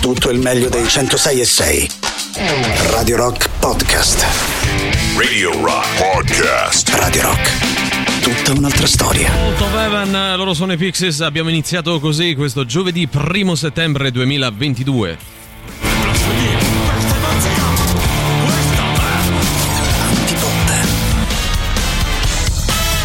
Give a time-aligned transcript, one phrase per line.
[0.00, 1.90] tutto il meglio dei 106 e 6.
[2.90, 4.24] Radio Rock Podcast.
[5.16, 6.88] Radio Rock Podcast.
[6.94, 8.22] Radio Rock.
[8.22, 9.30] Tutta un'altra storia.
[9.58, 11.20] Top Evan, loro sono i Pixies.
[11.20, 15.39] Abbiamo iniziato così questo giovedì 1 settembre 2022.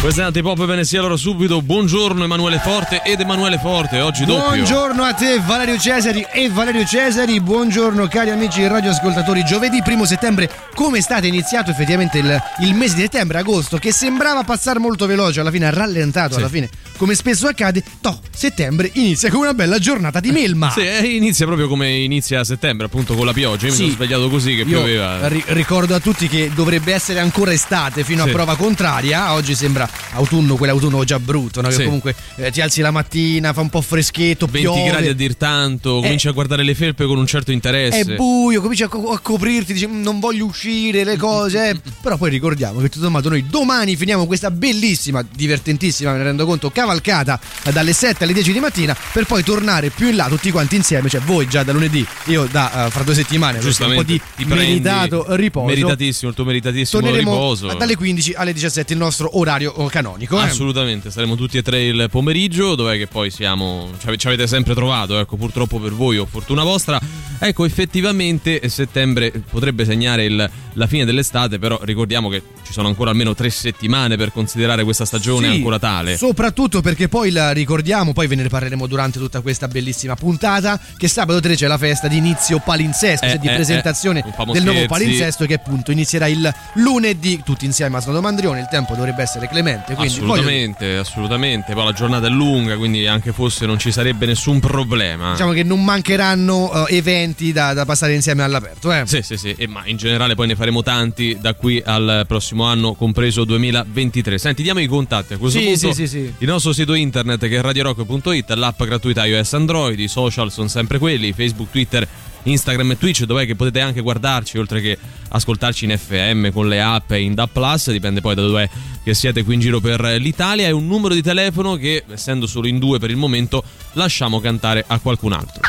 [0.06, 1.60] Questa è Antipop bene sia allora subito.
[1.60, 4.50] Buongiorno Emanuele Forte ed Emanuele Forte, oggi doppio.
[4.50, 9.44] Buongiorno a te Valerio Cesari e Valerio Cesari, buongiorno cari amici radioascoltatori.
[9.44, 13.90] Giovedì 1 settembre, come è stato iniziato effettivamente il, il, mese di settembre, agosto, che
[13.90, 16.38] sembrava passare molto veloce, alla fine ha rallentato, sì.
[16.38, 20.70] alla fine come spesso accade, to, settembre inizia con una bella giornata di melma.
[20.76, 23.66] Sì, eh, inizia proprio come inizia settembre, appunto con la pioggia.
[23.66, 23.82] Io sì.
[23.82, 25.26] mi sono svegliato così che Io pioveva.
[25.28, 28.28] Ri- ricordo a tutti che dovrebbe essere ancora estate fino sì.
[28.28, 29.32] a prova contraria.
[29.32, 31.68] Oggi sembra autunno, quell'autunno già brutto, no?
[31.68, 34.90] che comunque eh, ti alzi la mattina, fa un po' freschetto, 20 piove.
[34.90, 38.00] gradi a dir tanto, cominci a guardare le felpe con un certo interesse.
[38.00, 41.70] È buio, cominci a, co- a coprirti, dici mm, non voglio uscire, le cose.
[41.70, 41.80] Eh.
[42.00, 46.46] Però poi ricordiamo che tutto sommato noi domani finiamo questa bellissima, divertentissima, me ne rendo
[46.46, 47.38] conto, cavalcata
[47.72, 51.08] dalle 7 alle 10 di mattina per poi tornare più in là tutti quanti insieme,
[51.08, 55.24] cioè voi già da lunedì, io da uh, fra due settimane, un po' di meritato
[55.36, 55.66] riposo.
[55.66, 57.74] Meritatissimo, il tuo meritatissimo Torneremo riposo.
[57.74, 60.38] dalle 15 alle 17 il nostro orario canonico.
[60.38, 60.44] Eh?
[60.44, 65.18] Assolutamente, saremo tutti e tre il pomeriggio, dov'è che poi siamo, ci avete sempre trovato,
[65.18, 66.98] ecco, purtroppo per voi o fortuna vostra.
[67.38, 73.10] Ecco, effettivamente settembre potrebbe segnare il, la fine dell'estate, però ricordiamo che ci sono ancora
[73.10, 76.16] almeno tre settimane per considerare questa stagione sì, ancora tale.
[76.16, 81.08] Soprattutto perché poi la ricordiamo, poi ve ne parleremo durante tutta questa bellissima puntata, che
[81.08, 84.52] sabato 3 c'è la festa di inizio palinsesto, Eh, cioè di eh, presentazione eh, famo
[84.52, 88.94] del nuovo palinsesto che appunto inizierà il lunedì, tutti insieme a Snodo Mandrione, il tempo
[88.94, 91.72] dovrebbe essere clemente, quindi voglio- Assolutamente, assolutamente.
[91.74, 95.32] Poi la giornata è lunga, quindi anche fosse non ci sarebbe nessun problema.
[95.32, 99.02] diciamo che non mancheranno eh, eventi da, da passare insieme all'aperto, eh.
[99.06, 102.64] Sì, sì, sì, e ma in generale poi ne faremo tanti da qui al prossimo
[102.64, 104.38] anno, compreso 2023.
[104.38, 105.78] Senti, diamo i contatti a questo Sì, punto.
[105.92, 106.34] sì, sì, sì.
[106.38, 110.98] Il nostro sito internet che è radiorock.it, l'app gratuita iOS Android, i social sono sempre
[110.98, 112.06] quelli, Facebook, Twitter,
[112.46, 114.98] Instagram e Twitch, dov'è che potete anche guardarci, oltre che
[115.28, 118.70] ascoltarci in FM con le app e in DAP+, dipende poi da dove
[119.02, 122.66] che siete qui in giro per l'Italia, e un numero di telefono che, essendo solo
[122.66, 123.62] in due per il momento,
[123.92, 125.60] lasciamo cantare a qualcun altro.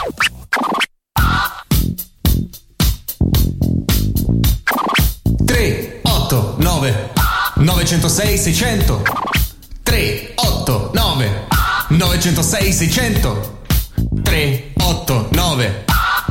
[5.45, 7.09] 3, 8, 9,
[7.55, 9.01] 906, 600.
[9.83, 11.47] 3, 8, 9,
[11.89, 13.61] 906, 600.
[14.23, 15.85] 3, 8, 9,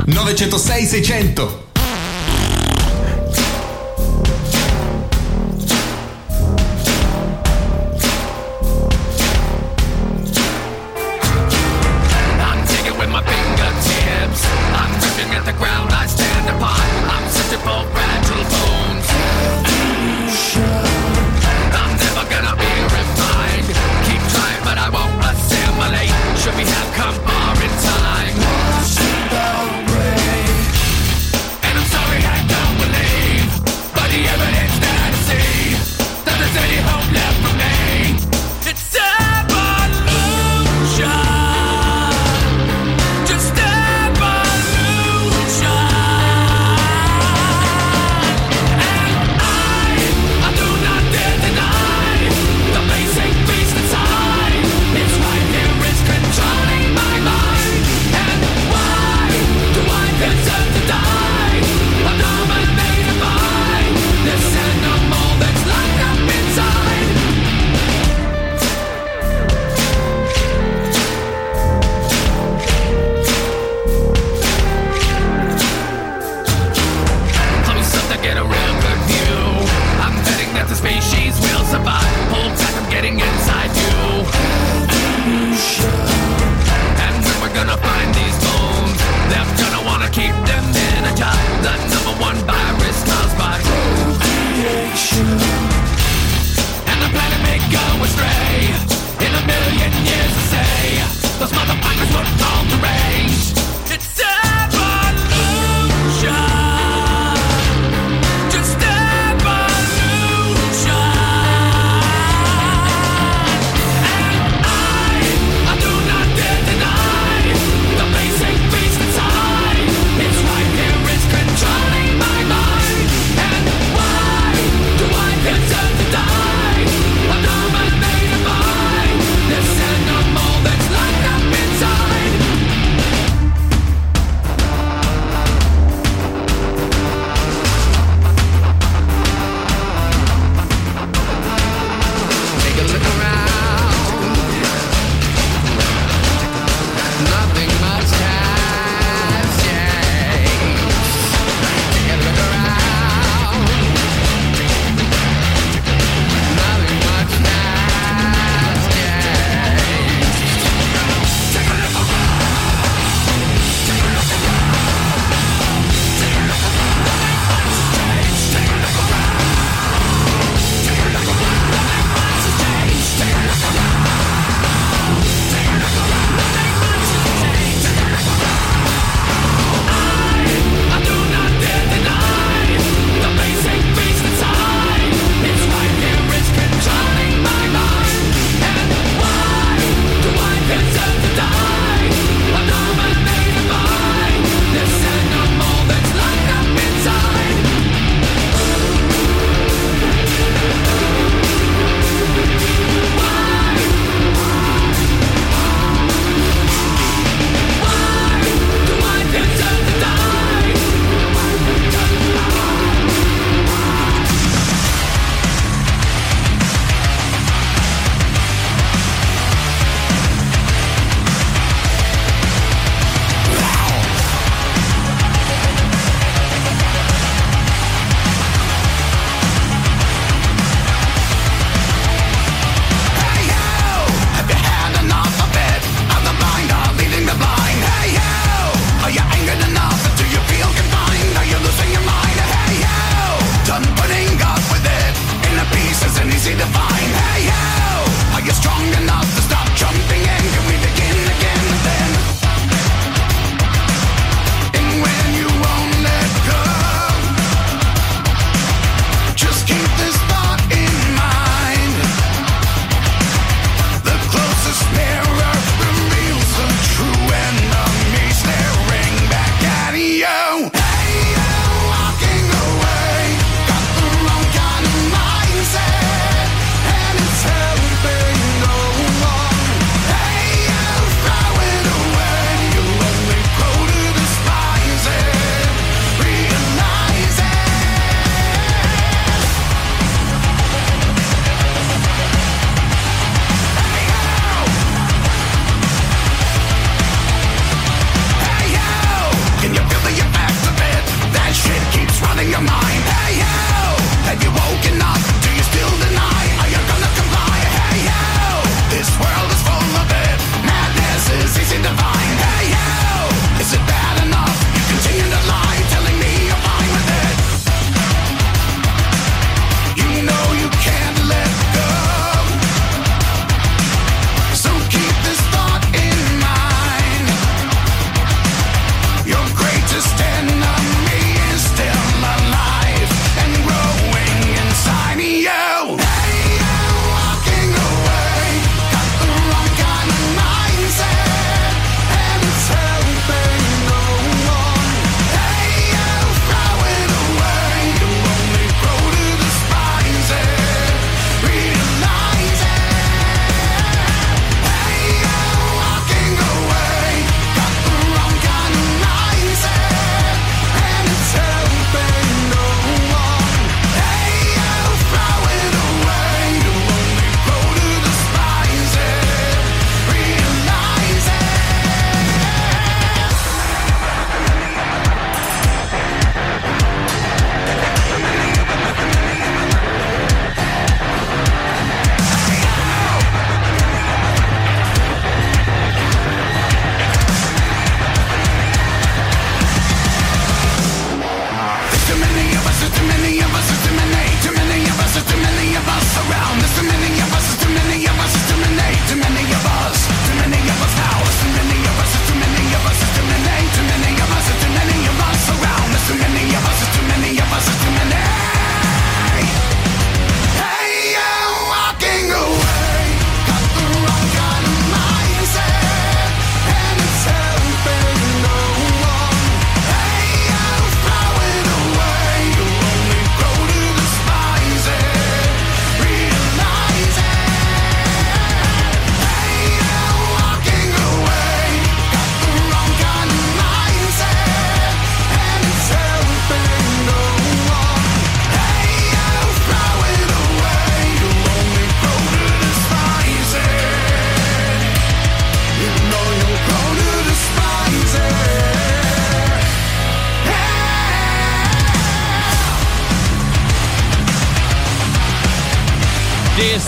[0.06, 1.65] 906, 600.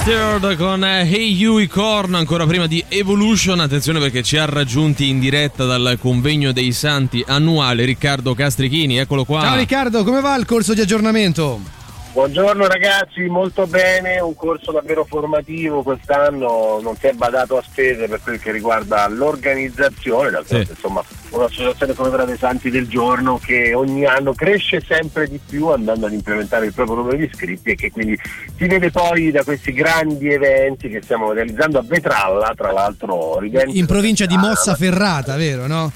[0.09, 3.61] Disturbed con eh, Hey You Corn ancora prima di Evolution.
[3.61, 8.97] Attenzione perché ci ha raggiunti in diretta dal convegno dei santi annuale Riccardo Castrichini.
[8.97, 9.43] Eccolo qua.
[9.43, 11.78] Ciao Riccardo, come va il corso di aggiornamento?
[12.19, 18.09] Buongiorno ragazzi, molto bene, un corso davvero formativo quest'anno, non si è badato a spese
[18.09, 20.73] per quel che riguarda l'organizzazione, d'altronde Sì.
[20.73, 25.69] insomma un'associazione come quella dei Santi del Giorno che ogni anno cresce sempre di più
[25.69, 28.19] andando ad implementare il proprio numero di iscritti e che quindi
[28.57, 33.87] si vede poi da questi grandi eventi che stiamo realizzando a Vetralla, tra l'altro In
[33.87, 34.37] provincia di.
[34.37, 35.93] Mossa Ferrata, vero, no?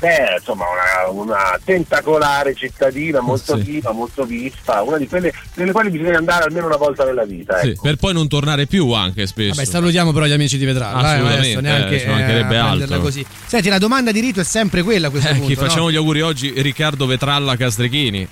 [0.00, 3.62] Beh, insomma, una, una tentacolare cittadina molto Sì.
[3.62, 7.60] viva, molto vista, una di quelle nelle quali bisogna andare almeno una volta nella vita.
[7.60, 7.82] Sì, Ecco.
[7.82, 11.00] per poi non tornare più anche spesso Vabbè, salutiamo però gli amici di Vetralla.
[11.00, 13.00] eh, Assolutamente, adesso neanche eh, ci mancherebbe prenderla altro.
[13.00, 13.26] così.
[13.46, 15.46] Senti, la domanda di rito è sempre quella a questo Eh, punto.
[15.46, 15.90] chi facciamo no?
[15.92, 18.28] gli auguri oggi Riccardo Vetralla Castrichini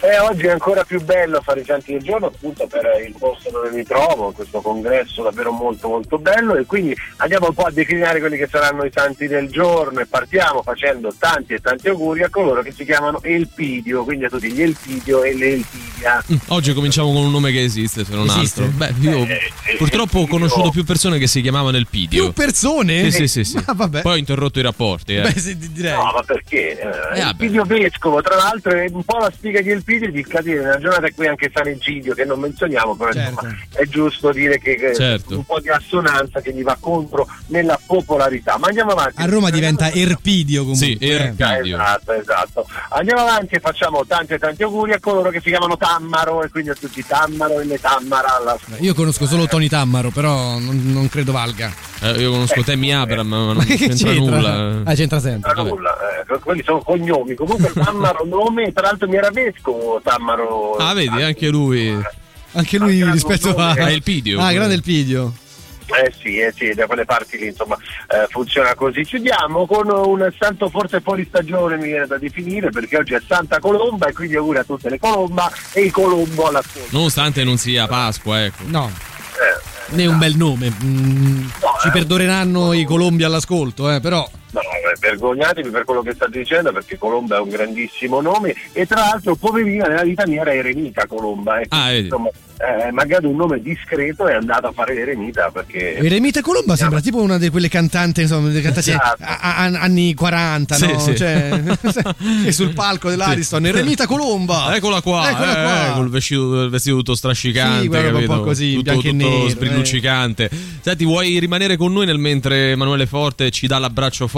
[0.00, 3.50] E oggi è ancora più bello fare i Santi del Giorno appunto per il posto
[3.50, 7.70] dove mi trovo, questo congresso davvero molto molto bello e quindi andiamo un po' a
[7.70, 12.22] declinare quelli che saranno i Santi del Giorno e partiamo facendo tanti e tanti auguri
[12.22, 16.22] a coloro che si chiamano Elpidio, quindi a tutti gli Elpidio e le Elpidia.
[16.30, 18.62] Mm, Oggi cominciamo con un nome che esiste se non Esiste?
[18.64, 19.32] altro Beh, io Eh,
[19.64, 20.26] eh, purtroppo ho Elpidio.
[20.38, 23.10] conosciuto più persone che si chiamavano Elpidio Più persone?
[23.10, 23.62] Sì sì sì, sì.
[23.64, 24.02] Ah, vabbè.
[24.02, 25.22] Poi ho interrotto i rapporti eh.
[25.22, 25.92] Beh, sì, di- direi.
[25.94, 26.78] No, ma perché?
[26.78, 27.18] Eh, vabbè.
[27.28, 31.08] Elpidio Vescovo, tra l'altro, è un po' la spiga di Elpidio di cadere nella giornata
[31.14, 33.30] cui anche San Egidio, che non menzioniamo, però Certo.
[33.46, 35.36] insomma, è giusto dire che Certo.
[35.36, 38.56] un po' di assonanza che gli va contro nella popolarità.
[38.58, 39.22] Ma andiamo avanti.
[39.22, 40.86] A Roma diventa Erpidio comunque.
[40.86, 41.10] Sì, eh.
[41.12, 41.76] Erpidio.
[41.76, 42.66] Esatto, esatto.
[42.90, 46.50] Andiamo avanti e facciamo tanti e tanti auguri a coloro che si chiamano Tammaro e
[46.50, 50.82] quindi a tutti Tammaro e le Tammara alla Io conosco solo Tony Tammaro, però non,
[50.86, 51.72] non credo valga.
[52.02, 55.52] Eh, io conosco Temi Abram ma non che c'entra nulla Ah, c'entra sempre.
[55.52, 55.96] Ah, nulla,
[56.28, 57.34] eh, quelli sono cognomi.
[57.34, 60.76] Comunque Tammaro nome, tra l'altro mi era vescovo Tammaro.
[60.76, 61.90] Ah vedi anche lui
[62.52, 63.68] Anche lui Anche rispetto a.
[63.68, 63.80] nome.
[63.82, 64.40] Ah, Elpidio.
[64.40, 65.32] Ah, grande Elpidio.
[65.88, 67.76] Eh sì, eh sì, da quelle parti lì insomma
[68.08, 69.02] eh, funziona così.
[69.02, 73.60] Chiudiamo con un santo forse fuori stagione mi viene da definire perché oggi è Santa
[73.60, 76.88] Colomba e quindi auguri a tutte le Colomba e i Colombo all'ascolto.
[76.90, 80.72] Nonostante non sia Pasqua ecco No, Eh, né un bel nome.
[80.82, 81.90] Mm, No, ci eh.
[81.92, 84.28] perdoneranno i colombi all'ascolto, eh, però.
[84.52, 88.86] No, eh, vergognatevi per quello che state dicendo perché Colomba è un grandissimo nome e
[88.86, 91.60] tra l'altro poverina nella vita mia era Eremita Colomba.
[91.60, 92.02] Ecco, Ah, vedi.
[92.04, 95.96] insomma, eh, magari un nome discreto è andato a fare Eremita perché...
[95.96, 99.22] Eremita Colomba sembra tipo una di quelle cantanti, insomma, delle cantanti Esatto.
[99.24, 100.98] a- a- anni 40, Sì, no?
[101.00, 101.16] sì.
[101.16, 101.62] Cioè,
[102.46, 104.74] e sul palco dell'Ariston, Eremita Colomba.
[104.74, 105.92] Eccola qua, Eccola eh, qua.
[105.96, 109.46] col vestito, il vestito tutto strascicante, Sì, un po' così, tutto, bianco e tutto nero,
[109.46, 109.50] eh.
[109.50, 110.50] sbrilluccicante.
[110.80, 114.34] Senti, vuoi rimanere con noi nel mentre Emanuele Forte ci dà l'abbraccio forte?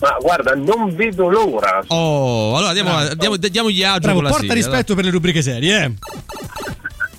[0.00, 1.82] Ma guarda, non vedo l'ora.
[1.88, 3.14] Oh, allora diamo, Bravo.
[3.14, 5.92] diamo, diamogli agio Bravo, con la porta sigla, rispetto per le rubriche serie, eh.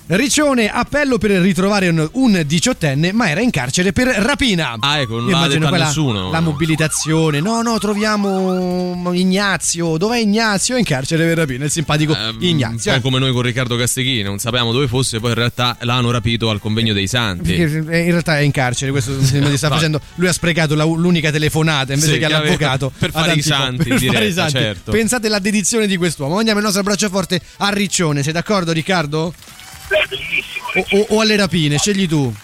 [0.08, 4.76] Riccione, appello per ritrovare un, un diciottenne, ma era in carcere per rapina.
[4.78, 6.30] Ah, ecco, non Io l'ha detto quella- nessuno.
[6.30, 7.40] La mobilitazione.
[7.40, 9.96] No, no, troviamo Ignazio.
[9.96, 10.76] Dov'è Ignazio?
[10.76, 11.64] È in carcere per rapina.
[11.64, 12.14] Il simpatico.
[12.14, 12.92] Ehm, Ignazio.
[12.92, 13.00] Un eh.
[13.00, 16.50] po' come noi con Riccardo Castichini, non sapevamo dove fosse, poi in realtà l'hanno rapito
[16.50, 17.54] al convegno dei santi.
[17.54, 20.00] Perché in realtà è in carcere, questo mi sta facendo.
[20.14, 22.92] Lui ha sprecato la- l'unica telefonata invece Sì, che all'avvocato.
[22.96, 24.52] per fare i santi per in fare i diretta, santi.
[24.52, 24.92] certo.
[24.92, 26.36] Pensate alla dedizione di quest'uomo.
[26.36, 28.22] Mandiamo il nostro abbraccio forte a Riccione.
[28.22, 29.34] Sei d'accordo, Riccardo?
[29.88, 30.66] Bellissimo.
[30.92, 31.78] O, o- o alle rapine?
[31.78, 32.34] Scegli tu.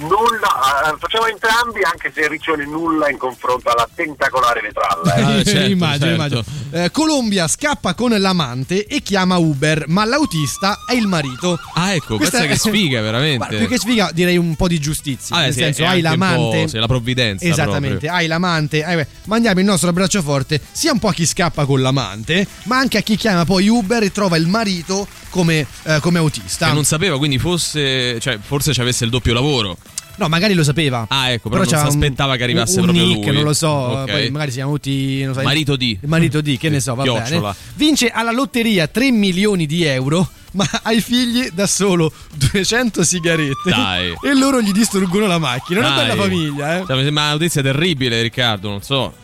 [0.00, 5.14] Nulla, eh, facciamo entrambi anche se Riccione nulla in confronto alla tentacolare vetralla.
[5.14, 5.22] eh.
[5.40, 6.14] Ah, certo, immagino, certo.
[6.14, 6.44] immagino.
[6.72, 11.58] Eh, Colombia scappa con l'amante e chiama Uber, ma l'autista è il marito.
[11.74, 13.36] Ah, ecco, questa, che sfiga, veramente.
[13.36, 15.36] Guarda, più che sfiga, direi un po' di giustizia.
[15.36, 16.62] Ah, eh, nel sì, senso, è hai l'amante.
[16.62, 18.12] po', sì, la provvidenza Esattamente, proprio.
[18.12, 18.84] hai l'amante.
[18.84, 22.46] eh, beh, mandiamo il nostro abbraccio forte sia un po' a chi scappa con l'amante,
[22.64, 26.68] ma anche a chi chiama poi Uber e trova il marito come, eh, come autista.
[26.68, 29.76] Che non sapeva, quindi fosse, cioè, forse ci avesse il doppio lavoro.
[30.20, 31.06] No, magari lo sapeva.
[31.08, 33.34] Ah, ecco, però, non c'ha si un- aspettava che arrivasse un proprio nick, lui.
[33.36, 34.10] non lo so, Ok.
[34.10, 35.98] poi magari si chiama tutti, non so, Marito di.
[36.06, 37.40] marito di, che ne so, va Chiocciola.
[37.40, 37.54] bene.
[37.76, 43.70] Vince alla lotteria 3 milioni di euro, ma ai figli da solo 200 sigarette.
[43.70, 44.12] Dai.
[44.22, 45.80] E loro gli distruggono la macchina.
[45.80, 46.06] Una Dai.
[46.08, 46.84] bella famiglia, eh.
[46.86, 49.14] Cioè, mi sembra una notizia terribile, Riccardo, non so.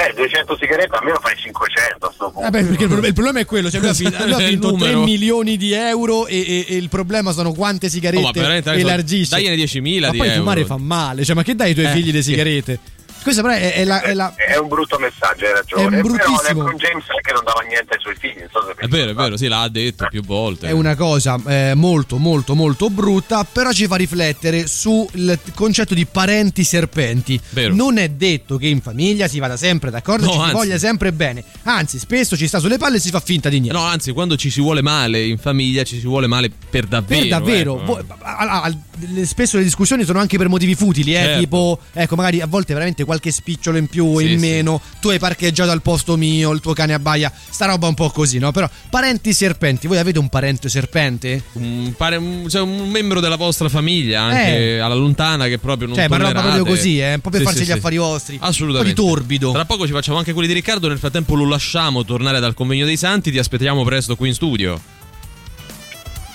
[0.00, 2.46] Beh, 200 sigarette almeno fai 500 a sto punto.
[2.46, 4.48] Eh beh, perché il problema, il problema è quello, cioè lui ha lui ha Il
[4.48, 5.02] finto 3 numero.
[5.02, 9.34] milioni di euro e, e- e il problema sono quante Oh, ma sigarette elargisce.
[9.36, 10.38] dagliene 10.000 Ma di poi euro.
[10.40, 12.78] fumare fa male, cioè ma che dai ai tuoi Eh, figli le sigarette?
[13.22, 15.82] Questo però è, è la, è la- È un brutto messaggio, hai ragione.
[15.82, 16.42] È un Però bruttissimo.
[16.62, 18.38] LeBron James è che non dava niente ai suoi figli.
[18.40, 20.68] Non so se È vero, è vero, sì, l'ha detto più volte.
[20.68, 26.06] è una cosa eh, molto molto molto brutta, però ci fa riflettere sul concetto di
[26.06, 27.38] parenti serpenti.
[27.50, 27.74] Vero.
[27.74, 30.54] Non è detto che in famiglia si vada sempre d'accordo, No, ci si anzi.
[30.54, 31.44] voglia sempre bene.
[31.64, 33.78] Anzi, spesso ci sta sulle palle e si fa finta di niente.
[33.78, 37.20] No, anzi, quando ci si vuole male in famiglia, ci si vuole male per davvero.
[37.20, 37.84] Per davvero, ecco.
[37.84, 38.78] voi-
[39.12, 41.38] le- spesso le discussioni sono anche per motivi futili, eh, Certo.
[41.40, 44.46] tipo, ecco, magari a volte veramente qualche spicciolo in più o Sì, in sì.
[44.46, 48.08] meno, tu hai parcheggiato al posto mio, il tuo cane abbaia, sta roba un po'
[48.10, 48.52] così, no?
[48.52, 51.42] Però parenti serpenti, voi avete un parente serpente?
[51.54, 55.96] Un, pare, un, cioè un membro della vostra famiglia, anche alla lontana, che proprio non
[55.96, 56.54] Cioè, ma roba tollerate.
[56.56, 57.72] proprio così, eh, per Sì, farsi sì, gli sì.
[57.72, 58.38] affari vostri.
[58.40, 58.90] Assolutamente.
[58.90, 59.50] Un po' di torbido.
[59.52, 60.86] Tra poco ci facciamo anche quelli di Riccardo.
[60.88, 63.30] Nel frattempo lo lasciamo tornare dal convegno dei santi.
[63.32, 64.80] Ti aspettiamo presto qui in studio.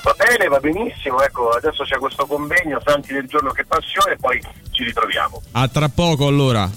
[0.05, 4.17] Va bene, va benissimo, ecco, adesso c'è questo convegno, Santi del giorno che passione, e
[4.17, 5.41] poi ci ritroviamo.
[5.53, 6.69] A tra poco allora.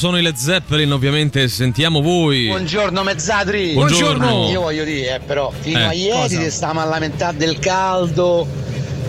[0.00, 2.46] Sono i Led Zeppelin, ovviamente sentiamo voi.
[2.46, 3.72] Buongiorno mezzadri.
[3.74, 4.48] Buongiorno.
[4.48, 6.38] Io voglio dire, eh, però, fino Eh, a ieri cosa?
[6.40, 8.48] ti stavamo a lamentare del caldo.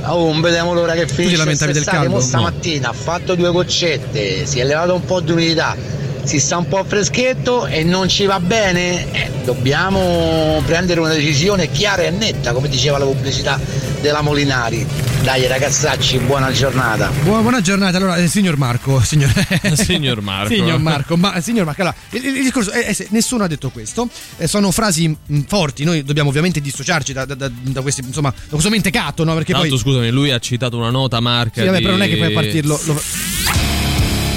[0.03, 1.37] Oh, non vediamo l'ora che finisce.
[1.37, 2.19] lamentavi del caldo?
[2.19, 5.77] Stamattina ha fatto due goccette, si è levato un po' di umidità,
[6.23, 9.13] si sta un po' freschetto e non ci va bene.
[9.13, 13.57] Eh, dobbiamo prendere una decisione chiara e netta, come diceva la pubblicità
[14.01, 14.85] della Molinari.
[15.21, 17.11] Dai ragazzacci, buona giornata.
[17.23, 19.31] Buona, buona giornata, allora, eh, signor Marco, signor,
[19.75, 20.49] Signor Marco.
[20.53, 23.69] signor Marco, ma, signor Marco, allora, il, il discorso è, è se nessuno ha detto
[23.69, 28.01] questo, eh, sono frasi mh, forti, noi dobbiamo ovviamente dissociarci da, da- da- da questi,
[28.03, 29.35] insomma, da questo mentecato, no?
[29.35, 29.77] Perché Tra poi...
[29.77, 31.61] scusami, lui ha citato una nota marca.
[31.61, 32.79] Sì, vabbè, di- però non è che puoi partirlo.
[32.85, 33.01] lo-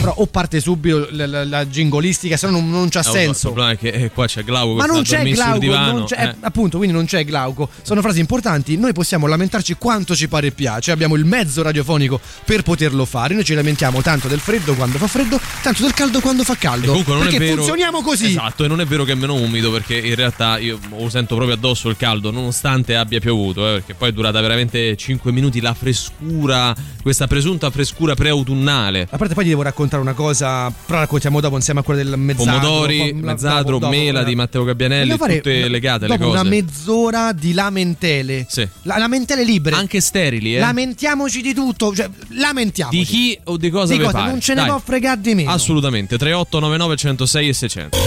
[0.05, 3.53] Però o parte subito la, la, la jingolistica, se no non, non c'ha Il senso.
[3.53, 4.75] problema è che eh, qua c'è Glauco.
[4.75, 5.93] Ma che non c'è Glauco, divano.
[5.99, 6.35] non c'è- eh.
[6.41, 7.69] appunto, quindi non c'è Glauco.
[7.83, 8.77] Sono frasi importanti.
[8.77, 10.91] Noi possiamo lamentarci quanto ci pare e piace.
[10.93, 13.35] Abbiamo il mezzo radiofonico per poterlo fare.
[13.35, 16.59] Noi ci lamentiamo tanto del freddo quando fa freddo, tanto del caldo quando fa E
[16.59, 16.87] caldo.
[16.89, 17.57] comunque non perché è vero.
[17.57, 18.27] funzioniamo così.
[18.27, 21.35] Esatto, e non è vero che è meno umido perché in realtà io lo sento
[21.35, 25.61] proprio addosso il caldo, nonostante abbia piovuto, eh, perché poi è durata veramente 5 minuti
[25.61, 29.07] la frescura, questa presunta frescura preautunnale.
[29.11, 32.19] A parte poi ti devo raccontare una cosa, però raccontiamo dopo insieme a quella del
[32.19, 32.59] mezzadro.
[32.61, 34.25] Pomodori, Pom- mezzadro, dopo- dopo, mela eh.
[34.25, 36.41] di Matteo Gabbianelli, tutte una- legate le dopo cose.
[36.41, 38.47] una mezz'ora di lamentele.
[38.49, 38.67] Sì.
[38.83, 39.77] La- lamentele libere.
[39.77, 40.59] Anche sterili, eh?
[40.61, 42.99] Lamentiamoci di tutto, cioè lamentiamoci.
[42.99, 44.31] Di chi o di cosa Di cosa, pare.
[44.31, 44.69] non ce ne Dai.
[44.71, 45.51] può fregare di meno.
[45.51, 47.99] Assolutamente, 3899 106 e 600.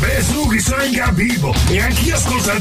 [0.00, 2.60] Beh, su, che sono in capivo e anch'io ascolto il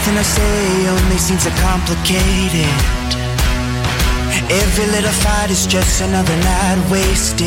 [0.00, 2.72] Everything I say only seems so complicated.
[4.48, 7.44] Every little fight is just another night wasted.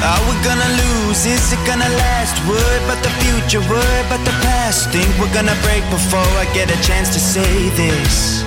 [0.00, 1.26] Are we gonna lose?
[1.26, 2.40] Is it gonna last?
[2.48, 4.88] Worry about the future, worry about the past.
[4.88, 8.40] Think we're gonna break before I get a chance to say this.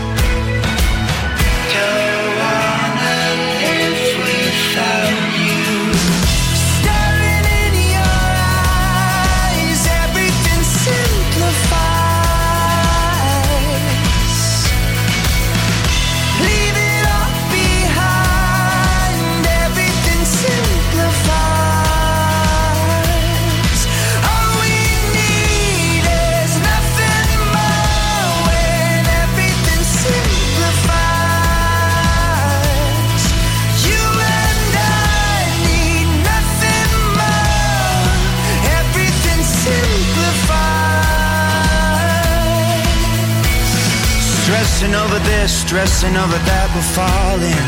[44.85, 47.65] Stressing over this, stressing over that, we're falling.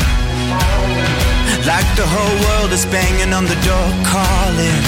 [1.65, 4.81] Like the whole world is banging on the door, calling.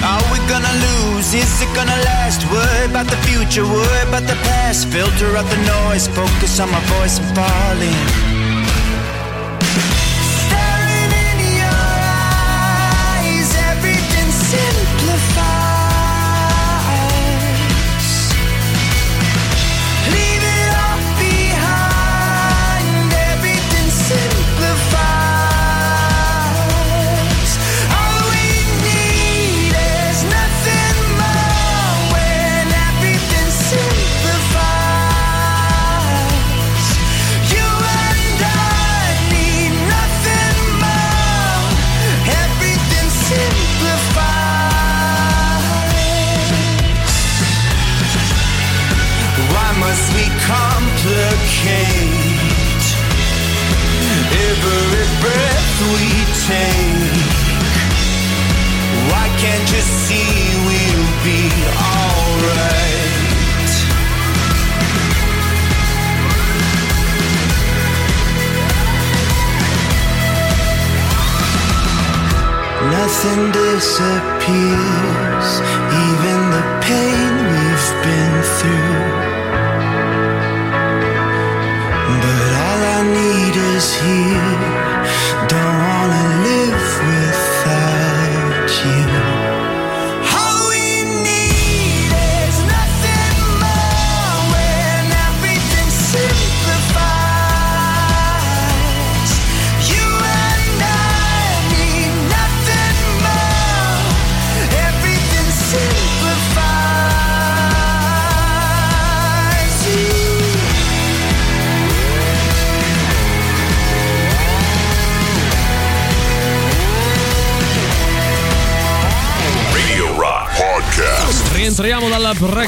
[0.00, 1.28] Are we gonna lose?
[1.34, 2.48] Is it gonna last?
[2.48, 4.88] Worry about the future, worry about the past.
[4.88, 8.32] Filter out the noise, focus on my voice, I'm falling.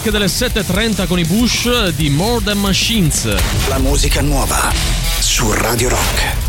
[0.05, 3.35] Break delle 7.30 con i Bush di More Than Machines.
[3.69, 4.71] La musica nuova
[5.19, 6.43] su Radio Rock.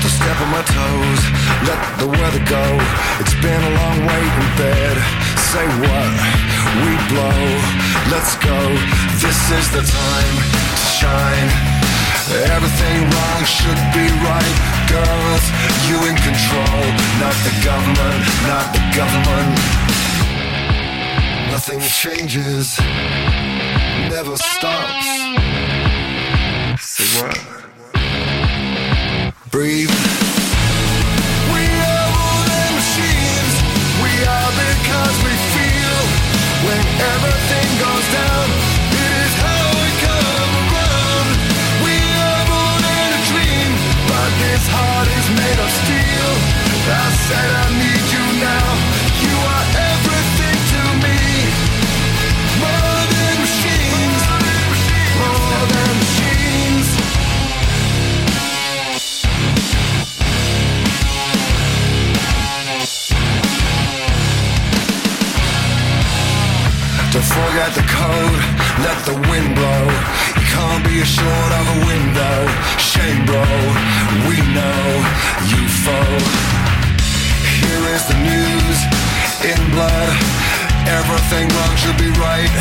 [0.00, 1.20] to step on my toes,
[1.64, 2.78] let the weather go.
[3.20, 4.96] It's been a long wait in bed.
[5.36, 6.12] Say what?
[6.82, 7.60] We blow.
[8.10, 8.58] Let's go.
[9.20, 10.36] This is the time
[10.70, 11.73] to shine.
[12.34, 14.54] Everything wrong should be right.
[14.90, 15.44] Girls,
[15.88, 16.82] you in control.
[17.22, 19.54] Not the government, not the government.
[21.50, 22.78] Nothing changes,
[24.10, 25.06] never stops.
[26.80, 27.54] Say what?
[29.54, 29.88] breathe.
[31.54, 31.62] We
[31.94, 32.10] are
[32.50, 33.54] than machines.
[34.02, 35.98] We are because we feel
[36.66, 36.82] when
[37.14, 38.33] everything goes down.
[67.14, 68.42] Don't forget the code,
[68.82, 69.73] let the wind blow.
[70.94, 72.38] You can't of a window.
[72.78, 73.42] Shame, bro,
[74.30, 74.86] we know
[75.50, 76.22] you foe.
[77.58, 78.78] Here is the news
[79.42, 80.14] in blood.
[80.86, 82.52] Everything wrong should be right.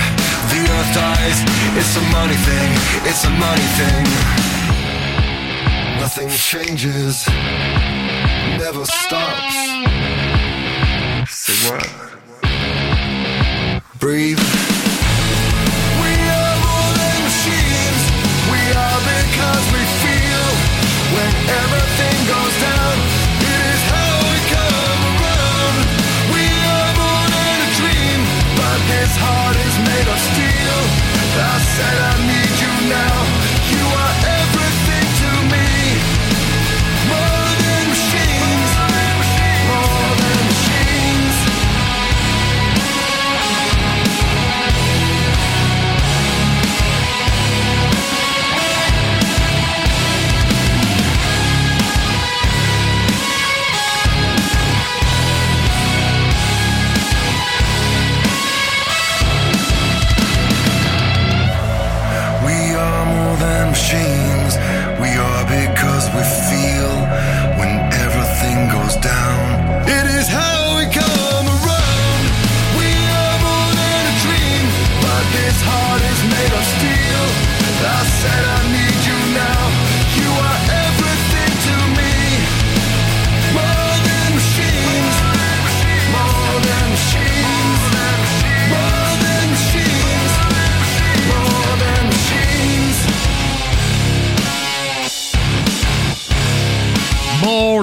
[0.50, 1.46] The earth dies,
[1.78, 2.72] it's a money thing,
[3.06, 4.04] it's a money thing.
[6.00, 7.28] Nothing changes,
[8.58, 9.56] never stops.
[11.30, 12.03] Say what?
[31.76, 32.23] I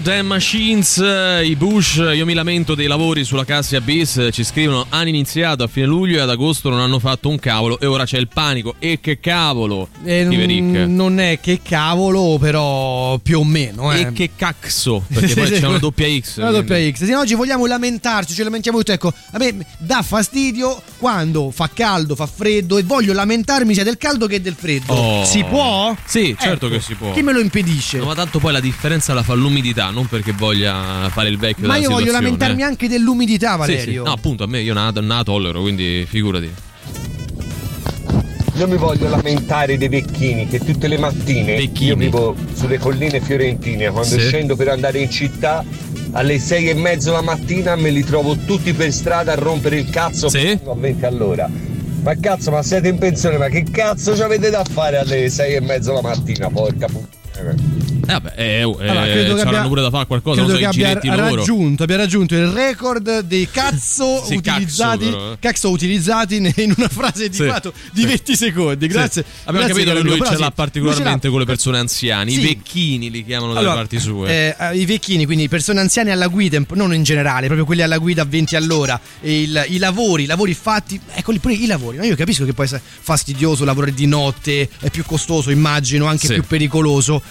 [0.01, 4.31] More Than Machines, eh, i Bush, io mi lamento dei lavori sulla Cassia Bis, eh,
[4.31, 7.79] ci scrivono hanno iniziato a fine luglio e ad agosto non hanno fatto un cavolo
[7.79, 8.77] e ora c'è il panico.
[8.79, 13.93] E che cavolo, Eh, n- non è che cavolo, però più o meno.
[13.93, 14.01] Eh.
[14.01, 16.37] E che cazzo, perché poi c'è una doppia X.
[16.39, 17.05] Una doppia X.
[17.05, 18.93] Se no, oggi vogliamo lamentarci, ci lamentiamo tutto.
[18.93, 23.99] Ecco, a me dà fastidio quando fa caldo, fa freddo e voglio lamentarmi sia del
[23.99, 24.95] caldo che del freddo.
[24.95, 25.25] Oh.
[25.27, 25.95] Si può?
[26.07, 27.13] Sì, certo Ecco, che si può.
[27.13, 27.99] Chi me lo impedisce?
[27.99, 31.66] No, ma tanto poi la differenza la fa l'umidità, non perché voglia fare il vecchio
[31.66, 32.64] Ma io voglio situazione, lamentarmi eh.
[32.64, 34.03] anche dell'umidità, Sì, Valerio.
[34.03, 34.09] sì.
[34.09, 36.50] No, appunto, a me io non la tollero, quindi figurati.
[38.57, 43.88] Io mi voglio lamentare dei vecchini che tutte le mattine io vivo sulle colline fiorentine,
[43.90, 44.20] quando Sì.
[44.20, 45.64] scendo per andare in città
[46.12, 49.88] alle sei e mezzo la mattina me li trovo tutti per strada a rompere il
[49.88, 51.48] cazzo a 20 all'ora.
[52.03, 55.55] Ma cazzo, ma siete in pensione, ma che cazzo ci avete da fare alle sei
[55.55, 57.18] e mezzo la mattina, porca puttana?
[57.40, 60.59] Eh, vabbè, eh, eh, Allora, credo che c'hanno abbia- pure da fare qualcosa, credo so,
[60.59, 65.37] che abbia raggiunto, abbia raggiunto il record dei cazzo Sì, utilizzati, cazzo, però, eh.
[65.38, 68.07] cazzo utilizzati in una frase di Sì, fatto di sì.
[68.07, 68.87] 20 secondi.
[68.88, 69.24] Grazie.
[69.44, 71.31] Abbiamo grazie, capito che lui ce l'ha particolarmente lui ce l'ha.
[71.31, 72.31] con le persone anziane.
[72.33, 74.29] I vecchini li chiamano dalle Allora, parti sue.
[74.29, 77.98] eh, eh, I vecchini, quindi persone anziane alla guida, non in generale, proprio quelli alla
[77.98, 79.00] guida a 20 all'ora.
[79.20, 81.96] Il- I lavori, i lavori fatti, eccoli pure i lavori.
[81.98, 82.05] No?
[82.05, 86.44] Io capisco che può essere fastidioso lavorare di notte, è più costoso, immagino, anche più
[86.44, 87.22] pericoloso.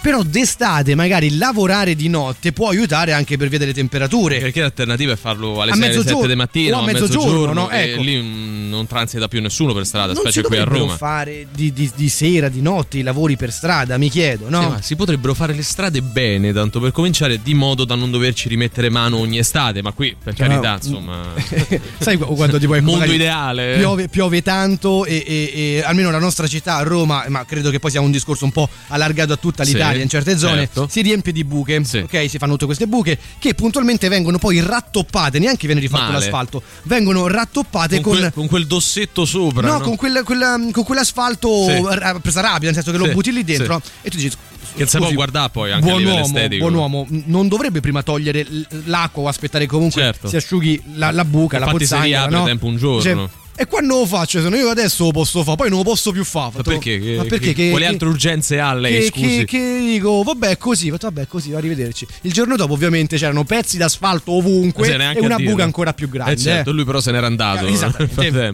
[0.00, 4.38] Però d'estate magari lavorare di notte può aiutare anche per via delle temperature.
[4.38, 6.84] Perché l'alternativa è farlo alle A 6 alle mezzogiorno, 7 di mattina o a o
[6.86, 7.70] mezzogiorno, no?
[7.70, 8.00] Ecco.
[8.02, 10.96] lì mm, non transita più nessuno per strada, Non specie qui a Roma.
[10.96, 14.60] fare di, di- di sera, di notte i lavori per strada, mi chiedo, no?
[14.62, 18.10] Sì, ma si potrebbero fare le strade bene, tanto per cominciare, di modo da non
[18.10, 19.82] doverci rimettere mano ogni estate.
[19.82, 21.22] Ma qui, per Cioè, carità, no, insomma.
[21.98, 23.76] Sai qu- quando tipo ecco, Mondo ideale.
[23.78, 27.78] Piove, piove tanto e, e- e almeno la nostra città a Roma, ma credo che
[27.78, 30.88] poi sia un discorso un po' allargato a tutta Sì, l'Italia in certe zone, certo.
[30.90, 32.28] si riempie di buche, ok?
[32.28, 36.18] Si fanno tutte queste buche che puntualmente vengono poi rattoppate, neanche viene rifatto Male.
[36.18, 38.20] l'asfalto, vengono rattoppate Con, con...
[38.20, 39.66] quel, con quel dossetto sopra.
[39.66, 39.80] No, no?
[39.80, 41.82] con, quel- quella- con quell'asfalto Sì.
[42.20, 43.90] presa rapida, nel senso che lo Sì, butti lì dentro sì.
[44.02, 44.30] e tu dici
[44.76, 46.68] Che può scusi, guardare poi anche buon uomo, estetico.
[46.68, 48.46] buon uomo, non dovrebbe prima togliere
[48.84, 50.28] l'acqua o aspettare comunque Certo.
[50.28, 52.44] si asciughi la, la buca, la Infatti se pozzanghera, riapre no?
[52.44, 52.98] tempo un giorno.
[53.24, 54.40] Dice, e quando lo faccio?
[54.40, 56.52] Se no io adesso lo posso fare, poi non lo posso più fare.
[56.56, 56.98] Ma perché?
[56.98, 57.46] Che- Ma perché?
[57.48, 58.94] che- Che- quali che- altre urgenze ha lei?
[58.94, 59.44] che, scusi.
[59.44, 62.06] che, dico, vabbè, così, detto, vabbè, così, arrivederci.
[62.22, 66.32] Il giorno dopo, ovviamente, c'erano pezzi d'asfalto ovunque e una buca ancora più grande.
[66.32, 66.72] Eh certo, eh.
[66.72, 67.66] lui però se n'era andato
[68.20, 68.52] Eh,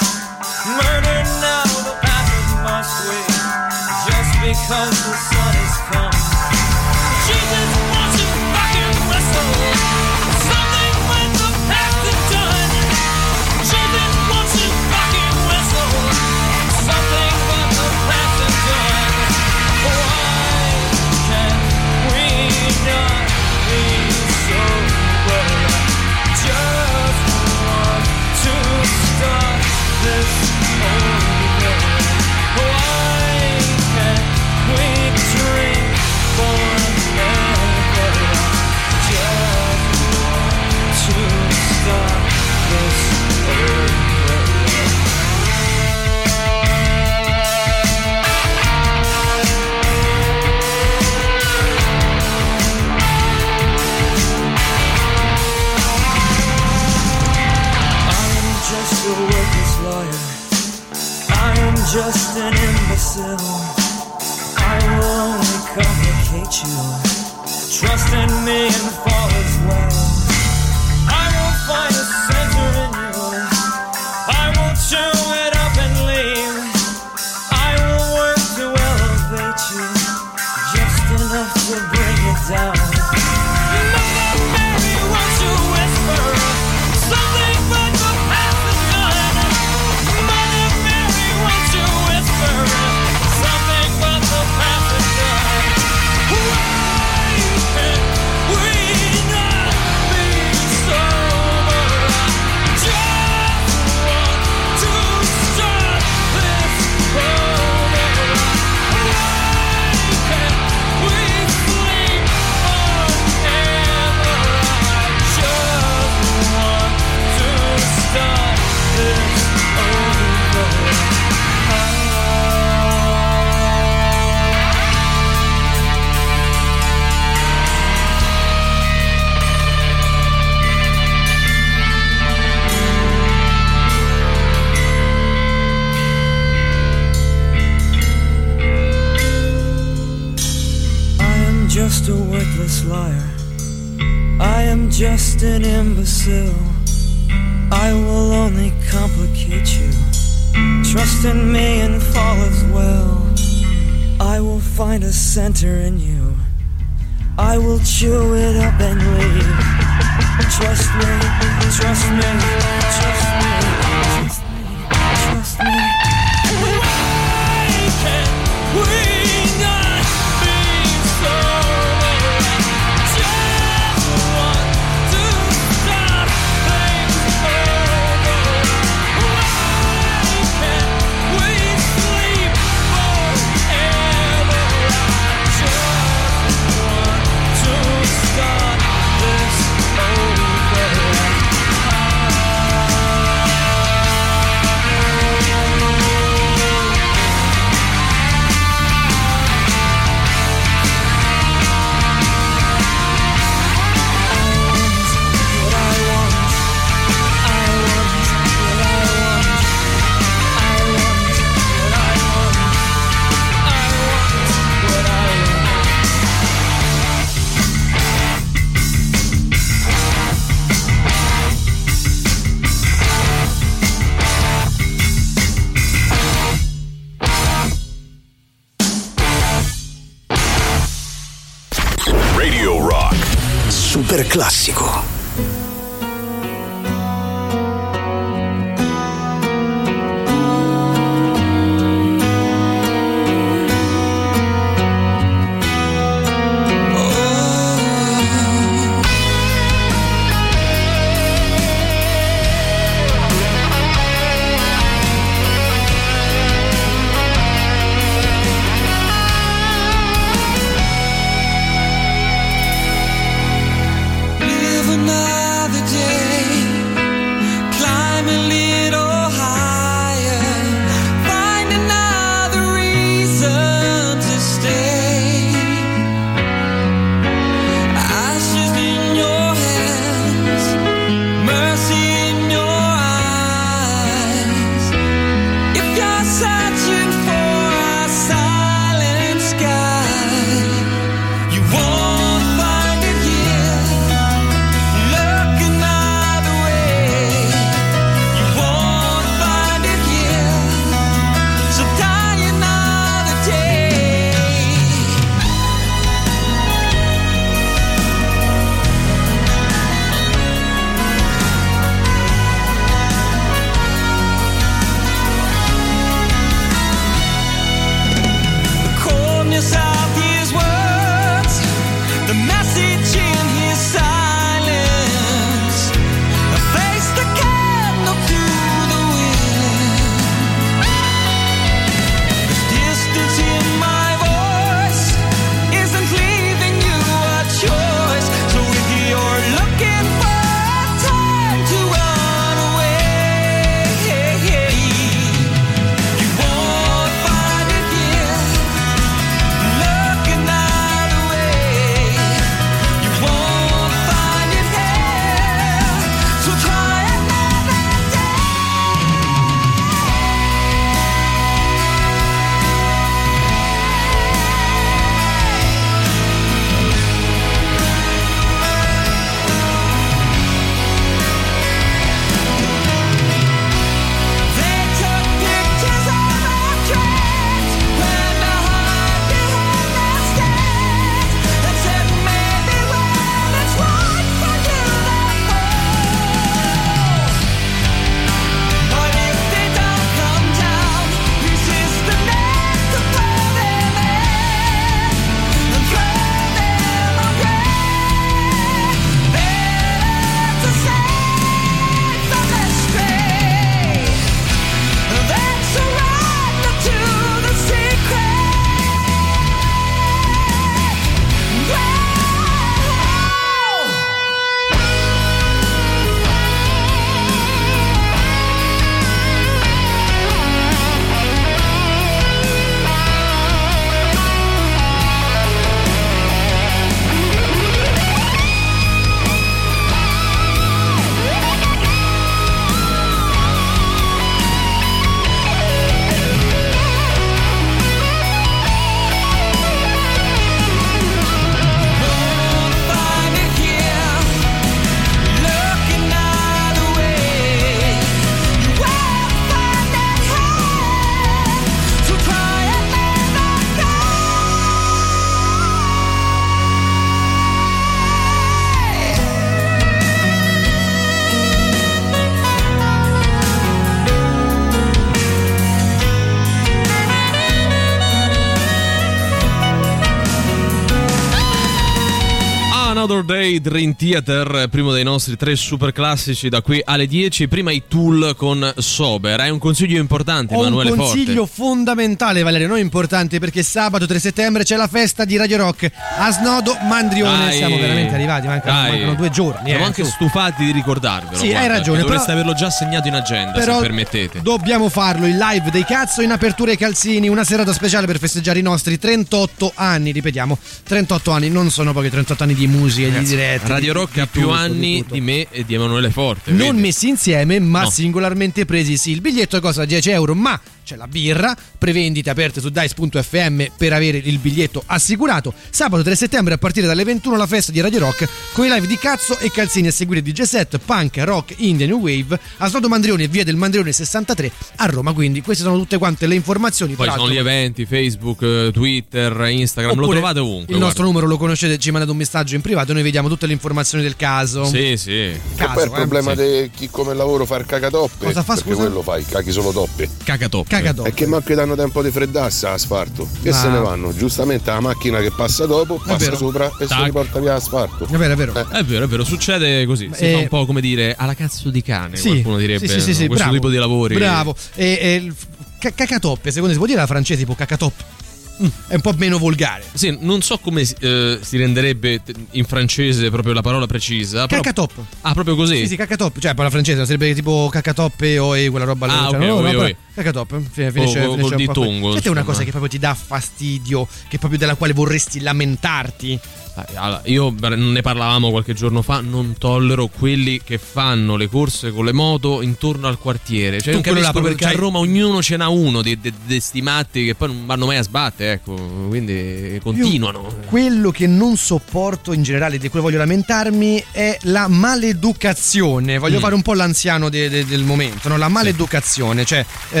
[473.61, 477.47] Dream Theater, primo dei nostri tre super classici da qui alle 10.
[477.47, 479.39] Prima i Tool con Sober.
[479.39, 481.61] Hai un consiglio importante, Ho un Emanuele consiglio Forte.
[481.61, 486.31] fondamentale, Valerio, non importante perché sabato 3 settembre c'è la festa di Radio Rock a
[486.31, 487.37] Snodo Mandrione.
[487.45, 487.57] Dai.
[487.57, 489.69] Siamo veramente arrivati, mancano, mancano due giorni.
[489.69, 490.11] Siamo eh, anche su.
[490.11, 491.37] stufati di ricordarvelo.
[491.37, 494.41] Sì, hai guarda, ragione, che Dovreste averlo già segnato in agenda, Però se permettete.
[494.41, 498.59] dobbiamo farlo il live dei cazzo in apertura ai calzini, una serata speciale per festeggiare
[498.59, 503.13] i nostri 38 anni, ripetiamo, 38 anni, non sono pochi 38 anni di musica, di
[503.13, 503.67] Ragazzi, dirette.
[503.67, 506.51] Radio di- Rock ha più tutto, anni di di, me e di Emanuele Forte.
[506.51, 506.81] Non vedi?
[506.81, 507.89] messi insieme, ma No.
[507.89, 508.97] singolarmente presi.
[508.97, 513.93] Sì, il biglietto costa 10 euro, ma c'è la birra, prevendite aperte su dice.fm per
[513.93, 515.53] avere il biglietto assicurato.
[515.69, 518.87] Sabato 3 settembre a partire dalle 21 la festa di Radio Rock con i live
[518.87, 522.87] di cazzo e calzini a seguire DJ set, punk, rock, indie, new wave a Snodo
[522.87, 525.13] Mandrione, via del Mandrione 63 a Roma.
[525.13, 526.93] Quindi queste sono tutte quante le informazioni.
[526.95, 530.73] Poi sono gli eventi, Facebook, eh, Twitter, Instagram, lo Oppure trovate ovunque.
[530.73, 533.53] Il nostro numero lo conoscete, ci mandate un messaggio in privato, noi vediamo tutte le
[533.53, 534.65] informazioni del caso.
[534.65, 535.11] Sì, sì.
[535.11, 535.93] E Caso, poi il eh.
[535.93, 536.41] problema Sì.
[536.41, 538.25] di chi come lavoro fa il cacatoppe.
[538.25, 538.83] Cosa fa, perché scusa?
[538.83, 540.09] quello fai, cachi solo toppe.
[540.23, 540.69] Cacatoppe.
[540.71, 541.09] Cacatoppe.
[541.09, 543.27] E che manco danno tempo di freddassa l'asfalto.
[543.41, 544.13] Che Ma- se ne vanno?
[544.15, 546.97] Giustamente la macchina che passa dopo passa sopra e Tac.
[546.97, 548.05] si riporta via l'asfalto.
[548.05, 548.53] È vero, è vero.
[548.69, 550.09] È vero, è vero, succede così.
[550.13, 552.87] Si Eh, fa un po' come dire alla cazzo di cane, qualcuno direbbe.
[552.87, 554.15] Sì, sì, sì, sì, questo bravo, tipo di lavori.
[554.15, 554.55] Bravo.
[554.75, 555.31] E,
[555.79, 558.19] e cacatoppe, secondo me si può dire alla francese tipo cacatoppe?
[558.61, 559.83] Mm, È un po' meno volgare.
[559.91, 564.45] Sì, non so come si- eh, si renderebbe in francese proprio la parola precisa.
[564.45, 564.91] però- Cacatop.
[565.21, 565.77] Ah, proprio così?
[565.77, 566.37] Sì, sì, cacatop.
[566.39, 569.13] Cioè, poi la francese sarebbe tipo cacatoppe o e quella roba lì.
[569.13, 570.21] Ah, cioè, ok, no, ok, no, ok.
[570.23, 570.61] però- Cacatop.
[570.71, 571.73] Finisce, col finisce un po'
[572.11, 572.21] qui.
[572.21, 576.39] C'è una cosa che proprio ti dà fastidio, che proprio della quale vorresti lamentarti.
[576.73, 581.91] Dai, allora, io ne parlavamo qualche giorno fa, non tollero quelli che fanno le corse
[581.91, 583.81] con le moto intorno al quartiere.
[583.81, 587.35] Cioè, Tu non capisco perché a Roma ognuno ce n'ha uno di questi matti che
[587.35, 588.73] poi non vanno mai a sbattere, ecco.
[589.09, 590.47] Quindi continuano.
[590.65, 596.17] Quello che non sopporto in generale, di cui voglio lamentarmi, è la maleducazione.
[596.19, 596.41] Voglio Mm.
[596.41, 598.37] fare un po' l'anziano de- de- del momento, no?
[598.37, 599.43] La maleducazione.
[599.43, 600.00] Cioè, eh,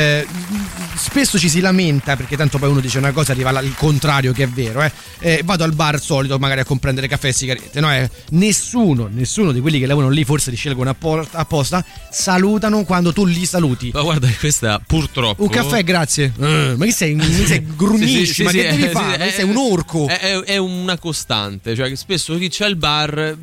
[0.95, 4.43] spesso ci si lamenta perché tanto poi uno dice una cosa, arriva il contrario che
[4.43, 4.81] è vero.
[4.81, 4.91] Eh.
[5.19, 7.79] Eh, vado al bar solito magari a comprendere caffè e sigarette.
[7.79, 7.91] No?
[7.93, 13.13] Eh, nessuno, nessuno di quelli che lavorano lì forse li scelgono appo- apposta, salutano quando
[13.13, 13.91] tu li saluti.
[13.93, 15.43] Ma guarda, questa purtroppo.
[15.43, 16.33] Un caffè, grazie.
[16.39, 17.19] Eh, ma che sei?
[17.45, 18.25] Sei grugnisci?
[18.27, 19.31] Sì, sì, ma sì, che devi eh, fare?
[19.31, 20.07] sei un orco.
[20.07, 23.37] È, è- è una costante, cioè che spesso chi c'è al bar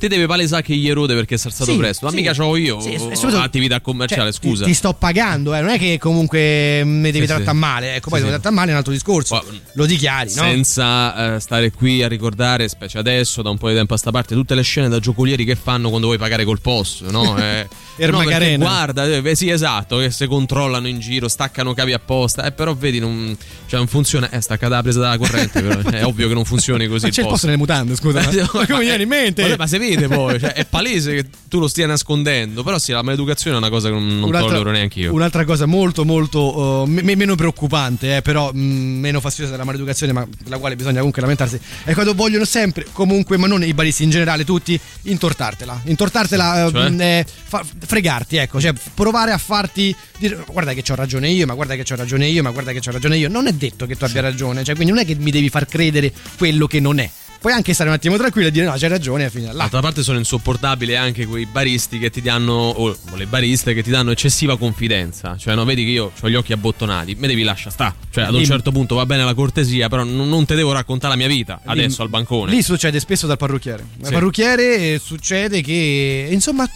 [0.00, 2.06] ti deve palesare che gli erode perché sei alzato Sì, presto.
[2.06, 2.16] Ma sì.
[2.16, 4.64] mica c'ho io Sì, soprattutto- attività commerciale, Cioè, ti- scusa.
[4.64, 5.60] Ti, sto pagando, eh.
[5.60, 7.94] non è che comunque mi devi trattare male.
[7.96, 8.40] Ecco, poi Sì, devi sì.
[8.40, 9.44] trattare male è un altro discorso.
[9.74, 10.42] Lo dichiari, no?
[10.42, 14.10] Senza eh, stare qui a ricordare, specie adesso, da un po' di tempo a sta
[14.10, 17.36] parte, tutte le scene da giocolieri che fanno quando vuoi pagare col posto, no?
[17.40, 18.64] Eh, no, Macarena.
[18.64, 22.98] guarda, eh, sì, esatto, che se controllano in giro, staccano cavi apposta, eh, però vedi,
[22.98, 23.36] non,
[23.66, 24.30] cioè, non funziona.
[24.30, 27.06] Eh, staccata la presa dalla corrente, però è ovvio che non funzioni così.
[27.06, 28.20] Ma c'è il posto nelle mutande, scusa.
[28.28, 29.42] Eh, ma come eh, viene in mente?
[29.42, 32.62] vabbè, ma si vede poi, cioè, è palese che tu lo stia nascondendo.
[32.62, 35.12] Però sì, la maleducazione è una cosa che non, non tollero neanche io.
[35.12, 40.12] Un'altra cosa molto molto uh, me- meno preoccupante, eh, però mh, meno fastidiosa della maleducazione,
[40.12, 44.04] ma della quale bisogna comunque lamentarsi, è quando vogliono sempre, comunque, ma non i baristi
[44.04, 45.80] in generale, tutti, intortartela.
[45.84, 46.88] Intortartela, uh, Cioè?
[46.90, 51.46] mh, eh, fa- fregarti, ecco, cioè provare a farti dire guarda che c'ho ragione io,
[51.46, 53.28] ma guarda che c'ho ragione io, ma guarda che c'ho ragione io.
[53.28, 55.66] Non è detto che tu abbia ragione, cioè quindi non è che mi devi far
[55.66, 57.10] credere quello che non è.
[57.40, 59.60] Puoi anche stare un attimo tranquillo e dire no, c'hai ragione e finire là.
[59.60, 63.88] D'altra parte sono insopportabili anche quei baristi che ti danno, o le bariste che ti
[63.88, 65.38] danno eccessiva confidenza.
[65.38, 67.94] Cioè, no, vedi che io ho gli occhi abbottonati, me devi lasciare sta.
[68.10, 71.14] Cioè, ad un Lì- certo punto va bene la cortesia, però non, te devo raccontare
[71.14, 72.50] la mia vita Lì- adesso al bancone.
[72.50, 73.86] Lì succede spesso dal parrucchiere.
[74.00, 74.12] Al Sì.
[74.12, 76.68] parrucchiere eh, succede che, insomma,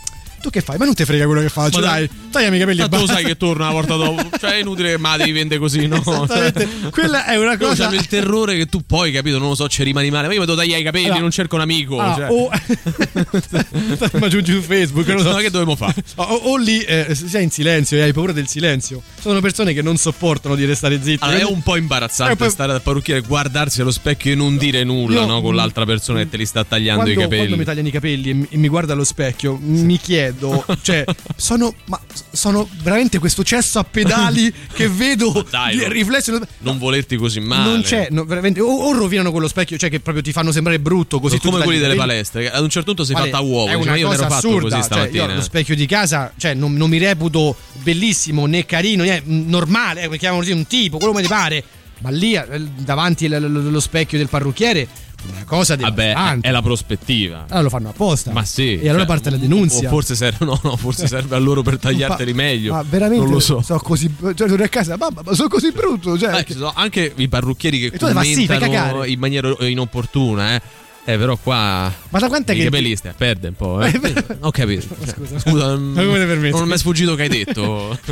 [0.44, 0.76] tu che fai?
[0.76, 2.10] Ma non ti frega quello che faccio, Ma dai.
[2.30, 3.14] Tagliami i capelli e Tanto lo basta.
[3.20, 4.28] sai che torna una volta dopo.
[4.38, 5.96] Cioè, è inutile che me la devi vendere così, no?
[6.00, 6.68] Esattamente.
[6.90, 7.86] Quella è una cosa.
[7.86, 10.26] hanno il terrore che tu poi, capito, non lo so, ci rimani male.
[10.26, 11.98] Ma io mi devo tagliare i capelli, Allora- non cerco un amico.
[11.98, 12.28] Ah, cioè.
[12.30, 12.50] o
[14.18, 15.32] ma aggiungi su Facebook, non so.
[15.32, 15.94] Ma che dovremmo fare?
[16.16, 19.02] O, o lì eh, sei in silenzio e hai paura del silenzio.
[19.20, 21.18] Sono persone che non sopportano di restare zitti.
[21.24, 24.56] Allora, è un po' imbarazzante Eh, poi- stare dal parrucchiere, guardarsi allo specchio e non
[24.56, 25.40] dire nulla, Io- no?
[25.40, 27.36] Con l'altra persona che te li sta tagliando quando, i capelli.
[27.46, 30.33] quando mi tagliano i capelli e mi, e mi guardo allo specchio, mi chiedo,
[30.82, 31.04] cioè,
[31.36, 32.00] sono, ma
[32.32, 35.88] sono veramente questo cesso a pedali che vedo dai, di- no.
[35.88, 36.38] riflesso.
[36.58, 37.70] Non volerti così male.
[37.70, 38.60] Non c'è, no, veramente.
[38.60, 41.38] O, o rovinano quello specchio, cioè che proprio ti fanno sembrare brutto così.
[41.38, 42.50] come quelli delle palestre.
[42.50, 43.66] Ad un certo punto sei Vale, fatta a uovo.
[43.66, 44.76] È dici, una ma io cosa ero fatto assurda.
[44.76, 45.34] così cioè, io stamattina.
[45.34, 50.04] lo specchio di casa, cioè, non, non mi reputo bellissimo né carino, né normale, eh,
[50.06, 51.64] come chiamano così, un tipo, quello come ti pare.
[52.00, 52.44] Ma lì eh,
[52.76, 54.86] davanti lo specchio del parrucchiere,
[55.30, 57.44] una cosa Vabbè, è la prospettiva.
[57.48, 58.32] Allora lo fanno apposta.
[58.32, 58.78] Ma sì.
[58.78, 59.88] E allora cioè, parte la denunzia.
[59.88, 62.72] O forse serve, no, no, forse serve a loro per tagliarteli Ma- meglio.
[62.74, 63.60] Ma veramente Non lo so.
[63.62, 64.12] sono così.
[64.20, 66.18] Cioè, torni a casa, mamma, ma sono così brutto.
[66.18, 69.08] Cioè, Eh, ci sono anche i parrucchieri che E sì, commentano cagare.
[69.08, 70.62] in maniera inopportuna, eh.
[71.06, 71.92] Eh, però qua.
[72.08, 73.82] Ma da quant'è che- capellisti eh, perde un po'.
[73.82, 73.92] Eh.
[74.40, 74.86] Ho capito.
[75.04, 75.38] Scusa.
[75.38, 76.56] Scusa, non, Ma come ti permetti?
[76.58, 77.98] non mi è sfuggito che hai detto.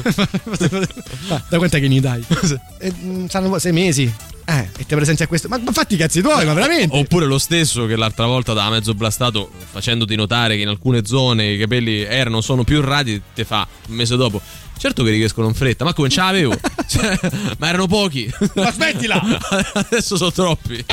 [1.28, 2.24] Ma da quant'è che ne dai?
[2.82, 4.12] Eh, mm, saranno sei mesi.
[4.44, 5.48] Eh, e ti presenti a questo.
[5.48, 6.96] Ma, ma fatti i cazzi tuoi, ma veramente?
[6.96, 11.52] Oppure lo stesso che l'altra volta da mezzo blastato, facendoti notare che in alcune zone
[11.52, 14.40] i capelli erano, sono più radi, te fa un mese dopo.
[14.82, 16.58] Certo che richescono in fretta, ma come ce l'avevo?
[16.88, 17.16] Cioè,
[17.58, 18.28] ma erano pochi.
[18.54, 19.22] Ma smettila!
[19.74, 20.84] Adesso sono troppi.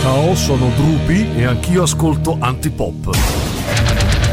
[0.00, 4.23] Ciao, sono Drupi e anch'io ascolto Antipop.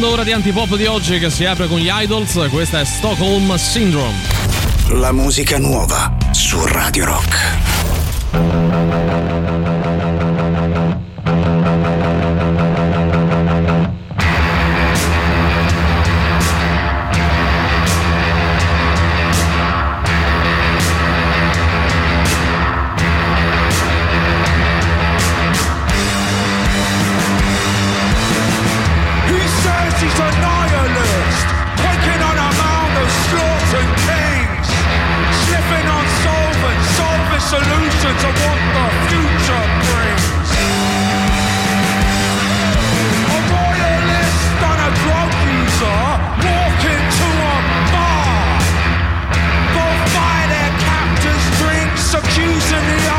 [0.00, 3.54] Seconda ora di antipop di oggi che si apre con gli Idols, questa è Stockholm
[3.56, 4.16] Syndrome.
[4.92, 7.59] La musica nuova su Radio Rock.
[37.50, 40.50] Solving solutions of what the future brings.
[43.26, 46.00] A royalist and a drug user
[46.46, 47.58] walk into a
[47.92, 48.54] bar.
[49.74, 53.09] Both buy their captors drinks, accusing the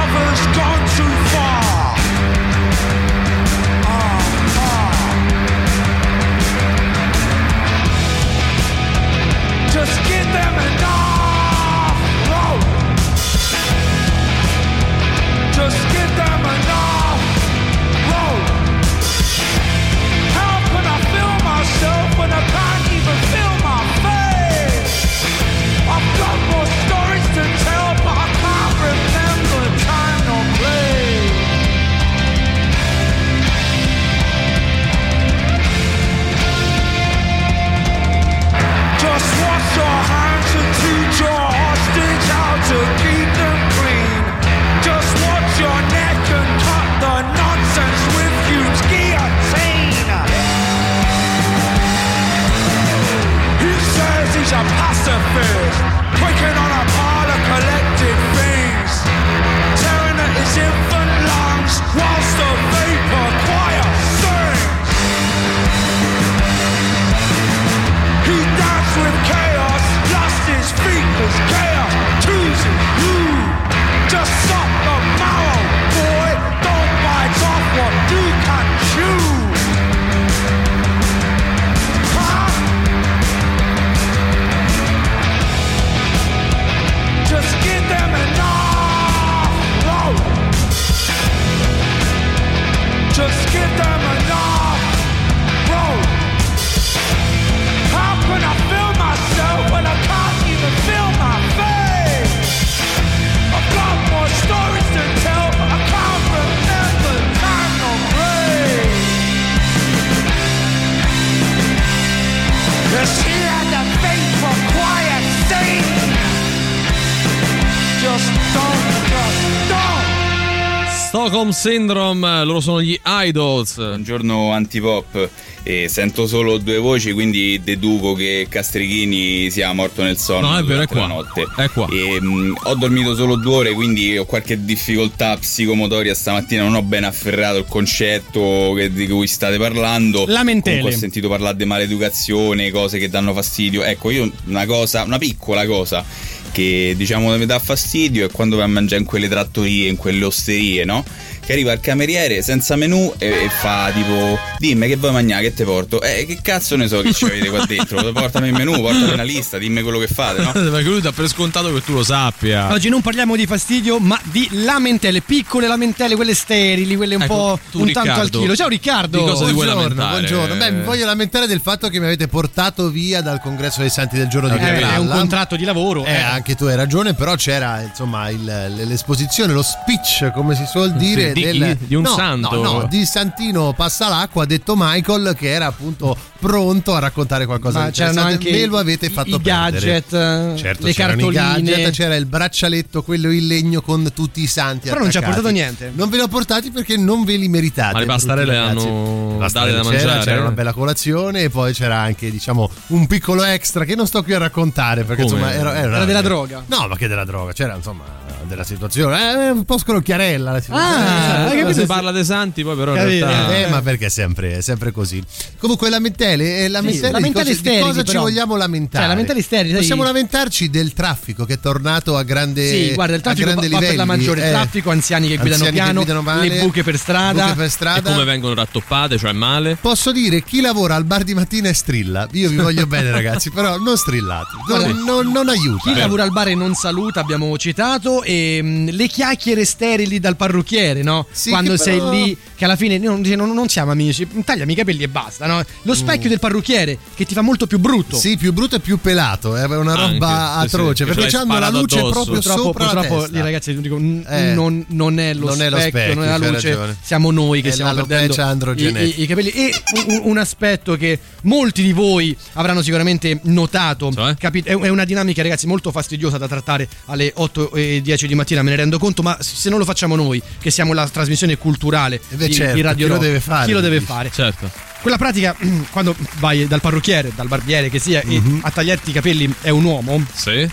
[121.51, 123.75] Stockholm Syndrome, loro sono gli Idols.
[123.75, 125.29] Buongiorno Antipop,
[125.63, 130.63] e sento solo due voci, quindi deduco che Castrichini sia morto nel sonno No, è
[130.63, 131.07] vero, è qua.
[131.07, 131.45] notte.
[131.55, 131.87] È qua.
[131.91, 136.81] E, mh, ho dormito solo due ore, quindi ho qualche difficoltà psicomotoria stamattina, non ho
[136.81, 140.25] ben afferrato il concetto che- di cui state parlando.
[140.27, 140.77] Lamentele.
[140.77, 143.83] Comunque ho sentito parlare di maleducazione, cose che danno fastidio.
[143.83, 146.03] Ecco, io una cosa, una piccola cosa
[146.51, 150.25] che diciamo mi dà fastidio è quando vai a mangiare in quelle trattorie, in quelle
[150.25, 151.03] osterie, no?
[151.43, 155.53] Che arriva il cameriere senza menù e, e fa tipo dimmi che vuoi mangiare, che
[155.53, 155.99] te porto?
[156.01, 158.11] Eh, che cazzo ne so che ci avete qua dentro?
[158.11, 160.51] Portami il menù, portami una lista, dimmi quello che fate, no?
[160.71, 162.71] Perché lui dà per scontato che tu lo sappia.
[162.71, 167.33] Oggi non parliamo di fastidio, ma di lamentele, piccole lamentele, quelle sterili, quelle un Ecco,
[167.33, 168.55] po' tu, un tanto al Riccardo, chilo.
[168.55, 169.17] Ciao Riccardo.
[169.17, 170.19] di cosa ti vuoi Buongiorno, lamentare?
[170.27, 170.55] buongiorno.
[170.55, 174.15] Beh, mi voglio lamentare del fatto che mi avete portato via dal congresso dei Santi
[174.15, 174.93] del giorno di Eh, Catalla.
[174.93, 176.05] è un contratto di lavoro.
[176.05, 176.21] Eh, eh.
[176.21, 181.27] anche tu hai ragione, però c'era insomma il- l'esposizione, lo speech, come si suol dire,
[181.29, 181.77] Sì, di del?
[181.77, 182.55] Di un no, santo?
[182.55, 187.85] No, no, di Santino Passalacqua, detto Michael, che era appunto pronto a raccontare qualcosa Ma
[187.85, 190.01] di c'erano anche Me lo avete fatto i perdere.
[190.01, 191.71] gadget, eh, certo, le c'erano i cartoline.
[191.71, 195.19] gadget, c'era il braccialetto, quello in legno con tutti i santi Però non ci ha
[195.19, 195.41] attaccati.
[195.41, 195.91] portato niente.
[195.93, 197.93] Non ve li ho portati perché non ve li meritate.
[197.93, 200.23] Ma le pastarelle hanno Le pastarelle da mangiare?
[200.23, 204.23] C'era una bella colazione e poi c'era anche, diciamo, un piccolo extra che non sto
[204.23, 205.35] qui a raccontare perché Come?
[205.35, 206.63] insomma era, Era della droga.
[206.67, 207.53] No, ma che della droga?
[207.53, 208.03] C'era insomma
[208.47, 209.47] della situazione.
[209.47, 210.95] Eh, un po' scrocchiarella la situazione.
[211.05, 211.79] Ah, hai capito?
[211.79, 213.55] si parla dei santi, poi però in realtà...
[213.57, 215.23] Eh, ma perché è sempre, è sempre così.
[215.57, 219.03] Comunque, lamentele, eh, lamentele, di lamentele cosa, di cosa ci vogliamo lamentare?
[219.03, 223.21] Cioè, lamentele sterili, Possiamo lamentarci del traffico che è tornato a grande Sì, guarda, il
[223.21, 224.17] traffico grande va per la livelli.
[224.19, 224.47] maggiore.
[224.47, 227.43] Eh, Traffico, anziani che guidano anziani che piano, guidano male, le buche per strada.
[227.43, 228.11] buche per E strada.
[228.11, 229.77] come vengono rattoppate, cioè male?
[229.79, 232.27] Posso dire chi lavora al bar di mattina e strilla.
[232.33, 234.47] Io vi voglio bene, ragazzi, però non strillate.
[234.67, 235.91] Non, non- non aiuta.
[235.91, 240.35] Chi lavora al bar e non saluta, abbiamo citato, e ehm, le chiacchiere sterili dal
[240.35, 241.27] parrucchiere, no?
[241.49, 244.73] Quando che sei però- lì, che alla fine non, dice, non, non siamo amici, tagliami
[244.73, 245.63] i capelli e basta, no?
[245.83, 248.15] Lo specchio del parrucchiere che ti fa molto più brutto.
[248.17, 248.19] Mm.
[248.19, 251.59] Sì, più brutto e più pelato, è una roba Anche, sì, atroce, sì, perché hanno
[251.59, 252.11] la luce addosso.
[252.11, 253.35] proprio purtroppo, sopra la purtroppo testa.
[253.37, 254.53] lì, ragazzi, dico, n- Eh.
[254.53, 256.97] non, non è lo Non è lo specchio, specchio, non è la luce, ragione.
[257.01, 259.49] siamo noi che È stiamo perdendo i, i- i capelli.
[259.49, 259.73] E
[260.07, 265.41] un, un aspetto che molti di voi avranno sicuramente notato, capi- è, è una dinamica,
[265.41, 269.21] ragazzi, molto fastidiosa da trattare alle 8 e 10 di mattina, me ne rendo conto,
[269.21, 272.81] ma se non lo facciamo noi, che siamo la trasmissione culturale beh, di, certo, di
[272.81, 274.31] Radio chi lo Rock, deve fare, chi lo deve fare?
[274.33, 274.69] Certo.
[275.01, 275.55] Quella pratica,
[275.91, 278.57] quando vai dal parrucchiere, dal barbiere che sia, Mhm.
[278.57, 280.23] e a tagliarti i capelli è un uomo.
[280.33, 280.69] Sì.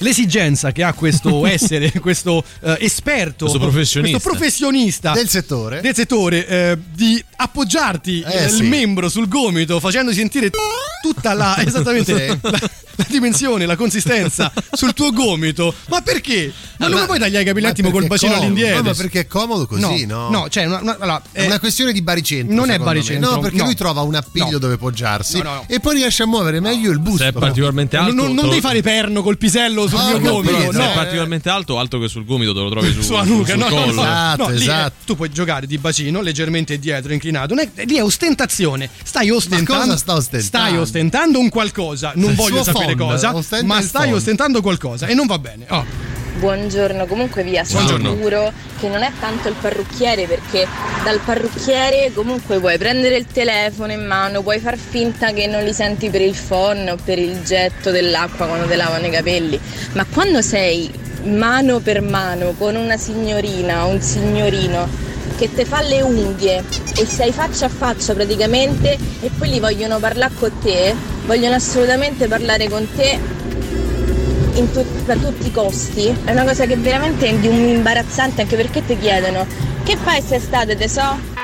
[0.00, 4.18] L'esigenza che ha questo essere, questo eh, esperto, Questo professionista.
[4.18, 5.80] questo professionista Del settore.
[5.80, 8.62] del settore, eh, di appoggiarti Eh, eh, sì.
[8.62, 10.50] il membro sul gomito, facendo sentire
[11.02, 12.38] tutta la, esattamente Sì.
[12.42, 12.50] la,
[12.96, 15.74] la dimensione, la consistenza sul tuo gomito.
[15.88, 16.52] Ma perché?
[16.78, 18.46] Ma non ma- puoi tagliare i capelli un attimo col bacino comodo?
[18.50, 18.82] all'indietro?
[18.82, 20.28] No, ma perché è comodo così, no?
[20.30, 22.54] No, cioè, una- una- allora, È eh, una questione di baricentro.
[22.54, 22.84] non è me.
[22.84, 23.64] baricentro, No, perché no.
[23.64, 24.58] lui trova un appiglio No.
[24.58, 25.64] dove poggiarsi No, no, no.
[25.68, 27.22] e poi riesce a muovere meglio il busto.
[27.22, 28.12] Se è particolarmente alto.
[28.14, 30.72] non, non devi fare perno col pisello sul Ah, mio gomito.
[30.72, 33.50] Se No, è particolarmente alto, alto che sul gomito te lo trovi su, sulla nuca,
[33.52, 33.92] sul no, collo.
[33.92, 34.92] no, Esatto, no, lì è- esatto.
[35.04, 37.54] tu puoi giocare di bacino leggermente dietro, inclinato.
[37.56, 38.88] È, lì è ostentazione.
[39.02, 39.82] Stai ostentando.
[39.84, 40.66] cosa sta ostentando?
[40.68, 42.12] Stai ostentando un qualcosa.
[42.14, 43.32] Non voglio sapere fond, cosa.
[43.64, 44.14] Ma stai fond.
[44.16, 45.66] ostentando qualcosa e non va bene.
[45.68, 45.84] Oh.
[46.40, 48.12] Buongiorno, comunque vi Buongiorno.
[48.12, 50.66] assicuro che non è tanto il parrucchiere perché
[51.04, 55.74] dal parrucchiere comunque puoi prendere il telefono in mano, puoi far finta che non li
[55.74, 59.60] senti per il phon o per il getto dell'acqua quando ti lavano i capelli,
[59.92, 60.90] ma quando sei
[61.24, 64.88] mano per mano con una signorina o un signorino
[65.36, 66.64] che te fa le unghie
[66.96, 70.94] e sei faccia a faccia praticamente e poi li vogliono parlare con te,
[71.26, 73.40] vogliono assolutamente parlare con te
[74.70, 78.84] tut- a tutti i costi è una cosa che veramente è un imbarazzante anche perché
[78.84, 79.46] ti chiedono
[79.82, 81.39] che fai quest'estate te so?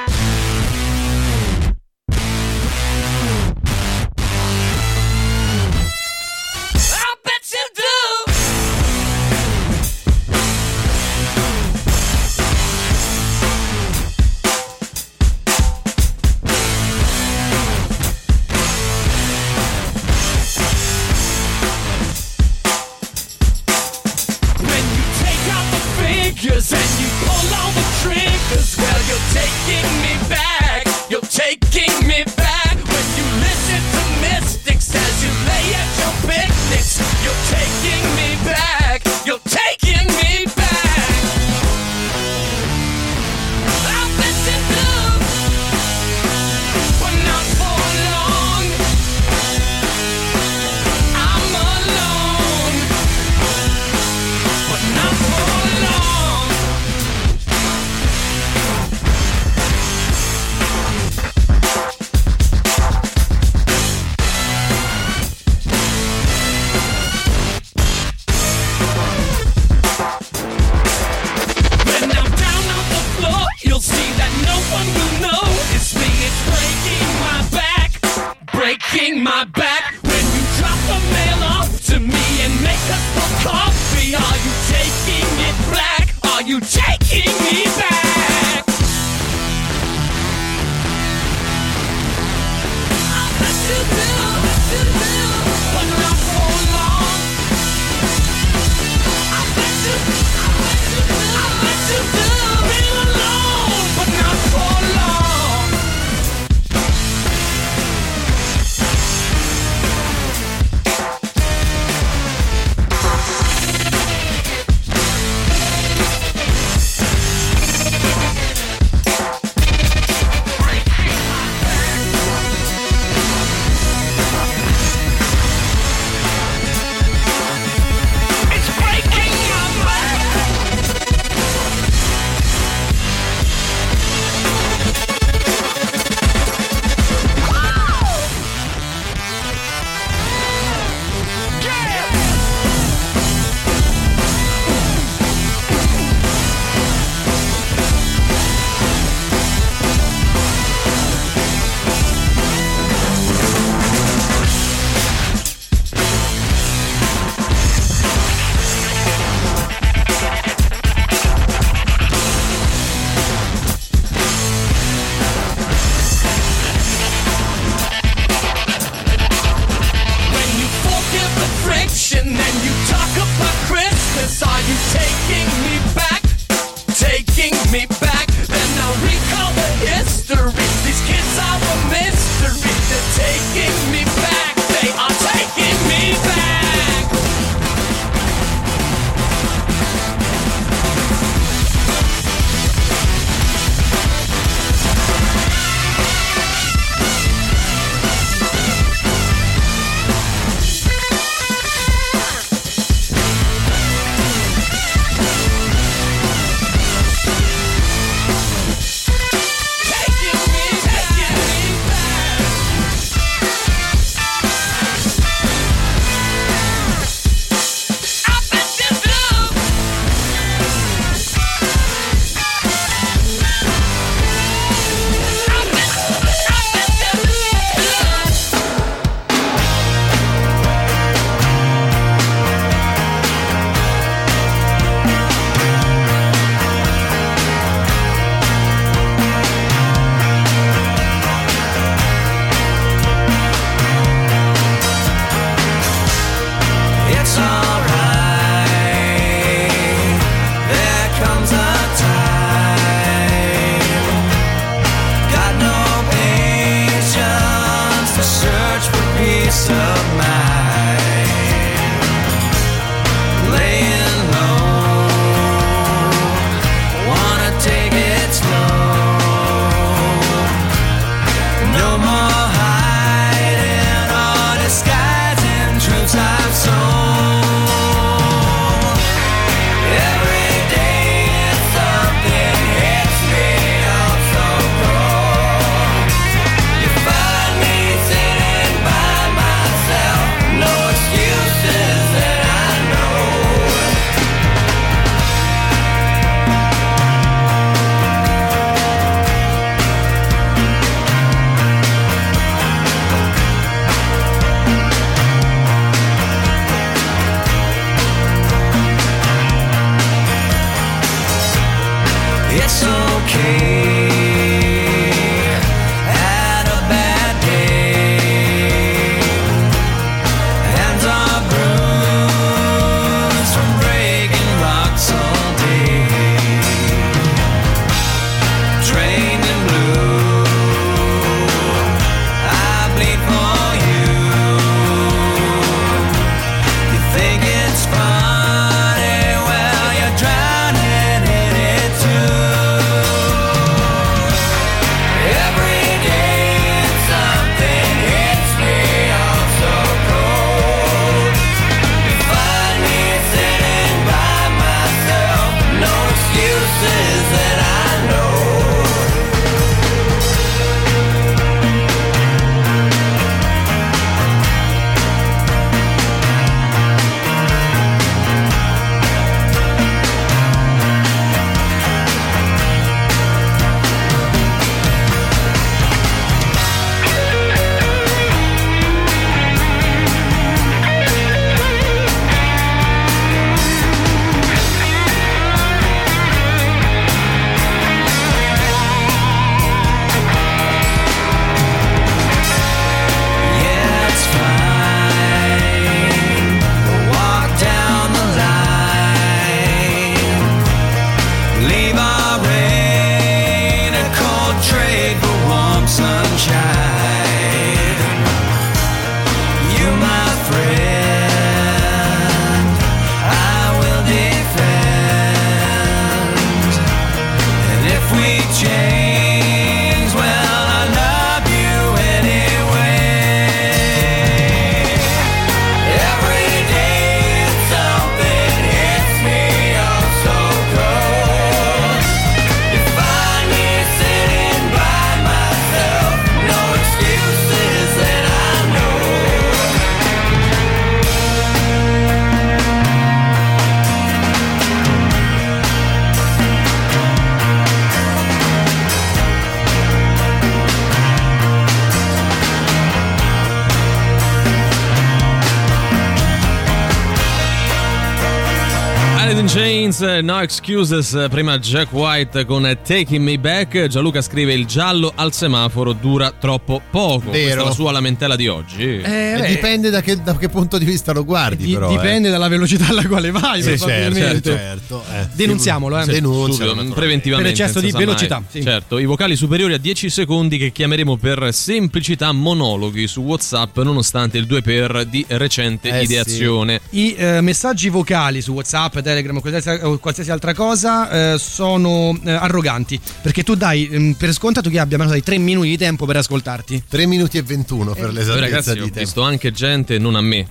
[459.96, 463.86] Chains, No Excuses, prima Jack White con Taking Me Back.
[463.86, 467.30] Gianluca scrive il giallo al semaforo dura troppo poco.
[467.30, 468.82] Questa è la sua lamentela di oggi.
[468.82, 471.88] Eh, beh, dipende da che, da che punto di vista lo guardi, Di- però.
[471.88, 474.50] dipende dalla velocità alla quale vai, Sì, probabilmente.
[474.50, 475.26] certo, certo, eh.
[475.34, 476.04] Denunziamolo, eh.
[476.04, 476.94] Sì, naturalmente.
[476.94, 477.52] preventivamente.
[477.52, 478.62] Per eccesso di velocità, sì.
[478.62, 484.36] Certo, i vocali superiori a 10 secondi che chiameremo per semplicità monologhi su WhatsApp, nonostante
[484.36, 486.80] il 2x di recente Eh, ideazione.
[486.90, 492.30] I eh, messaggi vocali su WhatsApp, Telegram qualsiasi, o qualsiasi altra cosa eh, sono eh,
[492.30, 496.06] arroganti perché tu dai mm, per scontato che abbia meno di 3 minuti di tempo
[496.06, 496.84] per ascoltarti.
[496.88, 498.98] 3 minuti e 21 per Poi, l'esattezza ragazzi, di ho tempo.
[499.00, 500.46] visto anche gente, non a me.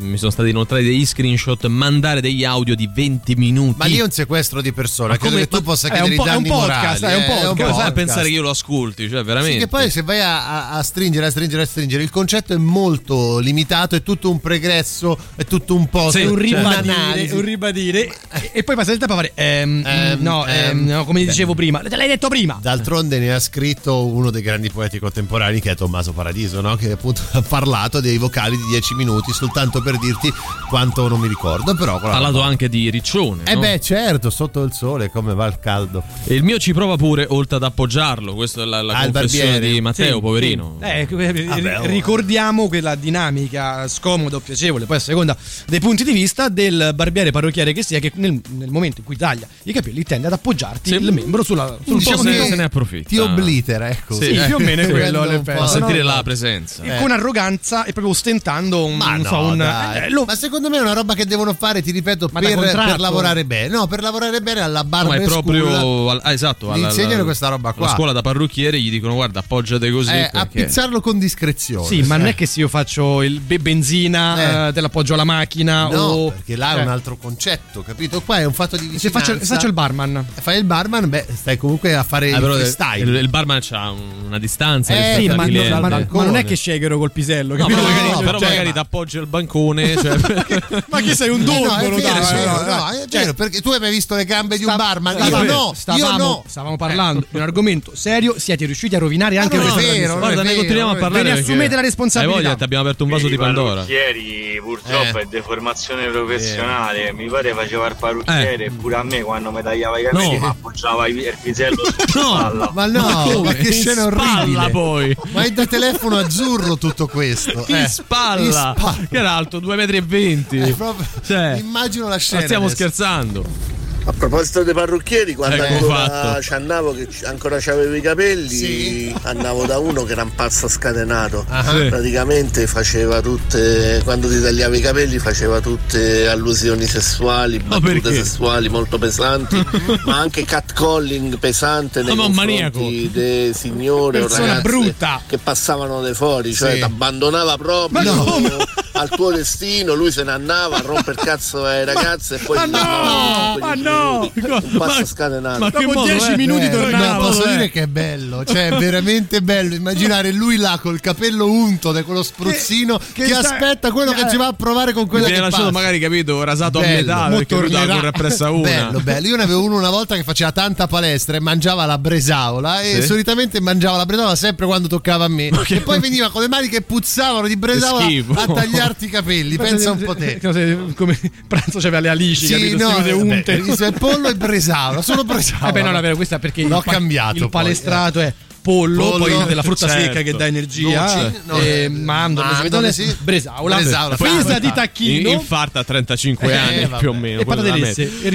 [0.00, 3.74] Mi sono stati inoltrati degli screenshot, mandare degli audio di 20 minuti.
[3.78, 5.10] Ma lì è un sequestro di persona.
[5.10, 7.02] Ma Credo come- che tu possa è un chiedere po- i è un danni podcast,
[7.02, 7.14] morali.
[7.14, 7.48] è un eh, podcast.
[7.48, 7.92] Come fai a podcast.
[7.92, 9.08] pensare che io lo ascolti?
[9.08, 9.52] Cioè, veramente.
[9.54, 12.56] Sì, che poi se vai a, a- stringere, a stringere, a stringere, il concetto è
[12.56, 17.34] molto limitato, è tutto un pregresso, è tutto un post, Sì, un ribadire, un'analisi.
[17.34, 18.14] un ribadire
[18.52, 21.54] e, poi passa il tempo a fare ehm, Ehm, no, ehm, ehm, no, come dicevo
[21.54, 22.58] prima, te l'hai detto prima.
[22.60, 26.76] D'altronde ne ha scritto uno dei grandi poeti contemporanei che è Tommaso Paradiso, no?
[26.76, 30.32] che appunto ha parlato dei vocali di 10 minuti soltanto per dirti
[30.68, 33.42] quanto non mi ricordo, però Ha parlato anche di Riccione.
[33.44, 33.60] Eh no?
[33.60, 36.02] beh, certo, sotto il sole come va il caldo.
[36.24, 38.34] E il mio ci prova pure, oltre ad appoggiarlo.
[38.34, 40.76] Questa è la, la Ah, di Matteo, Sì, poverino.
[40.80, 40.84] sì.
[40.86, 41.86] Eh, ri- Vabbè, oh.
[41.86, 45.36] ricordiamo quella dinamica scomoda o piacevole, poi a seconda
[45.66, 49.16] dei punti di vista del barbiere parrucchiere che sia, che nel, nel momento in cui
[49.16, 52.54] taglia i capelli tende ad appoggiarti il membro sulla, sul Un po' diciamo se, se
[52.56, 53.08] ne approfitta.
[53.08, 54.14] Ti oblitera, ecco.
[54.14, 54.90] Sì, più o meno è Sì.
[54.90, 55.42] quello.
[55.44, 56.82] Fa sentire No, la presenza.
[56.82, 60.04] E con arroganza e proprio ostentando un, Ma non no, so, un dai.
[60.04, 62.98] eh, lo- ma secondo me è una roba che devono fare, ti ripeto, per, per
[63.00, 63.68] lavorare bene.
[63.68, 67.24] No, per lavorare bene alla No, barba ma è proprio al- ah, esatto, alla- insegnano
[67.24, 67.86] questa roba qua.
[67.86, 71.86] alla scuola da parrucchiere gli dicono guarda appoggiate così eh, perché- appizzarlo con discrezione.
[71.86, 74.68] Sì, ma non è che se io faccio il be- benzina, Eh.
[74.68, 78.20] eh, te l'appoggio alla macchina No, o perché là è un altro concetto, capito?
[78.20, 79.18] Qua è un fatto di Se vicinanza.
[79.32, 80.24] faccio, se faccio il barman.
[80.40, 83.10] Fai il barman, beh, stai comunque a fare Ah, il però il, freestyle.
[83.10, 83.90] il- il barman ha
[84.26, 87.82] una distanza Eh, Sì, ma, ma- ma- non è che shakero col pisello, No, però
[87.82, 89.48] magari, Cioè, però cioè, magari ma- ti appoggi al bancone.
[89.78, 93.34] Cioè, ma che sei un Eh no, dondolo, è vero, dai, no, no, è Cioè,
[93.34, 95.16] perché tu hai mai visto le gambe di un barman?
[95.18, 96.44] Io no, stavamo, io no.
[96.46, 100.18] stavamo parlando di un argomento serio, siete riusciti a rovinare anche non è questa vero,
[100.18, 101.22] Guarda, ne continuiamo a parlare.
[101.24, 102.36] Ve ne assumete la responsabilità.
[102.36, 103.74] Hai voglia, ti abbiamo aperto un vaso di Pandora.
[103.82, 105.22] parrucchieri purtroppo Eh.
[105.22, 107.12] è deformazione professionale.
[107.12, 110.34] Mi pare faceva il parrucchiere e pure a me quando mi tagliava i capelli Eh.
[110.34, 110.40] No.
[110.40, 112.70] mi appoggiava il pisello sulla No, spalla.
[112.72, 114.70] Ma no, ma che scena orribile.
[114.70, 115.16] poi.
[115.32, 117.64] Ma è da telefono azzurro tutto questo.
[117.68, 117.88] In eh.
[117.88, 118.40] spalla.
[118.40, 118.96] In spalla.
[119.08, 120.62] Che era alto 2,20 m.
[120.64, 122.40] È proprio- Cioè, Immagino la scena.
[122.40, 122.76] ma stiamo adesso.
[122.82, 123.68] scherzando.
[124.02, 126.40] A proposito dei parrucchieri, quando Ecco ancora fatto.
[126.42, 129.14] ci andavo, che ci- ancora c'avevo i capelli, Sì.
[129.24, 131.44] andavo da uno che era un pazzo scatenato.
[131.46, 131.62] Ah.
[131.68, 131.84] Sì.
[131.84, 138.70] Praticamente faceva tutte, quando ti tagliava i capelli, faceva tutte allusioni sessuali, Ma battute sessuali
[138.70, 139.62] molto pesanti,
[140.06, 145.22] ma anche catcalling pesante nei Ma un confronti dei signore o Persona ragazze brutta.
[145.26, 146.76] che passavano dai fuori, cioè Sì.
[146.78, 148.00] ti abbandonava proprio
[149.00, 152.56] al tuo destino, lui se ne andava a rompere il cazzo ai ragazze e poi
[152.56, 154.30] Ma no, ma no.
[154.34, 155.58] un passo scatenato.
[155.58, 156.36] ma che Dopo modo 10 è?
[156.36, 157.12] minuti Eh, tornava.
[157.14, 157.50] no, posso eh.
[157.52, 162.02] dire che è bello, cioè è veramente bello immaginare lui là col capello unto da
[162.02, 164.30] quello spruzzino che, che sta- aspetta quello che eh.
[164.30, 165.78] ci va a provare con quella Viene che lasciato passa.
[165.78, 168.08] magari capito rasato a Bello, metà mo perché lui tornerà.
[168.08, 168.62] appresso a una.
[168.68, 169.26] Bello, bello.
[169.28, 173.00] Io ne avevo uno una volta che faceva tanta palestra e mangiava la bresaola e
[173.00, 173.06] Sì.
[173.06, 175.48] solitamente mangiava la bresaola sempre quando toccava a me.
[175.68, 179.56] E poi veniva con le mani che puzzavano di bresaola a tagliarti i capelli.
[179.56, 180.38] Pensa un po' te.
[180.96, 182.76] Come pranzo c'aveva le alici, Sì, capito?
[182.88, 183.52] no, vabbè, unte.
[183.52, 185.68] il il pollo e bresaola, solo bresaola.
[185.68, 188.32] Eh beh, no, davvero, questa è perché L'ho il, pa- cambiato il poi, palestrato è
[188.62, 190.02] pollo, Pollo, poi della frutta certo.
[190.02, 193.16] secca che dà energia, Dolci, no, e eh, mandorle, mandorle, sì.
[193.18, 195.30] bresaola, Bresaola, presa di tacchino.
[195.30, 196.98] In- infarta a 35 Eh, anni vabbè.
[196.98, 197.42] più o meno.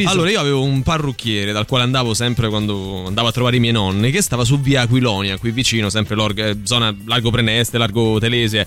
[0.06, 3.74] Allora, io avevo un parrucchiere dal quale andavo sempre quando andavo a trovare i miei
[3.74, 8.20] nonni, che stava su via Aquilonia, qui vicino, sempre l'org- eh, zona largo Preneste, largo
[8.20, 8.66] Telese.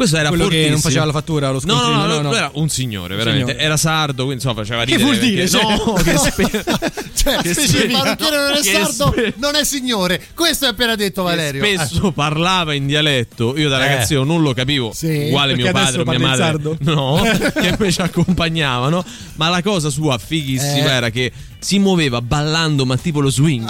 [0.00, 0.72] Questo era Quello che fortissimo.
[0.72, 2.28] non faceva la fattura, lo No, no, scontrino, no, no, no.
[2.30, 3.58] lui era un signore, veramente.
[3.58, 5.04] Era sardo, quindi insomma faceva Che ridere.
[5.04, 5.46] vuol dire?
[5.46, 6.64] perché- Cioè- No, che spe-
[7.20, 10.22] Cioè, che se spe- il parrucchiere non è che sardo, spe- non è signore.
[10.34, 11.62] Questo è appena detto Valerio.
[11.62, 13.54] che spesso parlava in dialetto.
[13.58, 13.88] Io da Eh.
[13.88, 14.90] ragazzino non lo capivo.
[14.94, 16.36] Sì, uguale mio padre o mia madre.
[16.44, 16.76] sardo.
[16.80, 17.20] No,
[17.60, 19.04] che invece accompagnavano.
[19.34, 20.92] Ma la cosa sua fighissima Eh.
[20.92, 23.68] era che si muoveva ballando, ma tipo lo swing.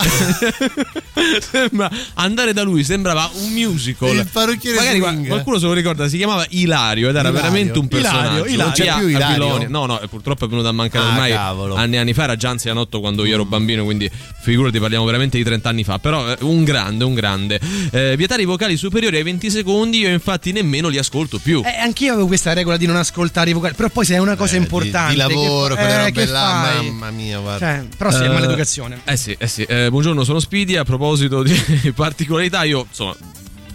[1.41, 4.15] Sembra- andare da lui sembrava un musical.
[4.15, 5.27] Il parrucchiere Magari swing.
[5.27, 7.41] qualcuno se lo ricorda, si chiamava Ilario ed era Ilario.
[7.51, 8.45] veramente un Ilario, personaggio.
[8.47, 8.63] Ilario.
[8.65, 9.69] Non c'è più Ilario?
[9.69, 11.75] No, no, purtroppo è venuto a mancare Ah, ormai cavolo.
[11.75, 12.23] anni e anni fa.
[12.25, 14.11] Era già anzianotto quando io ero bambino, quindi
[14.43, 15.99] figurati, parliamo veramente di 30 anni fa.
[15.99, 17.61] Però eh, un grande, un grande.
[17.91, 21.63] Eh, vietare i vocali superiori ai 20 secondi, io infatti nemmeno li ascolto più.
[21.65, 24.37] Eh, anch'io avevo questa regola di non ascoltare i vocali, però poi se è una
[24.37, 27.67] cosa Eh, di- importante Di, lavoro, che, quelle eh, che là, mamma mia, guarda.
[27.67, 29.01] Cioè, però sì, è Eh, maleducazione.
[29.05, 29.63] Eh sì, eh sì.
[29.63, 30.77] Eh, buongiorno, sono Speedy.
[30.77, 31.55] A proposito di
[31.95, 33.17] particolarità, io insomma.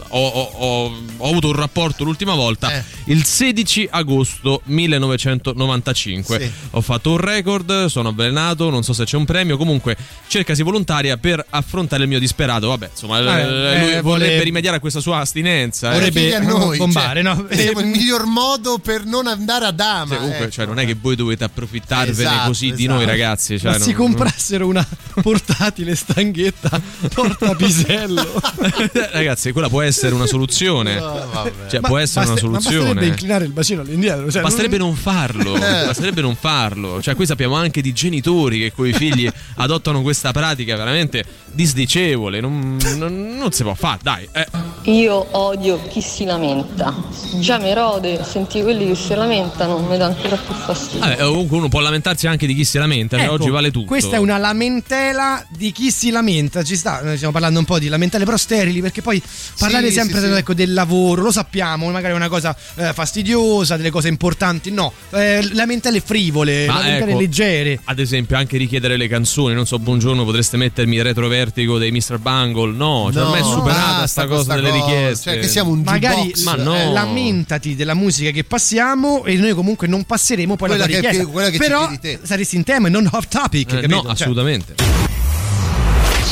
[0.09, 2.83] Ho, ho- ho- avuto un rapporto l'ultima volta Eh.
[3.05, 6.39] il 16 agosto 1995.
[6.39, 6.51] Sì.
[6.71, 9.57] Ho fatto un record, sono avvelenato, non so se c'è un premio.
[9.57, 12.67] Comunque, cercasi volontaria per affrontare il mio disperato.
[12.69, 15.89] Vabbè, insomma, Eh, eh, lui eh, vorrebbe rimediare a questa sua astinenza.
[15.91, 15.93] eh.
[15.93, 17.45] Vorrebbe- noi, bombare, cioè, no?
[17.81, 20.07] Il miglior modo per non andare a dama.
[20.09, 20.51] Cioè, comunque, ecco.
[20.51, 22.97] cioè, non è che voi dovete approfittarvene Esatto, così di esatto.
[22.97, 23.59] noi, ragazzi.
[23.59, 24.85] Cioè, Ma si non- comprassero una
[25.21, 26.79] portatile stanghetta
[27.13, 28.41] porta pisello.
[29.11, 30.93] Ragazzi, quella può essere una soluzione.
[31.35, 31.51] No.
[31.69, 33.07] Cioè, Ma può essere basta- una Ma basterebbe soluzione.
[33.07, 34.31] inclinare il bacino all'indietro.
[34.31, 34.87] Cioè, Basterebbe non...
[34.89, 37.01] non farlo, basterebbe non farlo.
[37.01, 42.39] Cioè, qui sappiamo anche di genitori che con i figli adottano questa pratica veramente disdicevole.
[42.39, 44.27] Non, non- non si può fare, dai.
[44.31, 44.47] eh.
[44.91, 46.93] Io odio chi si lamenta.
[47.39, 50.99] Già mi rode sentire quelli che si lamentano, mi dà ancora più fastidio.
[50.99, 53.87] Vabbè, comunque uno può lamentarsi anche di chi si lamenta, cioè, Ecco, oggi vale tutto.
[53.87, 56.63] Questa è una lamentela di chi si lamenta.
[56.63, 59.21] Ci sta, noi stiamo parlando un po' di lamentele però sterili, perché poi
[59.57, 60.39] parlare parlare Sì, sempre sì, sì.
[60.39, 64.91] ecco, del lavoro, lo sappiamo, magari è una cosa eh, fastidiosa, delle cose importanti, no,
[65.11, 67.79] eh, lamentele frivole, Ma lamentele ecco, leggere.
[67.85, 69.53] Ad esempio, anche richiedere le canzoni.
[69.53, 72.17] Non so, buongiorno, potreste mettermi il retrovertigo dei Mr.
[72.19, 72.73] Bungle.
[72.75, 74.85] No, cioè No, ormai è superata basta sta cosa questa delle cosa.
[74.85, 75.31] richieste.
[75.31, 76.43] Cioè, che siamo un Magari jukebox.
[76.43, 76.75] Ma no.
[76.75, 80.93] eh, lamentati della musica che passiamo e noi comunque non passeremo poi Quella la tua
[80.93, 81.25] che- richiesta.
[81.25, 81.89] che- quella che Però
[82.23, 84.75] saresti in tema e non off topic, Eh, no, Cioè, assolutamente.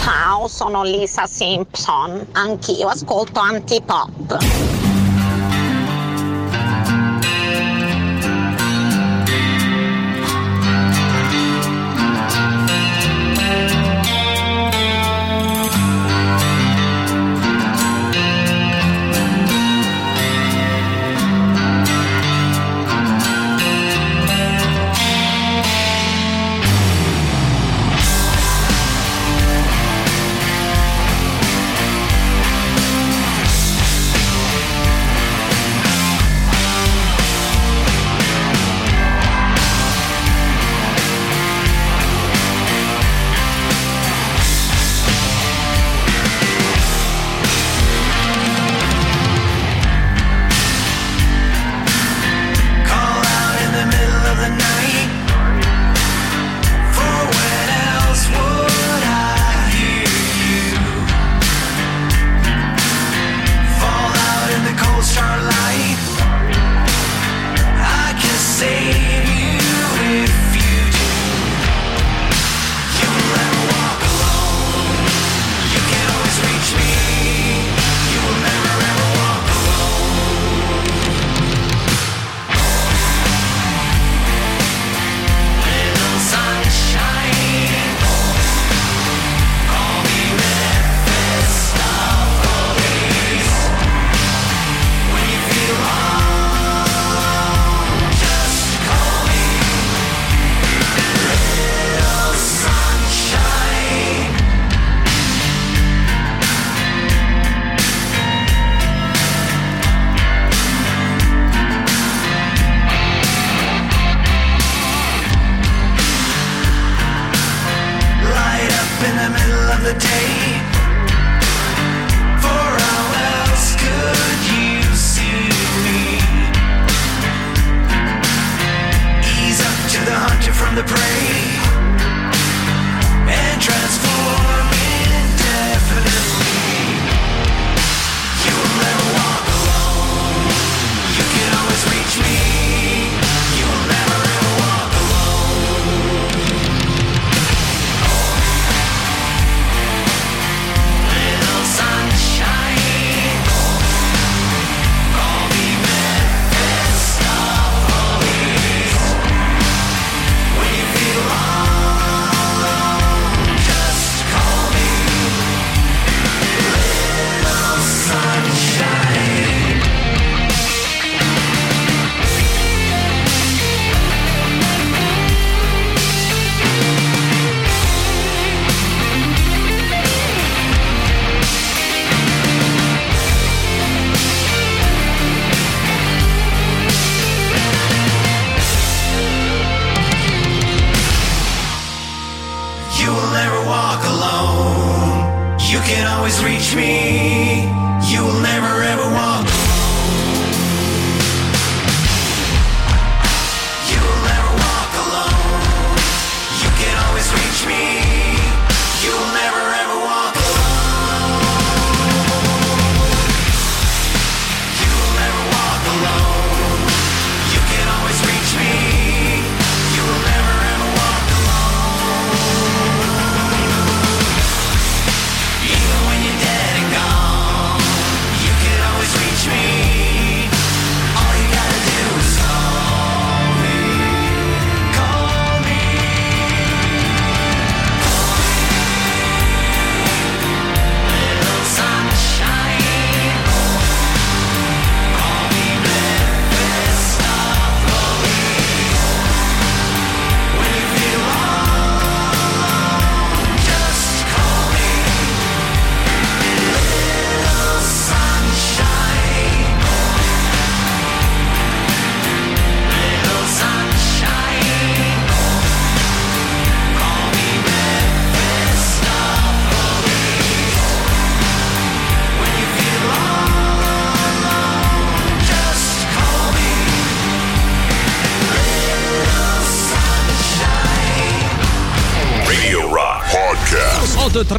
[0.03, 2.27] Ciao, sono Lisa Simpson.
[2.33, 4.82] Anch'io ascolto antipop.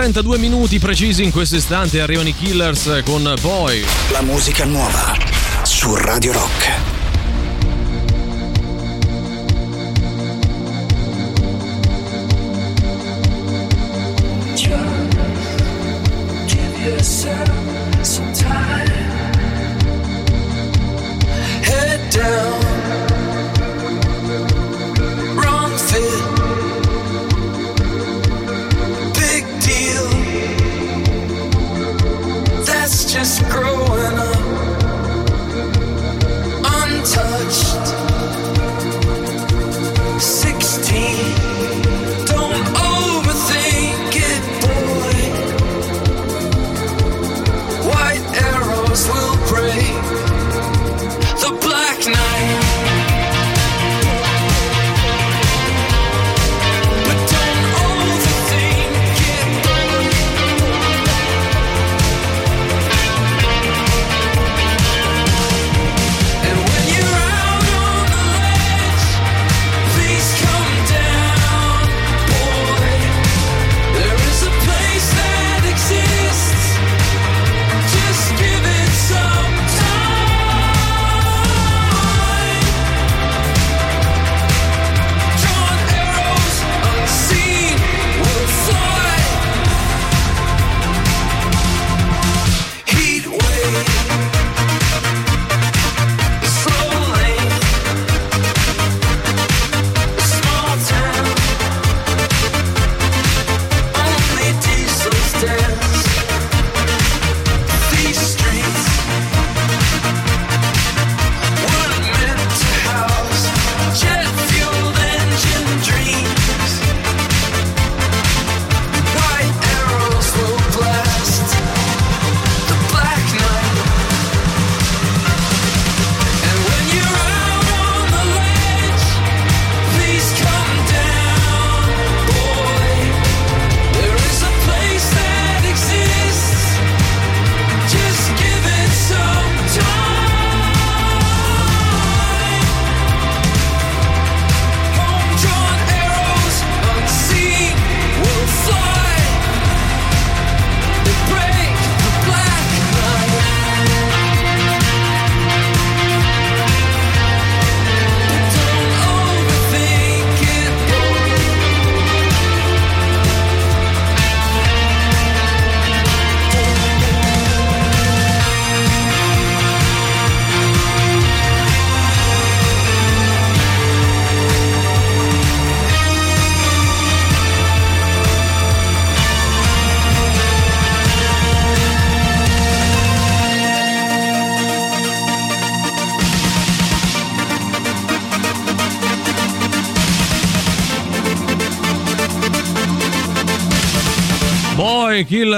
[0.04, 3.82] 32 minuti precisi in questo istante arrivano i Killers con Boy.
[4.10, 5.16] La musica nuova
[5.62, 6.83] su Radio Rock.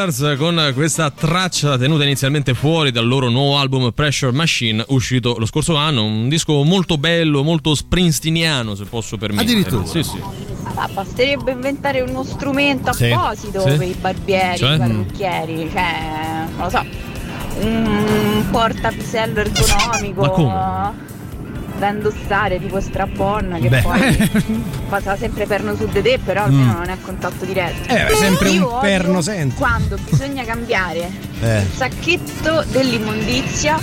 [0.07, 5.47] Killers con questa traccia tenuta inizialmente fuori dal loro nuovo album Pressure Machine uscito lo
[5.47, 9.51] scorso anno, un disco molto bello, molto springsteeniano se posso permettere.
[9.51, 9.85] Addirittura.
[9.85, 10.21] Sì, sì.
[10.75, 13.11] Ma basterebbe inventare uno strumento Sì.
[13.11, 13.77] apposito Sì.
[13.77, 14.75] per i barbieri, Cioè?
[14.75, 16.85] i parrucchieri, cioè, non lo so,
[17.61, 20.21] un portapisello ergonomico.
[20.21, 20.53] Ma come?
[21.79, 23.83] Da indossare tipo strapon che Beh.
[23.83, 24.31] poi
[24.89, 26.77] passa sempre perno su di te, però almeno Mm.
[26.77, 27.93] non è a contatto diretto.
[27.93, 29.57] Eh, è sempre Io un perno senti.
[29.57, 31.59] Quando bisogna cambiare Eh.
[31.61, 33.79] il sacchetto dell'immondizia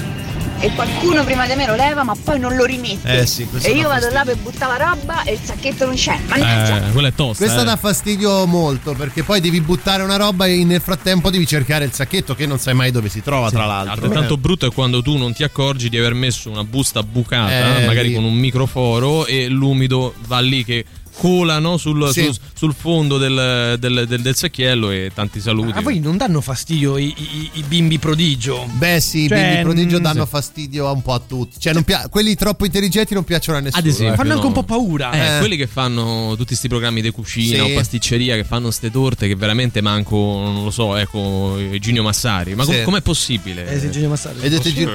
[0.64, 3.20] e qualcuno prima di me lo leva ma poi non lo rimette.
[3.20, 4.18] Eh sì, questo e io vado fastidio.
[4.18, 6.18] là per buttare la roba e il sacchetto non c'è.
[6.28, 6.88] Mannaggia!
[6.88, 7.44] Eh, quella è tosta.
[7.44, 7.66] Questo eh.
[7.66, 11.92] dà fastidio molto perché poi devi buttare una roba e nel frattempo devi cercare il
[11.92, 13.92] sacchetto che non sai mai dove si trova, tra l'altro.
[13.94, 17.86] Altrettanto brutto è quando tu non ti accorgi di aver messo una busta bucata, Eh,
[17.86, 18.14] magari lì.
[18.16, 20.86] con un microforo, e l'umido va lì che
[21.16, 22.24] colano sul, Sì.
[22.24, 25.78] sul- sul fondo del, del- del- del secchiello e tanti saluti.
[25.78, 28.66] A voi non danno fastidio i, i- i bimbi prodigio?
[28.74, 30.30] Beh sì, i Cioè, bimbi prodigio mm, danno sì.
[30.30, 31.60] fastidio un po' a tutti.
[31.60, 33.82] Cioè, non pia- quelli troppo intelligenti non piacciono a nessuno.
[33.82, 34.18] Ad esempio, eh.
[34.18, 34.48] Fanno anche no.
[34.48, 35.12] un po' paura.
[35.12, 35.40] Eh, Eh.
[35.40, 37.72] quelli che fanno tutti questi programmi di cucina Sì.
[37.72, 42.56] o pasticceria che fanno ste torte che veramente manco, non lo so, ecco, Ginio Massari.
[42.56, 43.68] Ma com- com'è possibile?
[43.72, 44.40] Eh, sì, Genio Massari.
[44.40, 44.92] Vedete Gino-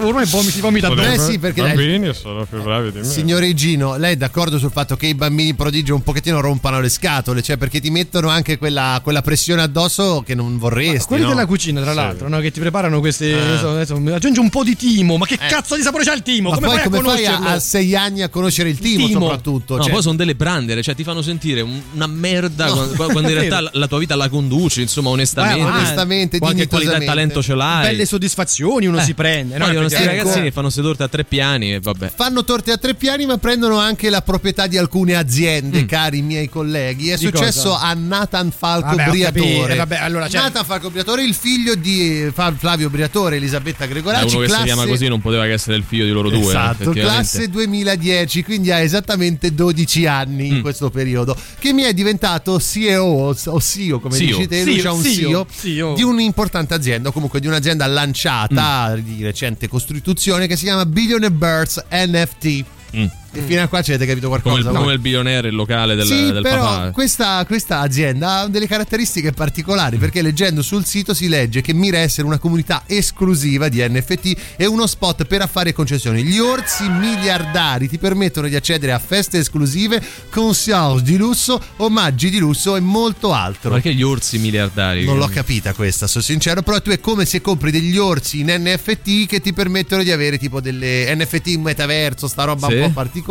[0.00, 1.30] Ormai vom- si vomita Eh addosso.
[1.30, 3.04] sì, perché dai, bambini sono più bravi di me.
[3.04, 6.80] Signore Gino, lei è d'accordo riflettuto sul fatto che i bambini prodigio un pochettino rompano
[6.80, 11.06] le scatole, cioè perché ti mettono anche quella, quella pressione addosso che non vorresti.
[11.06, 11.28] Quelli no?
[11.30, 11.96] della cucina, tra Sì.
[11.96, 12.40] l'altro, no?
[12.40, 13.30] che ti preparano questi.
[13.30, 13.38] Eh.
[13.38, 15.16] adesso aggiungi un po' di timo.
[15.16, 16.50] Ma che cazzo di sapore c'ha il timo?
[16.50, 19.06] Ma come poi fai come a fai a, a sei anni a conoscere il timo,
[19.06, 19.20] Timo.
[19.20, 19.76] soprattutto?
[19.76, 22.74] No, Cioè, poi sono delle brandere, cioè ti fanno sentire un- una merda No.
[22.74, 25.58] quando, quando in realtà la, la tua vita la conduci, insomma, onestamente.
[25.60, 27.86] Eh, onestamente, qualche qualità e talento ce l'hai.
[27.88, 29.56] Belle soddisfazioni uno Eh, si prende.
[29.58, 29.80] Poi no?
[29.80, 30.16] questi Effettivamente.
[30.22, 32.12] ragazzini che fanno queste torte a tre piani e vabbè.
[32.14, 35.86] fanno torte a tre piani ma prendono anche la proprietà di alcune aziende, Mm.
[35.86, 37.08] cari miei colleghi.
[37.10, 37.80] È Di successo cosa?
[37.86, 39.10] a Nathan Falco Vabbè.
[39.10, 39.72] Briatore.
[39.74, 44.34] Eh, vabbè, allora, cioè- Nathan Falco Briatore, il figlio di Flavio Briatore e Elisabetta Gregoracci.
[44.34, 44.60] uno che classe...
[44.60, 46.40] si chiama così non poteva che essere il figlio di loro due.
[46.48, 50.54] Esatto, classe 2010, quindi ha esattamente 12 anni Mm.
[50.56, 54.36] in questo periodo, che mi è diventato CEO o CEO come CEO.
[54.38, 55.94] dici te, CEO, c'ha un CEO, CEO, CEO.
[55.94, 59.00] di un'importante azienda, o comunque di un'azienda lanciata Mm.
[59.00, 62.64] di recente costituzione che si chiama Billionaire Birds NFT.
[62.96, 63.04] Mm.
[63.38, 64.56] E fino a qua ci avete capito qualcosa?
[64.56, 64.80] Come il, No.
[64.80, 66.90] come il bilionario, il locale del, sì, del però papà.
[66.90, 71.98] questa, questa azienda ha delle caratteristiche particolari perché leggendo sul sito si legge che mira
[71.98, 76.24] a essere una comunità esclusiva di NFT e uno spot per affari e concessioni.
[76.24, 82.38] Gli orsi miliardari ti permettono di accedere a feste esclusive, concierge di lusso, omaggi di
[82.38, 83.70] lusso e molto altro.
[83.70, 85.04] Perché gli orsi miliardari?
[85.04, 88.46] Non l'ho capita questa, sono sincero, però tu è come se compri degli orsi in
[88.58, 92.74] NFT che ti permettono di avere tipo delle NFT in metaverso, sta roba Sì.
[92.74, 93.26] un po' particolare,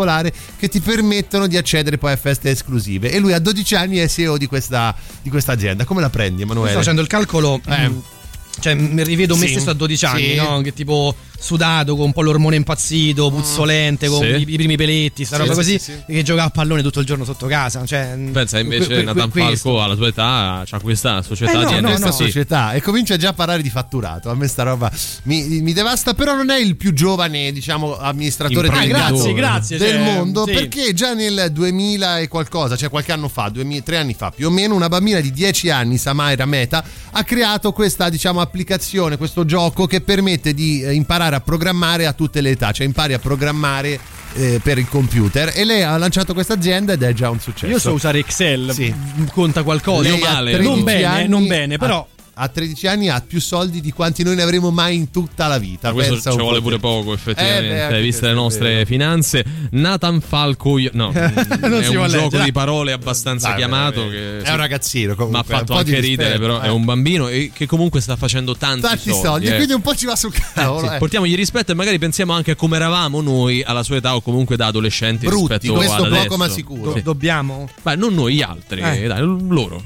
[0.58, 3.12] che ti permettono di accedere poi a feste esclusive.
[3.12, 5.86] E lui a 12 anni è CEO di questa, di questa azienda.
[5.86, 6.70] Come la prendi, Emanuele?
[6.72, 7.62] Sto facendo il calcolo.
[7.68, 8.16] Eh.
[8.58, 9.54] Mm, Cioè, mi rivedo me Sì.
[9.54, 10.36] stesso a 12 anni, Sì.
[10.36, 10.62] no?
[10.62, 14.26] Che tipo sudato, con un po' l'ormone impazzito, puzzolente, con Sì.
[14.28, 15.80] i, i primi peletti, sta Sì, roba sì, così.
[15.80, 16.14] sì, sì.
[16.14, 17.86] Che gioca a pallone tutto il giorno sotto casa.
[17.86, 19.70] Cioè, Pensa invece que- que- Nathan questo.
[19.70, 23.18] Falco alla tua età c'ha questa società Eh no, di no, questa società e comincia
[23.18, 24.30] già a parlare di fatturato.
[24.32, 24.92] A me sta roba
[25.24, 29.78] mi, mi devasta, però non è il più giovane, diciamo, amministratore Ah, grazie, grazie.
[29.78, 30.54] del cioè, mondo sì.
[30.54, 34.48] perché già nel 2000 e qualcosa, cioè qualche anno fa, 2000, tre anni fa più
[34.48, 39.46] o meno, una bambina di 10 anni, Samaira Meta, ha creato questa, diciamo, applicazione, questo
[39.46, 43.20] gioco che permette di eh, imparare a programmare a tutte le età, cioè impari a
[43.20, 44.00] programmare
[44.34, 47.72] eh, per il computer e lei ha lanciato questa azienda ed è già un successo.
[47.72, 48.94] Io so usare Excel, Sì.
[49.34, 50.10] conta qualcosa.
[50.10, 50.52] Lei Io male.
[50.52, 52.08] 13 Non bene, non bene, però-
[52.38, 55.48] a, a 13 anni ha più soldi di quanti noi ne avremo mai in tutta
[55.48, 55.90] la vita.
[55.90, 58.70] Ma questo Pensa ci vuole po' pure poco, effettivamente, Eh, beh, viste le è nostre
[58.70, 58.86] vero.
[58.86, 59.44] finanze.
[59.72, 62.44] Nathan Falco, io- no, Non è si un gioco leggere.
[62.44, 64.08] di parole abbastanza Dai, chiamato.
[64.10, 65.40] Che È un ragazzino comunque.
[65.40, 66.72] ha un fatto anche ridere, rispetto, però è eh.
[66.72, 69.52] un bambino e che comunque sta facendo tanti, Tanti soldi, eh.
[69.52, 70.88] e quindi un po' ci va sul cavolo.
[70.88, 70.98] Sì, eh.
[70.98, 74.56] Portiamogli rispetto e magari pensiamo anche a come eravamo noi alla sua età o comunque
[74.56, 76.94] da adolescenti Brutti, rispetto questo poco ma sicuro.
[76.94, 77.02] Sì.
[77.02, 77.68] Dobbiamo?
[77.82, 79.08] Beh, non noi, gli altri, Eh.
[79.08, 79.84] dai, loro.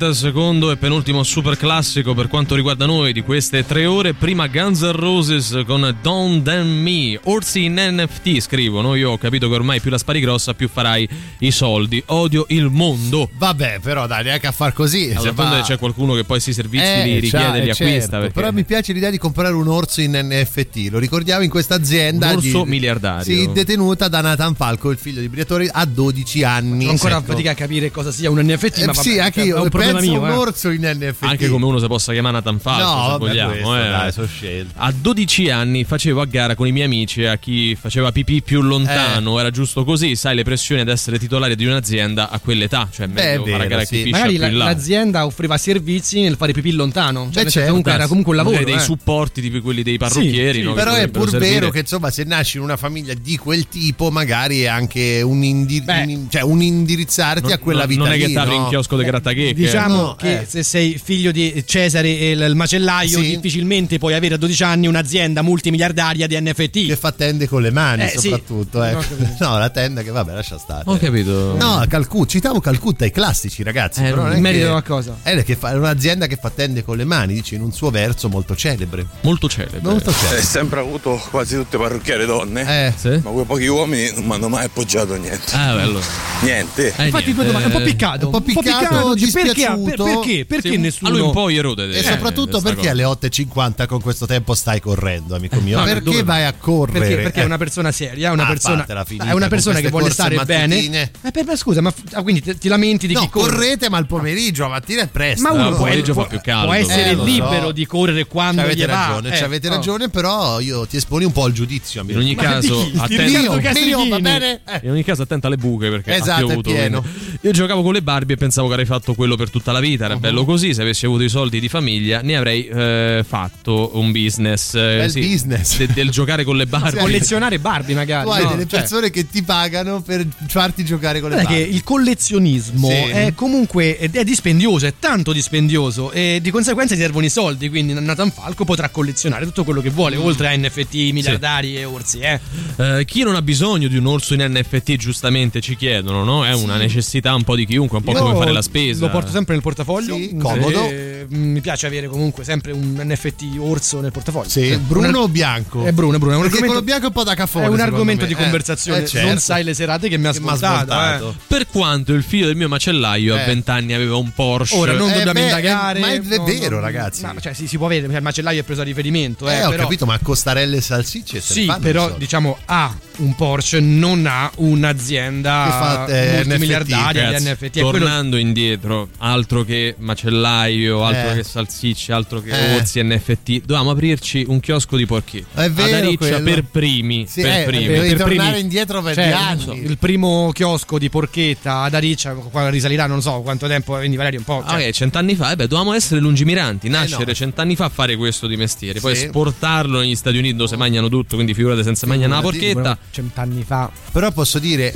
[0.00, 4.46] Aerosmith secondo e penultimo super classico per quanto riguarda noi di queste tre ore prima
[4.46, 9.54] Guns N' Roses con Don't Damn Me Orsi in NFT scrivono io ho capito che
[9.54, 11.08] ormai più la spari grossa più farai
[11.40, 15.12] i soldi odio il mondo Vabbè, però dai, neanche a far così.
[15.14, 17.88] allora, va- c'è qualcuno che poi si servizi Eh, li richiede cioè, li eh, acquista
[17.98, 20.88] certo, perché Però mi piace l'idea di comprare un orso in NFT.
[20.90, 22.28] Lo ricordiamo in questa azienda.
[22.30, 23.24] Un orso di- miliardario.
[23.24, 26.86] Sì, detenuta da Nathan Falco, il figlio di Briatore, a 12 anni.
[26.86, 27.26] Ho ancora Ecco.
[27.32, 29.68] fatica a capire cosa sia un NFT, Eh, ma vabbè, sì, anche è io un
[29.68, 30.20] problema penso mio.
[30.20, 30.36] a un eh.
[30.36, 31.22] orso in NFT.
[31.24, 33.50] Anche come uno si possa chiamare Nathan Falco, No, se vogliamo.
[33.52, 33.88] questo, eh.
[33.88, 34.72] dai, sono scelte.
[34.76, 38.60] A 12 anni facevo a gara con i miei amici a chi faceva pipì più
[38.62, 39.40] lontano, Eh.
[39.40, 43.22] era giusto così, sai le pressioni ad essere titolare di un'azienda a quell'età, cioè Beh,
[43.22, 44.02] meglio fare a vero, gara sì.
[44.04, 47.28] chi Magari più la- l'azienda offriva servizi nel fare pipì lontano.
[47.32, 48.64] Cioè, Beh, certo, comunque era comunque un lavoro.
[48.64, 48.78] Dei eh.
[48.80, 51.52] supporti tipo quelli dei parrucchieri, Sì, no, sì, Però è pur servire.
[51.52, 55.42] vero che insomma se nasci in una famiglia di quel tipo magari è anche un,
[55.42, 58.62] indi- un- cioè, un indirizzarti a quella non- vita non è che t'apri no?
[58.62, 59.54] in chiosco di grattachecche.
[59.86, 60.46] Diciamo No, che eh.
[60.46, 63.34] se sei figlio di Cesare e il il macellaio, Sì.
[63.34, 66.86] difficilmente puoi avere a 12 anni un'azienda multimiliardaria di NFT.
[66.86, 68.28] Che fa tende con le mani Eh, sì.
[68.30, 69.04] soprattutto ecco.
[69.40, 71.54] No, la tenda che vabbè lascia stare Ho capito.
[71.56, 74.82] no Calcutta citavo Calcutta i classici ragazzi Eh, però non è in merito che- a
[74.82, 75.16] cosa?
[75.22, 77.90] è che fa- è un'azienda che fa tende con le mani dice in un suo
[77.90, 79.80] verso molto celebre Molto celebre.
[79.82, 83.20] molto Hai celebre sempre avuto quasi tutte parrucchiere donne, eh Sì?
[83.22, 85.52] ma quei pochi uomini non mi hanno mai appoggiato niente.
[85.54, 86.00] Ah, bello.
[86.42, 86.92] Niente.
[86.96, 88.26] Eh, Infatti, due domande, un po' piccato.
[88.26, 90.04] un po' piccato, dici, perché, dispiaciuto.
[90.04, 90.44] per- perché?
[90.46, 91.08] Perché Sì, nessuno.
[91.10, 91.88] A lui un po' erode.
[91.90, 95.78] e soprattutto perché alle 8.50 con questo tempo stai correndo, amico mio?
[95.78, 96.98] no, perché vai a correre?
[97.00, 99.88] Perché, perché è Eh, una persona seria, è una Ah, persona, è una persona che
[99.90, 100.66] vuole stare mattutine.
[100.68, 101.10] bene.
[101.22, 103.50] Eh, per, per- scusa, ma ah, quindi ti, ti lamenti di No, chi corre?
[103.50, 105.42] correte, ma al pomeriggio, la mattina è presto.
[105.42, 106.64] Ma No, uno il può, pomeriggio può- fa più caldo.
[106.66, 107.24] può essere Eh, lo so.
[107.30, 109.06] libero di correre quando Ci gli avete va.
[109.06, 109.70] ragione, Eh, ci avete oh.
[109.70, 112.04] ragione, però io ti esponi un po' al giudizio.
[112.08, 112.80] In ogni Ma caso?
[112.82, 114.80] Eh.
[114.82, 116.70] in ogni caso attenta alle buche perché Esatto, ha piovuto.
[116.70, 117.04] pieno.
[117.42, 120.04] Io giocavo con le Barbie e pensavo che avrei fatto quello per tutta la vita.
[120.06, 120.20] Era Uh-huh.
[120.20, 120.72] bello così.
[120.74, 124.74] Se avessi avuto i soldi di famiglia, ne avrei eh, fatto un business.
[124.74, 125.76] eh, Bel sì, business.
[125.76, 127.00] de- del giocare con le Barbie.
[127.00, 128.24] Collezionare Barbie, magari.
[128.24, 128.50] Tu hai no?
[128.50, 131.60] delle Cioè, persone che ti pagano per farti giocare con le Barbie.
[131.62, 132.94] il collezionismo Sì.
[132.94, 137.92] è comunque è, dispendioso, è tanto dispendioso e di conseguenza ti servono i soldi, quindi
[137.94, 142.40] Nathan Falco potrà collezionare tutto quello che vuole, oltre a NFT miliardari e orsi, eh.
[142.76, 146.44] Eh, chi non ha bisogno di un orso in NFT, giustamente ci chiedono, no?
[146.44, 149.04] È una necessità un po' di chiunque, un po' Io come fare la spesa.
[149.04, 150.14] Lo porto sempre nel portafoglio.
[150.14, 150.84] Sì, comodo.
[150.88, 154.48] E, mm, mi piace avere comunque sempre un NFT orso nel portafoglio.
[154.48, 155.84] Sì, Eh, bruno un- o bianco?
[155.84, 156.32] È bruno, è bruno.
[156.34, 157.64] È un Perché argomento, quello bianco è un po' da cafone.
[157.66, 158.28] è un argomento me.
[158.28, 159.02] di Eh, conversazione.
[159.02, 159.26] eh, certo.
[159.28, 161.30] Non sai le serate che mi ha svoltato.
[161.30, 161.34] eh.
[161.46, 163.46] Per quanto il figlio del mio macellaio a Eh.
[163.46, 164.76] 20 anni aveva un Porsche.
[164.76, 165.98] Ora non Eh, dobbiamo beh, indagare.
[165.98, 167.22] eh, ma è no, vero, no, ragazzi.
[167.22, 169.48] Ma, cioè, sì, si può avere, cioè, il macellaio è preso a riferimento.
[169.48, 173.80] Eh, Eh, ho però, capito, ma costarelle e salsicce Sì, però diciamo ha un Porsche,
[173.80, 177.80] non ha un'azienda Che fa, eh, multimiliardaria Ragazzi, di NFT.
[177.80, 179.08] Tornando indietro,
[179.38, 181.34] altro che macellaio, altro Eh.
[181.36, 182.74] che salsicce, altro che Eh.
[182.76, 185.46] orsi NFT, dovevamo aprirci un chiosco di porchetti.
[185.54, 187.26] È vero Ad Ariccia per primi.
[187.28, 187.86] Sì, per eh, primi.
[187.86, 188.60] per tornare primi.
[188.60, 189.60] indietro per Cioè, anni.
[189.62, 194.16] so, il primo chiosco di porchetta ad Ariccia, qua risalirà non so quanto tempo, quindi
[194.16, 194.62] Valerio un po'.
[194.64, 197.34] Ah, cioè, ok, cent'anni fa, eh beh, dovevamo essere lungimiranti, nascere no.
[197.34, 199.24] cent'anni fa a fare questo di mestiere, poi Sì.
[199.24, 202.98] esportarlo negli Stati Uniti dove si mangiano tutto, quindi figurate senza mangiare una porchetta.
[203.10, 203.90] cent'anni fa.
[204.12, 204.92] Però posso dire,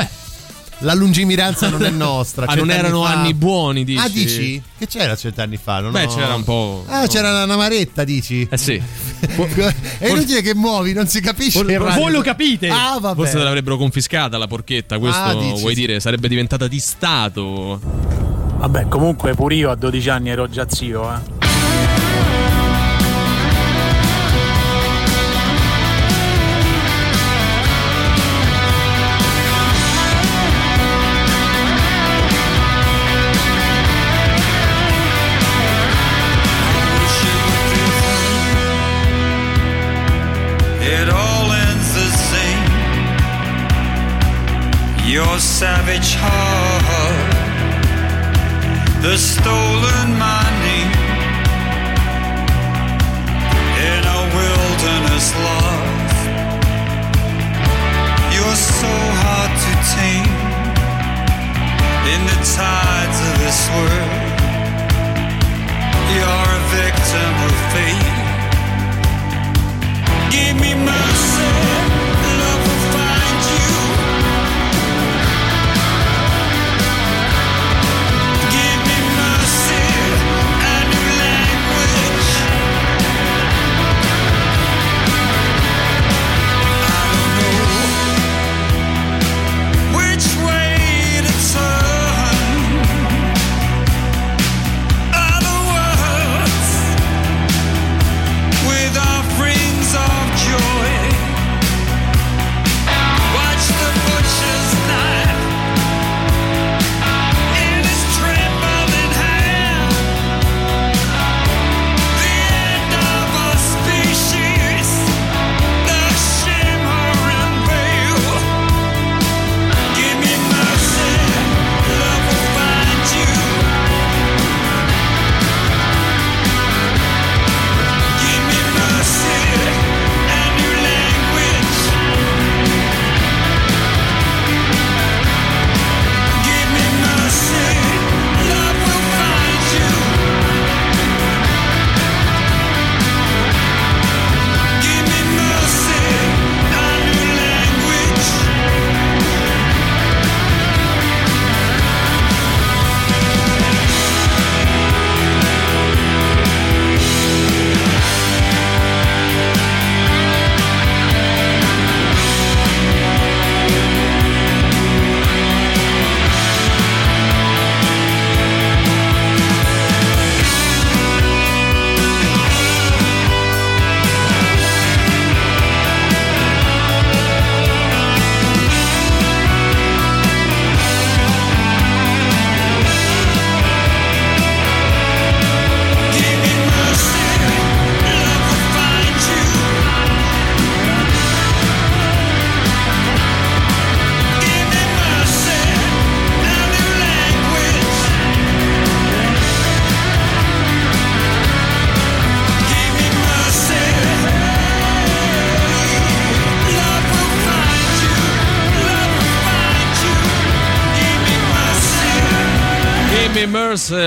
[0.83, 2.47] la lungimiranza non è nostra.
[2.53, 3.99] Ah, non erano fa- anni buoni, dici?
[4.03, 4.63] Ah, dici?
[4.79, 5.81] Che c'era cent'anni fa?
[5.81, 6.85] Non Beh, ho- c'era un po'.
[6.89, 8.47] Ah, c'era una maretta, dici?
[8.51, 8.81] Eh sì.
[9.99, 11.63] È inutile che muovi, non si capisce.
[11.63, 12.01] Radio.
[12.01, 12.69] Voi lo capite?
[12.69, 13.15] Ah, vabbè.
[13.17, 15.81] Forse te l'avrebbero confiscata la porchetta, questo Ah, dici, vuoi sì.
[15.81, 16.01] dire?
[16.01, 17.81] Sarebbe diventata di Stato.
[18.59, 21.42] Vabbè, comunque pure io a 12 anni ero già zio, eh.
[45.13, 47.37] Your savage heart,
[49.03, 50.83] the stolen money
[53.89, 56.13] in a wilderness love.
[58.33, 60.33] You're so hard to tame
[62.09, 64.17] in the tides of this world.
[66.17, 68.17] You're a victim of fate.
[70.33, 71.53] Give me mercy,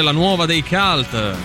[0.02, 1.36] la nuova dei Cult.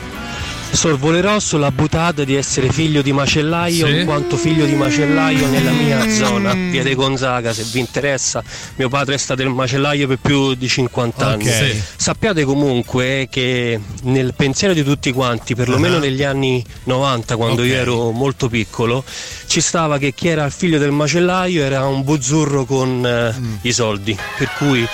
[0.72, 3.92] Sorvolerò sulla butata di essere figlio di macellaio Sì.
[3.98, 8.40] in quanto figlio di macellaio nella mia zona, via De Gonzaga, se vi interessa.
[8.76, 11.48] Mio padre è stato il macellaio per più di 50 anni.
[11.48, 11.52] Ok.
[11.72, 11.82] Sì.
[11.96, 16.00] Sappiate comunque che nel pensiero di tutti quanti, perlomeno Ah.
[16.00, 19.02] negli anni 90, quando io ero molto piccolo,
[19.48, 23.54] ci stava che chi era il figlio del macellaio era un buzzurro con eh, Mm.
[23.62, 24.16] i soldi.
[24.38, 24.86] Per cui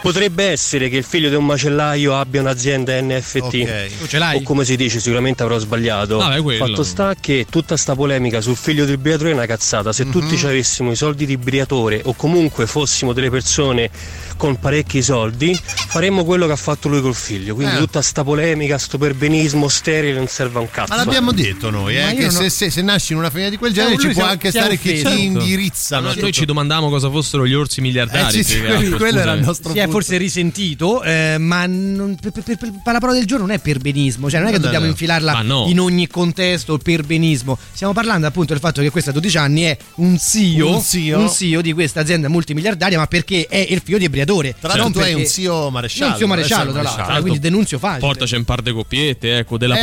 [0.00, 3.98] potrebbe essere che il figlio di un macellaio abbia un'azienda NFT.
[3.98, 4.38] Tu ce l'hai?
[4.38, 6.18] O come si dice, sicuramente avrò sbagliato.
[6.42, 6.66] Quello.
[6.66, 9.92] Fatto sta che tutta sta polemica sul figlio del Briatore è una cazzata.
[9.92, 13.90] Se tutti ci avessimo i soldi di Briatore o comunque fossimo delle persone
[14.38, 17.54] con parecchi soldi, faremmo quello che ha fatto lui col figlio.
[17.54, 17.78] Quindi Eh.
[17.78, 20.94] tutta sta polemica, sto perbenismo sterile non serve a un cazzo.
[20.94, 23.56] Ma l'abbiamo detto noi, eh, che non se, se- se nasci in una famiglia di
[23.58, 25.10] quel genere lui ci può anche stare che offeso.
[25.14, 26.06] ti indirizzano.
[26.08, 28.38] Ma noi ci domandavamo cosa fossero gli orsi miliardari.
[28.38, 31.36] Eh, sì, sì, più che altro, quello era il nostro si è forse risentito, eh,
[31.38, 34.48] ma non- per, per- per- per- la parola del giorno non è perbenismo, cioè non
[34.48, 34.90] è che No, no, dobbiamo no.
[34.92, 35.66] infilarla no.
[35.68, 37.58] in ogni contesto il perbenismo.
[37.72, 41.20] Stiamo parlando appunto del fatto che questo a 12 anni è un CEO, Un CEO.
[41.20, 44.54] un CEO di questa azienda multimiliardaria, ma perché è il figlio di Briatore.
[44.60, 46.12] Tra l'altro tu hai un CEO maresciallo.
[46.12, 47.20] Un CEO maresciallo, tra l'altro, maresciallo.
[47.22, 48.00] quindi denunzio facile.
[48.00, 49.80] Portaci un par de coppiette, ecco, della Eh,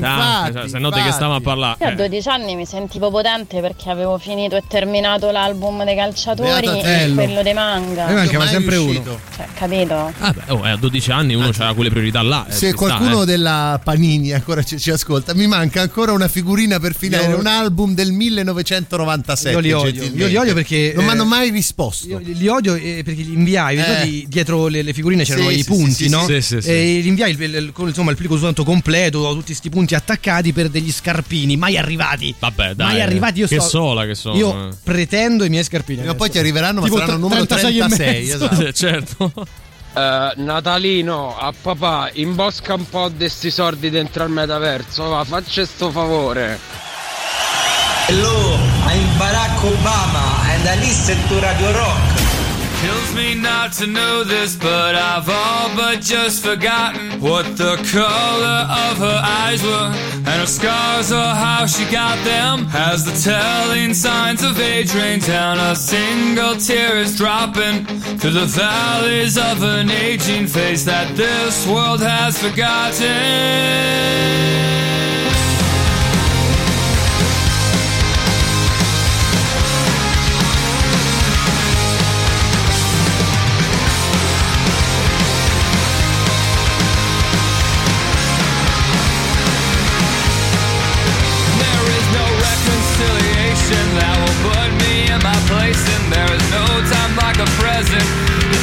[0.00, 0.50] porchetta.
[0.52, 1.76] cioè, se no di che stiamo a parlare?
[1.80, 1.94] Io a Eh.
[1.96, 7.42] 12 anni mi sentivo potente perché avevo finito e terminato l'album dei calciatori e quello
[7.42, 8.04] dei manga.
[8.04, 9.02] A me mancava sempre uno.
[9.34, 10.12] Cioè, capito?
[10.18, 12.46] Ah, beh, oh, eh, a 12 anni uno ha quelle priorità là.
[12.48, 13.26] eh, Se ci sta, qualcuno eh.
[13.26, 17.46] della Panini ancora ci, ci ascolta, mi manca ancora una figurina per finire Io- un
[17.46, 19.50] album del 1997.
[19.54, 22.06] Io li odio, io li odio perché non mi eh, hanno mai risposto.
[22.06, 23.82] Io li odio eh, perché li inviai, Eh.
[23.88, 26.24] Ricordi, dietro le, le figurine c'erano Sì, i sì, punti, sì, no?
[26.26, 26.68] sì, sì, sì.
[26.70, 30.68] E li inviai il, il- insomma, il plico tanto completo, tutti questi punti attaccati per
[30.68, 32.34] degli scarpini, mai arrivati.
[32.38, 32.86] Vabbè, dai.
[32.86, 33.40] mai arrivati.
[33.40, 34.36] Io che sto- sola che sono.
[34.36, 34.74] Io eh.
[34.82, 35.98] pretendo i miei scarpini.
[35.98, 36.24] Prima adesso.
[36.24, 38.44] poi ti arriveranno, ma Tipo saranno numero 36 e 36, mezzo.
[38.50, 38.72] esatto.
[38.72, 39.32] certo.
[39.94, 45.64] Eh, Natalino, a papà, imbosca un po' di sti soldi dentro al metaverso, va, faccia
[45.64, 46.58] sto favore.
[48.06, 48.56] Hello,
[48.86, 52.17] I'm Barack Obama and I listen to Radio Rock.
[52.80, 58.66] Kills me not to know this, but I've all but just forgotten what the color
[58.86, 62.68] of her eyes were, and her scars or how she got them.
[62.72, 67.84] As the telling signs of age rain down, a single tear is dropping
[68.18, 73.08] through the valleys of an aging face that this world has forgotten.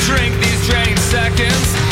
[0.05, 1.84] Drink these draining seconds.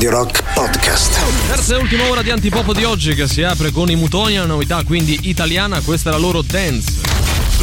[0.00, 1.20] Radio Rock Podcast.
[1.46, 4.46] Terza e ultima ora di Antipop di oggi che si apre con i Mutoni, una
[4.46, 7.02] novità quindi italiana, questa è la loro dance.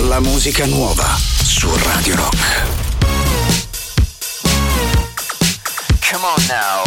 [0.07, 2.37] La musica nuova su Radio Rock.
[6.11, 6.83] Come on now.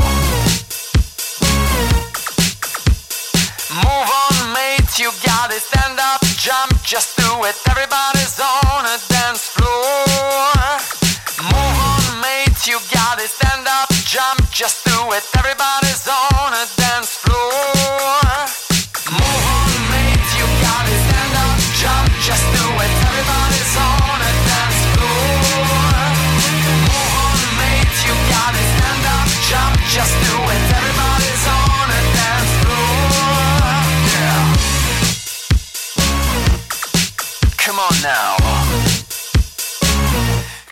[3.70, 5.60] Move on, mate, you got it.
[5.66, 7.56] Stand up, jump, just do it.
[7.66, 8.19] Everybody's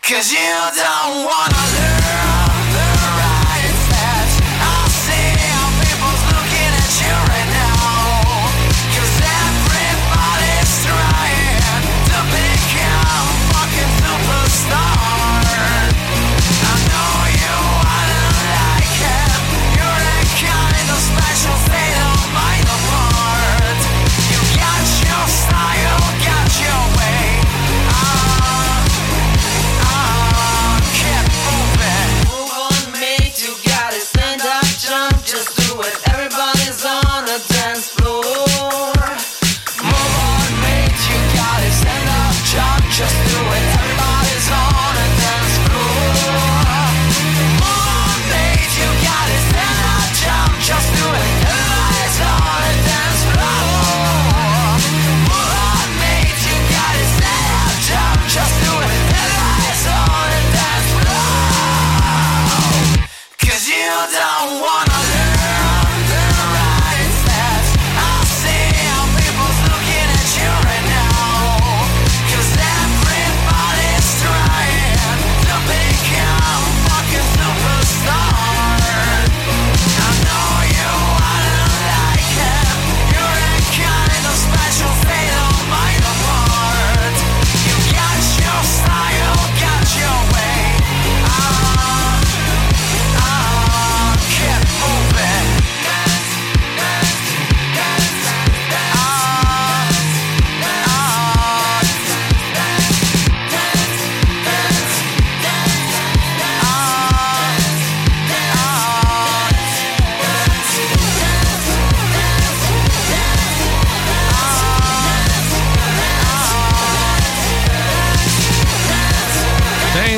[0.08, 0.38] Cause you
[0.74, 1.77] don't wanna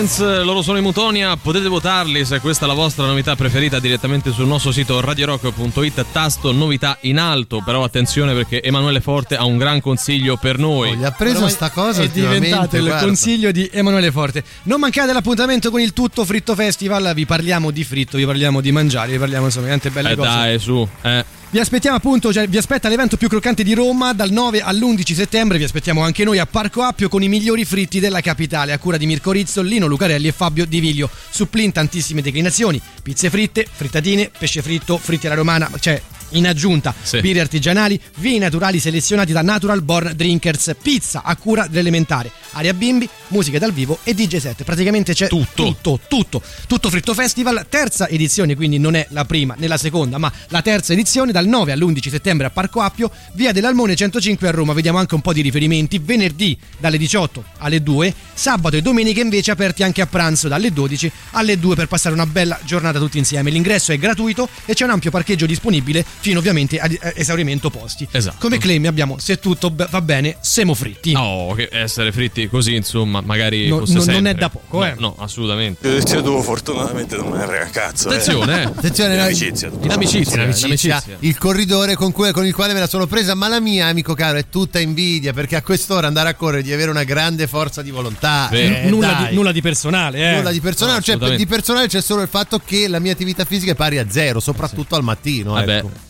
[0.00, 4.32] Dance, loro sono i Mutonia, potete votarli se questa è la vostra novità preferita direttamente
[4.32, 9.58] sul nostro sito radiorock.it, tasto novità in alto, però attenzione perché Emanuele Forte ha un
[9.58, 10.96] gran consiglio per noi.
[10.96, 13.04] Gli ha preso Ormai sta cosa è diventato il guarda.
[13.04, 14.42] consiglio di Emanuele Forte.
[14.62, 17.12] Non mancate l'appuntamento con il Tutto Fritto Festival.
[17.14, 20.16] Vi parliamo di fritto, vi parliamo di mangiare, vi parliamo insomma di tante belle Eh
[20.16, 20.28] cose.
[20.30, 21.24] dai, su, eh.
[21.52, 25.58] Vi aspettiamo appunto, cioè, vi aspetta l'evento più croccante di Roma dal 9 all'11 settembre.
[25.58, 28.96] Vi aspettiamo anche noi a Parco Appio con i migliori fritti della capitale, a cura
[28.96, 31.10] di Mirko Rizzo, Lino Lucarelli e Fabio Di Viglio.
[31.28, 36.00] Supplin tantissime declinazioni: pizze fritte, frittatine, pesce fritto, fritti alla romana, cioè
[36.34, 37.20] in aggiunta Sì.
[37.20, 43.08] birre artigianali, vini naturali selezionati da Natural Born Drinkers, pizza a cura dell'elementare, aria bimbi,
[43.28, 44.62] musiche dal vivo e DJ set.
[44.62, 46.40] Praticamente c'è tutto, tutto, tutto.
[46.68, 50.62] Tutto Fritto Festival, terza edizione, quindi non è la prima né la seconda, ma la
[50.62, 54.74] terza edizione dal 9 all'11 settembre a Parco Appio, via dell'Almone 105 a Roma.
[54.74, 55.98] Vediamo anche un po' di riferimenti.
[55.98, 61.10] Venerdì dalle 18 alle 2, sabato e domenica invece aperti anche a pranzo dalle 12
[61.32, 63.50] alle 2 per passare una bella giornata tutti insieme.
[63.50, 68.06] L'ingresso è gratuito e c'è un ampio parcheggio disponibile fino ovviamente a a esaurimento posti.
[68.10, 68.36] Esatto.
[68.40, 71.12] Come claim abbiamo se tutto va bene, siamo fritti.
[71.12, 74.94] No, che essere fritti così, insomma, magari No, no, non è da poco, No, eh.
[74.98, 75.88] No, assolutamente.
[75.88, 78.08] Io cioè, tu fortunatamente non me ne frega cazzo.
[78.08, 78.64] Attenzione, eh.
[78.64, 79.70] Attenzione, in no, amicizia.
[79.80, 81.16] In amicizia, in in amicizia, amicizia.
[81.30, 84.14] Il corridore con, cui- con il quale me la sono presa, ma la mia, amico
[84.14, 87.82] caro, è tutta invidia perché a quest'ora andare a correre di avere una grande forza
[87.82, 88.48] di volontà.
[88.50, 88.74] Vero.
[88.74, 90.36] Eh, nulla, di, nulla di personale, eh.
[90.36, 93.44] Nulla di personale, No, cioè di personale c'è solo il fatto che la mia attività
[93.44, 95.52] fisica è pari a zero, soprattutto al mattino.
[95.52, 95.76] Vabbè.
[95.76, 96.08] ecco.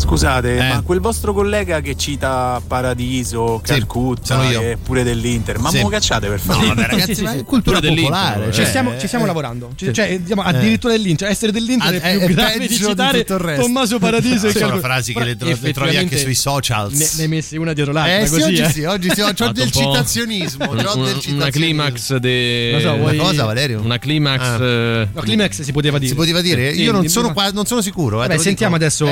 [0.00, 0.68] Scusate, Eh.
[0.68, 4.60] ma quel vostro collega che cita Paradiso, Calcutta sono io.
[4.62, 5.86] e pure dell'Inter, ma Sì.
[5.88, 6.68] cacciate per No, favore?
[6.74, 8.30] vabbè, ragazzi, ma è cultura Pure popolare.
[8.32, 9.70] dell'Inter, Ci cioè, stiamo, ci stiamo eh, lavorando.
[9.76, 9.94] Cioè, sì.
[9.94, 10.48] cioè, diciamo, Eh.
[10.48, 11.28] addirittura dell'Inter.
[11.28, 13.62] Essere dell'Inter Ah, è più è grave di di citare tutto il resto.
[13.62, 14.46] Tommaso Paradiso.
[14.46, 14.86] e Sono Calcutta.
[14.88, 16.94] frasi che le tro- le trovi anche sui socials.
[16.98, 18.18] Ne, ne hai messi una dietro l'altra.
[18.20, 18.70] Eh sì, così, oggi eh.
[18.70, 20.70] sì, oggi sì, ho Fatto del citazionismo.
[20.70, 22.70] una, climax de...
[22.72, 23.80] Non so, vuoi- Una cosa, Valerio?
[23.80, 24.64] Una climax Ah.
[24.64, 26.10] eh, No, Climax si poteva dire.
[26.10, 26.72] Si poteva dire?
[26.72, 28.22] Sì, Io non sono, qua, non sono sicuro.
[28.24, 29.06] eh, sentiamo adesso-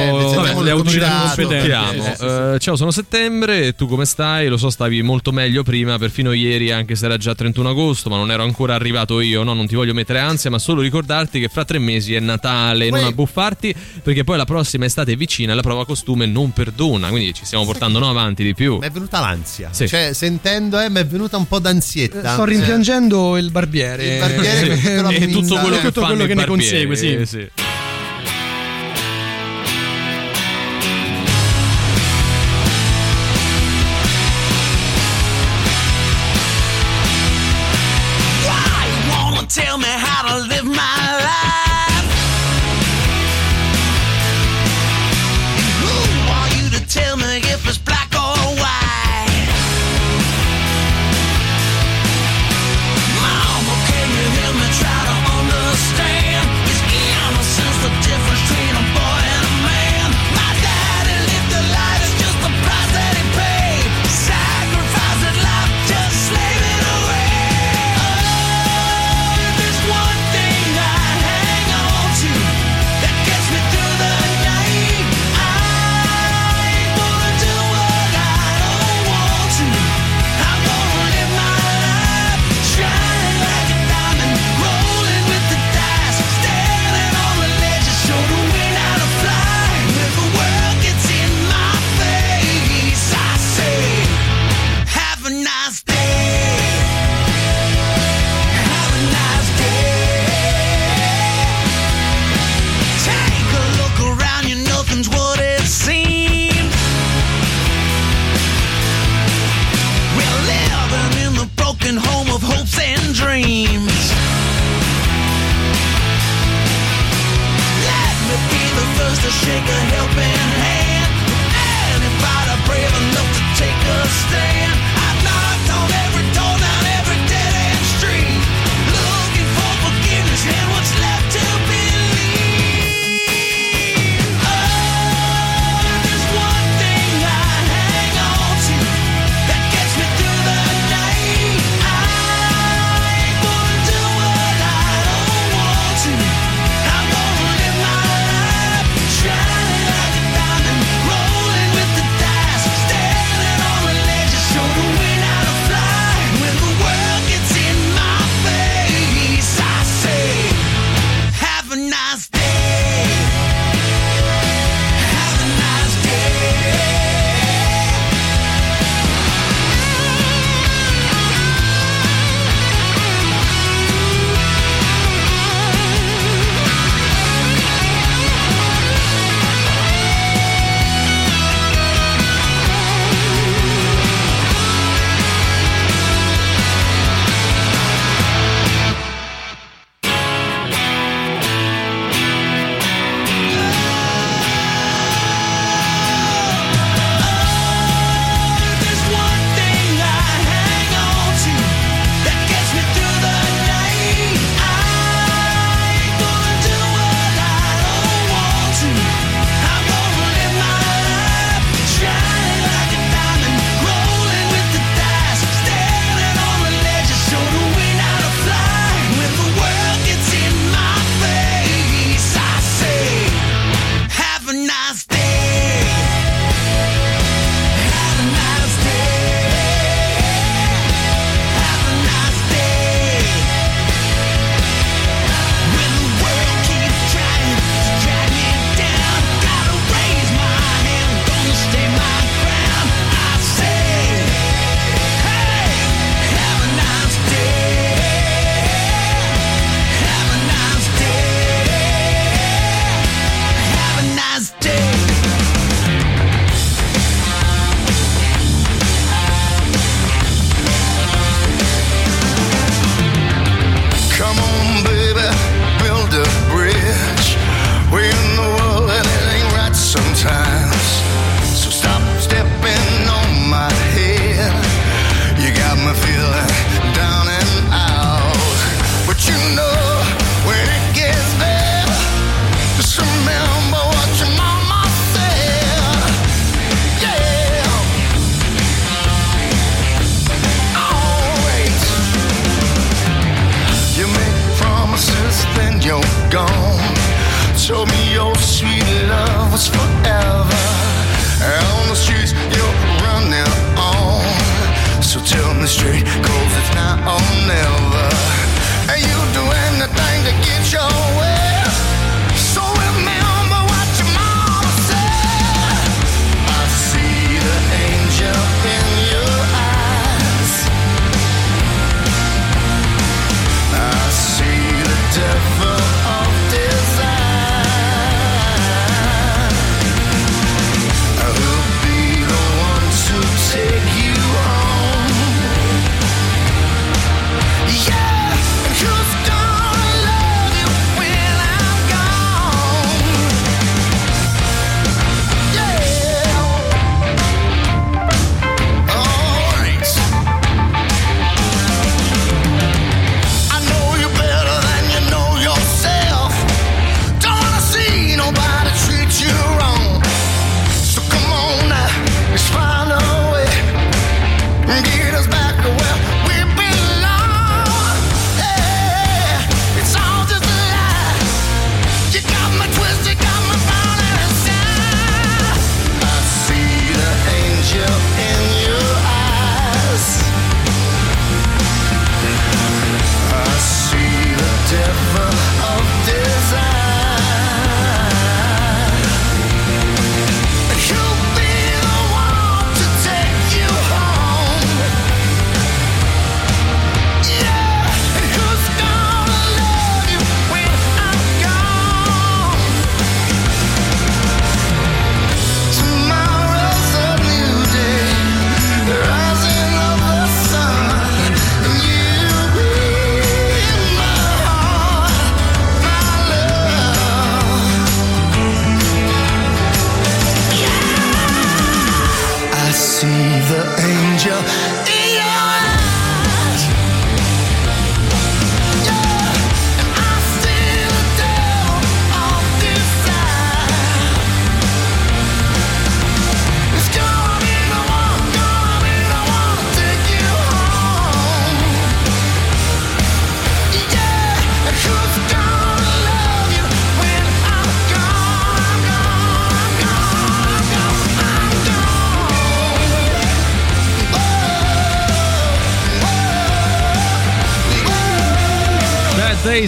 [0.85, 1.49] Eh.
[1.49, 2.05] Sentiamo.
[2.05, 2.25] Eh, sì, sì.
[2.25, 3.67] Eh, ciao, sono settembre.
[3.67, 4.49] e Tu come stai?
[4.49, 8.17] Lo so, stavi molto meglio prima, perfino ieri, anche se era già 31 agosto, ma
[8.17, 9.43] non ero ancora arrivato io.
[9.43, 12.91] No, non ti voglio mettere ansia, ma solo ricordarti che fra tre mesi è Natale.
[12.91, 17.09] Non abbuffarti, perché poi la prossima estate è vicina e la prova costume non perdona.
[17.09, 18.79] Quindi ci stiamo portando no, avanti di più.
[18.79, 19.71] Mi è venuta l'ansia.
[19.73, 19.87] Sì.
[19.89, 22.33] Cioè, sentendo, eh, mi è venuta un po' d'ansietta.
[22.33, 24.15] Sto rimpiangendo il barbiere.
[24.15, 26.97] Il barbiere Eh, l'ho E tutto quello che, tutto fanno quello i che ne consegue,
[26.97, 27.15] sì.
[27.15, 27.68] eh, sì.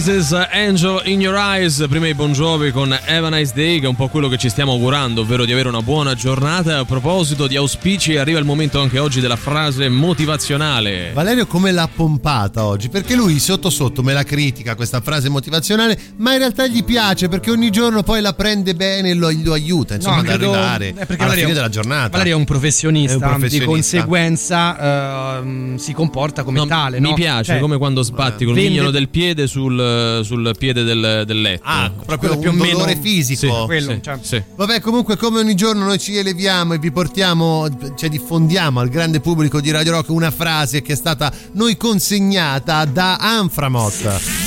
[0.05, 3.85] Days, Angel in Your Eyes, prima i Bon Jovi con Have a Nice Day, che
[3.85, 6.79] è un po' quello che ci stiamo augurando, ovvero di avere una buona giornata.
[6.79, 11.11] A proposito di auspici, arriva il momento anche oggi della frase motivazionale.
[11.13, 12.89] Valerio come l'ha pompata oggi?
[12.89, 17.27] Perché lui sotto sotto me la critica questa frase motivazionale, ma in realtà gli piace
[17.27, 20.51] perché ogni giorno poi la prende bene e lo, lo aiuta insomma No, ad credo-
[20.53, 22.09] arrivare alla Valerio- fine della giornata.
[22.09, 23.59] Valerio è un professionista, È un professionista.
[23.59, 26.99] di conseguenza ehm, si comporta come No, tale.
[26.99, 27.13] mi no?
[27.13, 29.89] piace Cioè, come quando sbatti col vende- mignolo del piede sul,
[30.23, 31.63] sul piede del, del letto.
[31.65, 33.39] Ah, proprio più o un meno- dolore fisico.
[33.39, 34.17] Sì, quello, sì, cioè.
[34.21, 34.43] sì.
[34.55, 39.19] Vabbè, comunque, come ogni giorno noi ci eleviamo e vi portiamo, cioè diffondiamo al grande
[39.19, 44.40] pubblico di Radio Rock una frase che è stata noi consegnata da Anframot.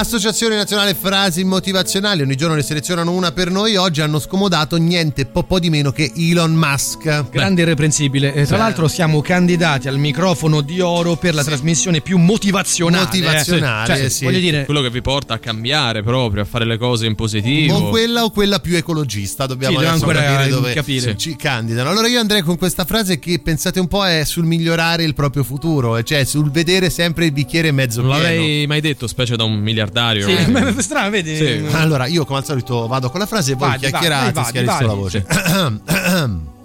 [0.00, 5.26] Associazione Nazionale Frasi Motivazionali, ogni giorno ne selezionano una per noi, oggi hanno scomodato niente
[5.26, 7.28] po', po' di meno che Elon Musk.
[7.30, 8.28] Grande e irreprensibile.
[8.32, 8.62] E tra Sì.
[8.62, 13.06] l'altro siamo candidati al microfono di oro per la trasmissione più motivazionale.
[13.06, 13.96] Motivazionale, eh.
[13.98, 14.22] Cioè, sì.
[14.24, 17.74] Voglio dire, Quello che vi porta a cambiare proprio, a fare le cose in positivo.
[17.74, 21.16] O quella o quella più ecologista, dobbiamo Sì, ancora capire dove capire.
[21.16, 21.90] ci candidano.
[21.90, 25.42] Allora io andrei con questa frase che pensate un po' è sul migliorare il proprio
[25.42, 28.28] futuro, e cioè sul vedere sempre il bicchiere mezzo Non pieno.
[28.28, 29.86] l'avrei mai detto, specie da un miliardario.
[30.24, 30.46] Sì, Eh.
[30.48, 31.36] ma è strano, vedi?
[31.36, 31.66] Sì.
[31.72, 34.86] Allora, io come al solito vado con la frase e voi Vadi, chiacchierate, vadi, schiarisco
[34.86, 35.26] la voce.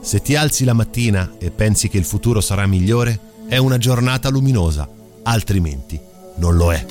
[0.00, 3.18] Se ti alzi la mattina e pensi che il futuro sarà migliore,
[3.48, 4.88] è una giornata luminosa,
[5.24, 5.98] altrimenti
[6.36, 6.84] non lo è.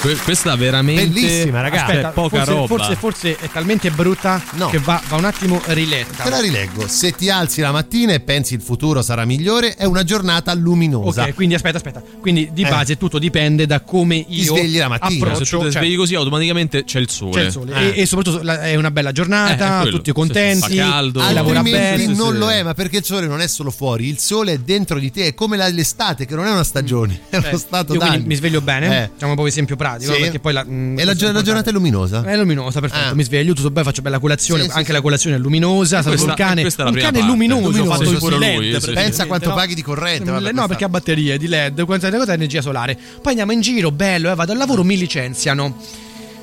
[0.00, 1.90] Que- questa veramente Bellissima, ragazzi.
[1.90, 2.66] Aspetta, poca forse, roba.
[2.66, 4.68] Forse, forse è talmente brutta No.
[4.68, 6.22] che va, va un attimo riletta.
[6.22, 6.86] Te la rileggo.
[6.86, 11.24] Se ti alzi la mattina e pensi il futuro sarà migliore, è una giornata luminosa.
[11.24, 12.02] Ok, quindi aspetta, aspetta.
[12.20, 12.68] Quindi di Eh.
[12.68, 15.24] base tutto dipende da come io svegli la mattina.
[15.24, 15.44] approccio.
[15.44, 17.32] Se tu ti cioè, svegli così, automaticamente c'è il sole.
[17.32, 17.74] c'è il sole.
[17.74, 17.98] Eh.
[17.98, 21.20] E, e soprattutto la- è una bella giornata, Eh, tutti contenti, fa caldo.
[21.20, 22.14] lavora Altrimenti bene.
[22.16, 22.38] non sì.
[22.38, 25.10] lo è, ma perché il sole non è solo fuori, il sole è dentro di
[25.10, 28.16] te, è come l'estate, che non è una stagione, è Cioè, uno stato io quindi
[28.18, 28.26] d'animo.
[28.28, 29.10] mi sveglio bene, Eh.
[29.14, 30.20] facciamo un po' esempio pratico, Sì.
[30.20, 32.22] perché poi la, mm, E la, la giornata è luminosa?
[32.24, 33.08] È luminosa, perfetto.
[33.10, 33.14] Ah.
[33.14, 34.62] Mi sveglio, tutto bene, faccio bella colazione.
[34.62, 34.92] Sì, sì, anche sì.
[34.92, 36.02] la colazione è luminosa.
[36.02, 37.22] Questa- un cane, è un cane parte.
[37.22, 37.60] luminoso.
[37.70, 39.54] Luminoso, fatto sì, su pure LED, lui, Pensa quanto no?
[39.54, 40.30] paghi di corrente.
[40.30, 42.94] vabbè, No, questa- perché ha batterie di LED, quante cose energia solare.
[42.94, 45.76] Poi andiamo in giro, bello, eh, vado al lavoro, mi licenziano.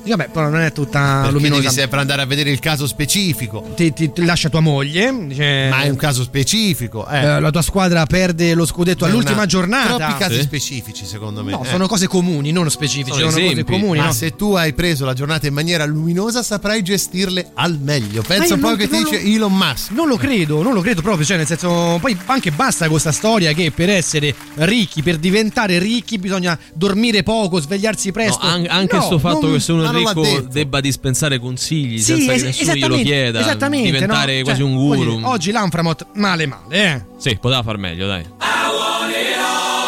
[0.06, 1.60] Vabbè, però non è tutta Perché luminosa.
[1.62, 3.72] devi sempre andare a vedere il caso specifico.
[3.74, 5.12] Ti, ti- ti lascia tua moglie.
[5.26, 7.06] Dice, Ma è un caso specifico.
[7.08, 7.18] Eh.
[7.20, 9.96] eh, la tua squadra perde lo scudetto È all'ultima una- giornata.
[9.96, 10.42] Troppi casi Sì.
[10.42, 11.52] specifici, secondo me.
[11.52, 11.68] No, eh.
[11.68, 13.16] sono cose comuni, non specifiche.
[13.16, 13.98] Sono, cose comuni.
[13.98, 14.12] Ma no?
[14.12, 18.22] se tu hai preso la giornata in maniera luminosa, saprai gestirle al meglio.
[18.22, 19.90] Pensa un po' che ti dice lo- Elon Musk.
[19.92, 21.24] Non lo credo, non lo credo proprio.
[21.24, 26.18] Cioè, nel senso, poi anche basta questa storia che per essere ricchi, per diventare ricchi,
[26.18, 28.40] bisogna dormire poco, svegliarsi No, presto.
[28.46, 30.48] an- anche No, sto fatto non- che se uno detto.
[30.52, 34.44] debba dispensare consigli Sì, senza es- che nessuno glielo chieda, esattamente, diventare no?
[34.44, 35.14] quasi Cioè, un guru.
[35.16, 37.04] dire, oggi l'Anframot male male, eh.
[37.18, 38.24] Sì, poteva far meglio, dai.
[38.38, 39.83] adventure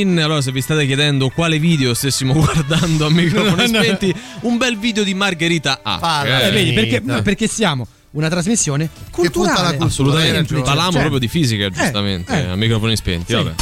[0.00, 0.18] eh, Queen.
[0.18, 3.84] Allora, se vi state chiedendo quale video stessimo guardando a microfoni No, no.
[3.84, 6.22] spenti, un bel video di Margherita A.
[6.26, 9.76] Eh, vedi, perché, perché siamo una trasmissione culturale.
[9.78, 10.54] Assolutamente.
[10.54, 12.50] Parlavamo Cioè, proprio di fisica, giustamente, eh.
[12.50, 13.32] a microfoni spenti.
[13.32, 13.54] Vabbè.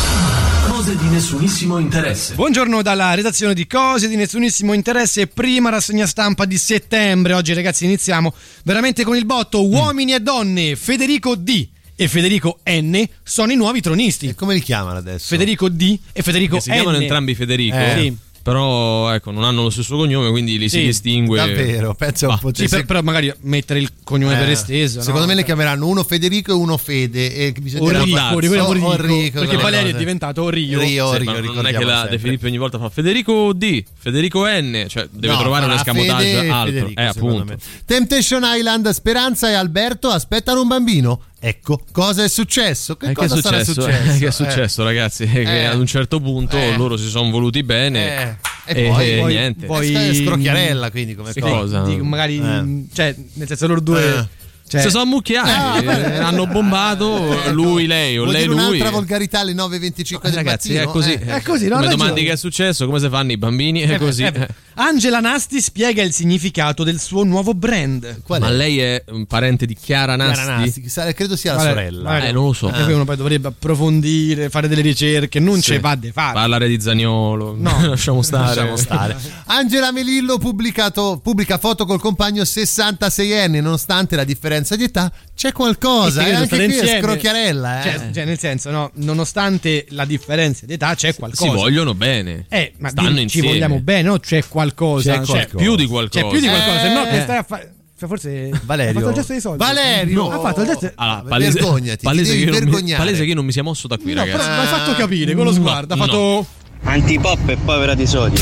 [0.68, 2.34] Cose di nessunissimo interesse.
[2.34, 7.32] Buongiorno dalla redazione di Cose di nessunissimo interesse, prima rassegna stampa di settembre.
[7.32, 8.32] Oggi ragazzi iniziamo
[8.64, 11.68] veramente con il botto Uomini e donne, Federico D
[12.00, 14.32] e Federico N sono i nuovi tronisti.
[14.36, 15.26] come li chiamano adesso?
[15.26, 17.02] Federico D e Federico Che si chiamano N.
[17.02, 17.76] entrambi Federico.
[17.76, 18.16] Eh, sì.
[18.40, 21.36] Però ecco, non hanno lo stesso cognome, quindi li si Sì, distingue.
[21.36, 22.50] Davvero, pensa un Bah, po'.
[22.54, 25.00] Sì, per- però magari mettere il cognome Eh, per esteso.
[25.02, 25.26] Secondo no?
[25.26, 27.34] me le chiameranno uno Federico e uno Fede.
[27.34, 30.78] E bisognerà Orico, fare- Orico, o- Orico, Orico, perché Valerio è diventato Rio.
[30.80, 32.16] Rio, Sì, Rio, non è che la sempre.
[32.16, 35.80] De Filippi ogni volta fa Federico D, Federico N, cioè deve No, trovare un farà
[35.82, 36.72] escamotage Fede e altro.
[36.72, 37.44] Federico, eh, appunto.
[37.44, 37.56] me.
[37.84, 41.20] Temptation Island, Speranza e Alberto aspettano un bambino.
[41.40, 42.96] Ecco, cosa è successo?
[42.96, 43.82] Che Eh, che è cosa sarà successo?
[43.86, 44.10] successo?
[44.14, 44.32] Eh, che è Eh.
[44.32, 45.26] successo, ragazzi?
[45.26, 45.64] Che Eh.
[45.64, 46.76] ad un certo punto Eh.
[46.76, 48.36] loro si sono voluti bene Eh.
[48.80, 49.66] E poi- poi- niente.
[49.66, 51.56] poi- scrocchiarella, quindi, come Sì, cosa.
[51.56, 51.82] cosa?
[51.84, 52.84] Di- magari, Eh.
[52.92, 54.28] cioè, nel senso loro due.
[54.68, 54.70] Eh.
[54.70, 58.54] Cioè, si sono ammucchiati, Eh, eh, hanno bombato lui, lei o lei, lui.
[58.56, 60.90] un'altra volgarità alle 9.25 del Ragazzi, mattino?
[60.90, 61.12] è così.
[61.14, 61.24] Eh.
[61.36, 62.22] È così, no, Come domandi ragione.
[62.26, 64.24] che è successo, come si fanno i bambini, è Eh, così.
[64.24, 68.20] eh, Angela Nasti spiega il significato del suo nuovo brand.
[68.22, 68.52] Qual Ma è?
[68.52, 70.34] lei è un parente di Chiara Nasti?
[70.42, 72.24] Chiara Nasti, chissà, credo sia la sorella.
[72.26, 72.68] Eh, non lo so.
[72.68, 75.72] Poi uno poi dovrebbe approfondire, fare delle ricerche, non Sì.
[75.72, 76.34] ce va di fare.
[76.34, 77.56] Parlare di Zagnolo.
[77.58, 77.76] No.
[77.88, 78.46] lasciamo stare.
[78.54, 79.16] Lasciamo stare.
[79.46, 86.26] Angela Melillo pubblicato- pubblica foto col compagno 66enne, nonostante la differenza di età, c'è qualcosa.
[86.26, 87.80] Eh, anche qui è scrocchiarella.
[87.80, 87.82] Eh.
[87.82, 91.50] Cioè, cioè, nel senso, no, nonostante la differenza di età, c'è qualcosa.
[91.50, 92.46] Si vogliono bene.
[92.48, 93.48] Eh, ma Stanno di- ci insieme.
[93.48, 94.18] vogliamo bene, no?
[94.18, 95.12] C'è qualcosa.
[95.12, 95.56] C'è C'è qualcosa.
[95.56, 96.24] più di qualcosa.
[96.24, 96.80] C'è più di qualcosa.
[96.80, 97.10] Se no, Eh.
[97.10, 97.72] che stai a fare.
[97.98, 98.50] Cioè, forse.
[98.62, 98.90] Valerio.
[98.90, 99.58] Ha fatto il gesto dei soldi.
[99.58, 100.14] Valerio.
[100.22, 100.92] No, ha fatto il gesto.
[100.94, 103.62] Allora, palese, Vergognati, palese che devi io non mi, palese che io non mi sia
[103.64, 104.48] mosso da qui, No, ragazzi.
[104.48, 105.94] l'hai fatto capire con lo sguardo.
[105.94, 106.46] Ha No, fatto.
[106.84, 108.40] Antipop e povera di sodio.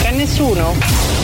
[0.00, 1.23] C'è nessuno?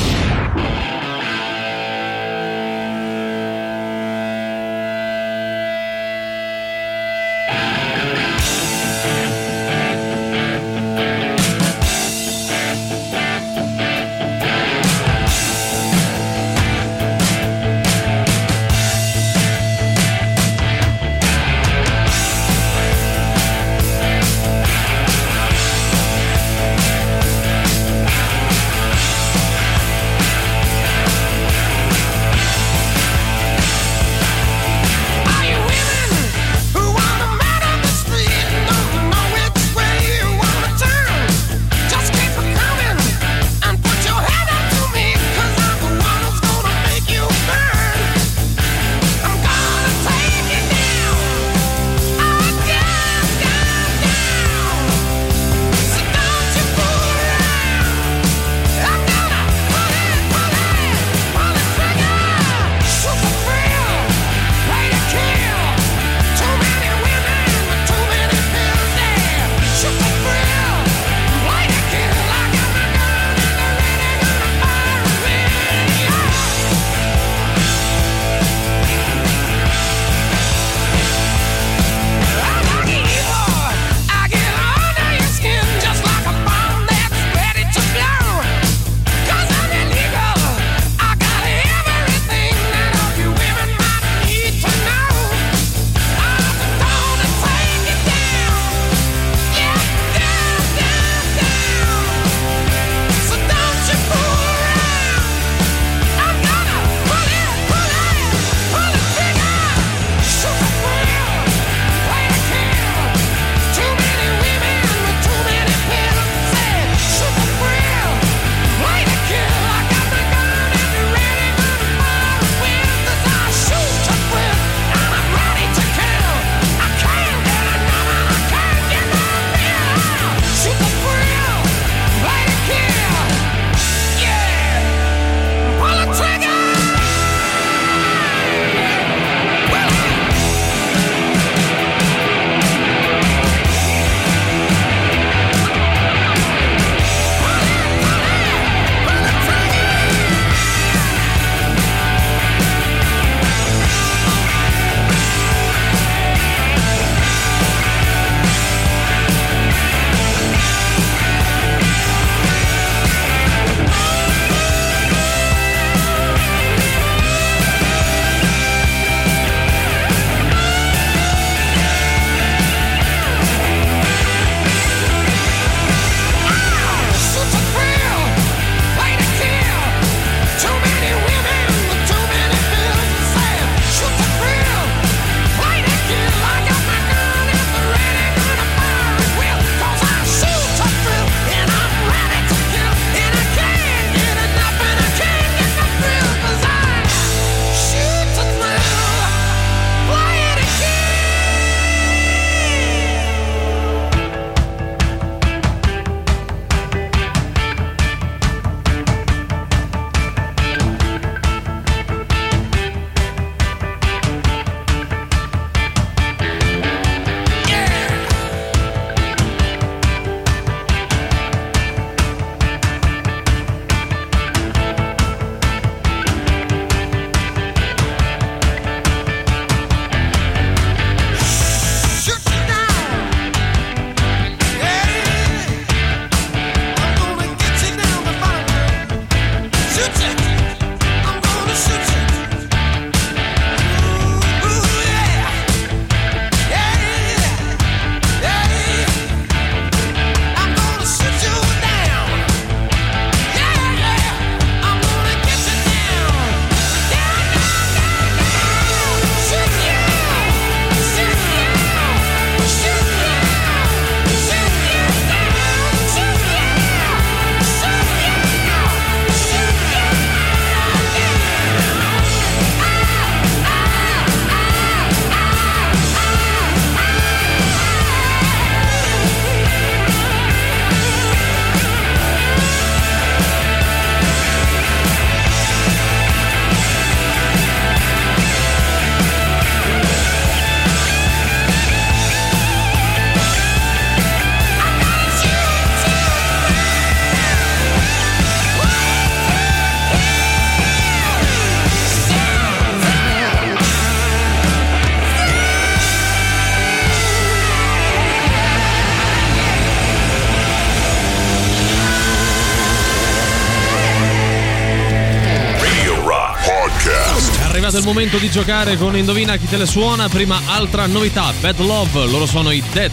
[318.01, 320.29] Il momento di giocare con Indovina chi te le suona.
[320.29, 323.13] Prima altra novità, Bad Love, loro sono i Dead.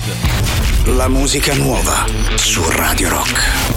[0.85, 2.05] La musica nuova
[2.35, 3.76] su Radio Rock.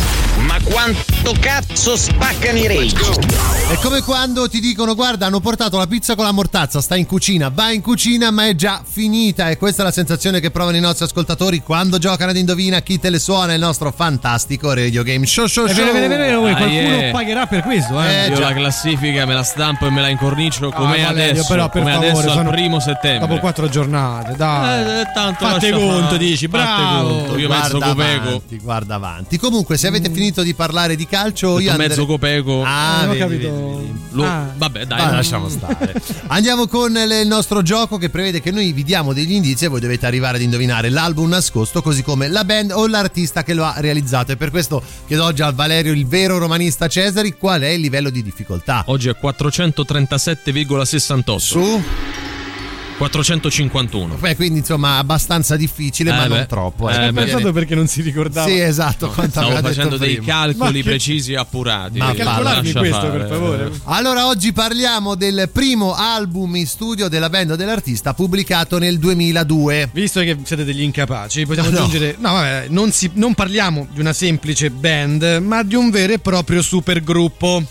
[0.51, 3.69] Ma quanto cazzo spaccano i rage?
[3.71, 7.05] È come quando ti dicono guarda hanno portato la pizza con la mortazza, sta in
[7.05, 10.75] cucina, va in cucina ma è già finita e questa è la sensazione che provano
[10.75, 15.03] i nostri ascoltatori quando giocano ad Indovina chi te le suona il nostro fantastico radio
[15.03, 15.85] game show show È show.
[15.85, 17.11] vero, vero, vero, vero, Ah, qualcuno yeah.
[17.11, 18.27] pagherà per questo, eh.
[18.27, 18.41] Io già.
[18.41, 21.93] la classifica me la stampo e me la incornicio come Ah, adesso, però, per come
[21.93, 23.25] favore, adesso al primo settembre.
[23.25, 24.83] Dopo quattro giornate, dai.
[24.83, 26.17] Eh, eh, tanto Fate conto, fare.
[26.17, 27.07] dici, Fate bravo.
[27.19, 27.37] conto.
[27.37, 28.27] Io guarda copeco.
[28.27, 29.37] avanti, guarda avanti.
[29.37, 32.61] Comunque, se avete finito di parlare di calcio, io andrei- mezzo copeco.
[32.63, 33.49] Ah, Non ho vedi, capito.
[33.51, 33.99] vedi, vedi.
[34.13, 34.49] Lo- Ah.
[34.57, 35.93] Vabbè, dai, non- lasciamo stare.
[36.27, 39.67] Andiamo con il il nostro gioco che prevede che noi vi diamo degli indizi e
[39.67, 43.63] voi dovete arrivare ad indovinare l'album nascosto, così come la band o l'artista che lo
[43.63, 44.31] ha realizzato.
[44.31, 48.09] E per questo chiedo oggi a Valerio, il vero romanista Cesari, qual è il livello
[48.09, 48.83] di difficoltà.
[48.87, 51.37] Oggi è 437,68.
[51.39, 51.83] Su?
[53.09, 54.15] 451.
[54.19, 56.45] Beh, quindi insomma abbastanza difficile, Eh ma non beh.
[56.45, 56.87] troppo.
[56.89, 57.07] Eh.
[57.07, 58.47] Ho pensato perché non si ricordava.
[58.47, 59.07] Sì, esatto.
[59.07, 60.31] No, quanto stavo facendo dei prima.
[60.31, 61.97] calcoli Ma che- precisi e appurati.
[61.97, 63.17] Ma calcolarmi Lascia questo, fare.
[63.17, 63.71] per favore.
[63.85, 69.89] Allora, oggi parliamo del primo album in studio della band dell'artista pubblicato nel 2002.
[69.93, 71.77] Visto che siete degli incapaci, possiamo No.
[71.77, 72.15] aggiungere.
[72.19, 76.19] No, vabbè, non, si- non parliamo di una semplice band, ma di un vero e
[76.19, 77.63] proprio supergruppo.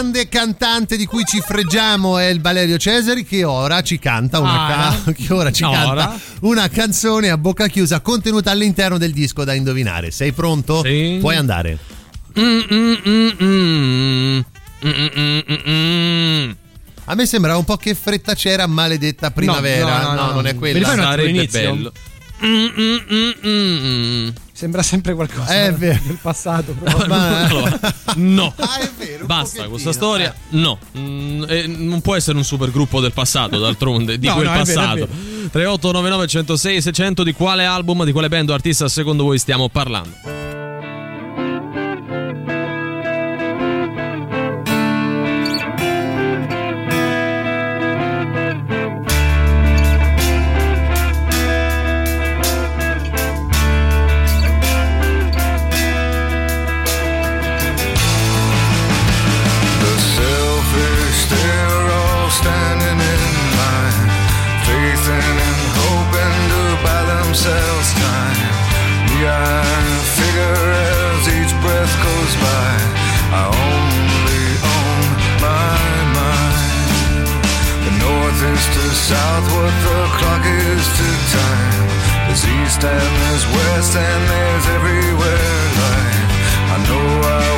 [0.00, 4.66] Grande cantante di cui ci freggiamo, è il Valerio Cesari, che ora ci canta una,
[4.88, 5.76] Ah, ca- che ora ci ora?
[6.06, 10.10] canta una canzone a bocca chiusa contenuta all'interno del disco da indovinare.
[10.10, 10.82] Sei pronto?
[10.82, 11.18] Sì.
[11.20, 11.76] Puoi andare.
[12.38, 14.40] Mm, mm, mm, mm.
[14.82, 16.50] Mm, mm, mm, mm, mm.
[17.04, 20.00] A me sembrava un po' che fretta c'era maledetta primavera.
[20.02, 20.32] no, no, no.
[20.32, 20.78] non è quella.
[20.78, 21.60] li fai un Sarebbe l'inizio?
[21.74, 21.92] bello.
[24.60, 25.98] Sembra sempre qualcosa È vero.
[26.04, 26.72] del passato.
[26.72, 27.06] però.
[27.06, 27.80] Ma- Allora,
[28.16, 28.52] no.
[28.58, 29.20] Ah, è vero.
[29.22, 30.36] un Basta, questa storia eh.
[30.50, 30.78] no.
[30.98, 35.08] Mm, eh, non può essere un supergruppo del passato, d'altronde, di No, quel no, passato.
[35.50, 40.39] 3899 106 600 di quale album, di quale band o artista secondo voi stiamo parlando?
[82.30, 86.30] There's east and there's west and there's everywhere light.
[86.70, 87.49] I know I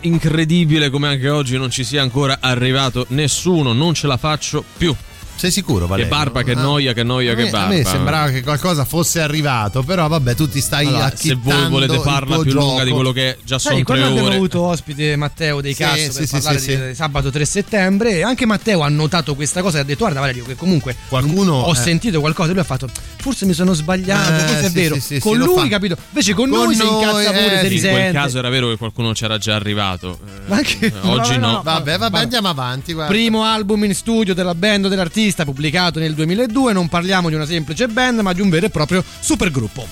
[0.00, 4.94] Incredibile come anche oggi non ci sia ancora arrivato nessuno, non ce la faccio più.
[5.34, 6.08] Sei sicuro, Valerio?
[6.10, 6.60] Che barba, che Ah.
[6.60, 7.74] noia, che noia, A che me, a barba.
[7.74, 11.98] me sembrava che qualcosa fosse arrivato, però vabbè, tu ti stai Allora, se voi volete
[11.98, 12.84] farla più lunga gioco.
[12.84, 14.36] di quello che già sono Sai, tre quando abbiamo ore.
[14.36, 18.10] avuto ospite Matteo dei Sì, Cazzo sì, per sì, parlare sì, di, sabato 3 settembre,
[18.18, 21.54] e anche Matteo ha notato questa cosa e ha detto guarda Valerio che comunque Qualcuno,
[21.54, 21.74] ho eh.
[21.76, 22.88] sentito qualcosa e lui ha fatto
[23.20, 24.94] forse mi sono sbagliato, Eh, forse è sì, vero.
[24.94, 25.96] sì, sì, con lui capito?
[26.10, 28.12] Invece con, Con noi si noi, incazza pure, eh, si sì, In quel risente.
[28.12, 30.18] caso era vero che qualcuno c'era già arrivato.
[30.48, 31.62] Eh, anche- eh, oggi no.
[31.64, 32.94] Vabbè, vabbè, andiamo avanti.
[32.94, 34.88] Primo album in studio della band o
[35.22, 38.70] dell'artista pubblicato nel 2002, non parliamo di una semplice band ma di un vero e
[38.70, 39.86] proprio supergruppo.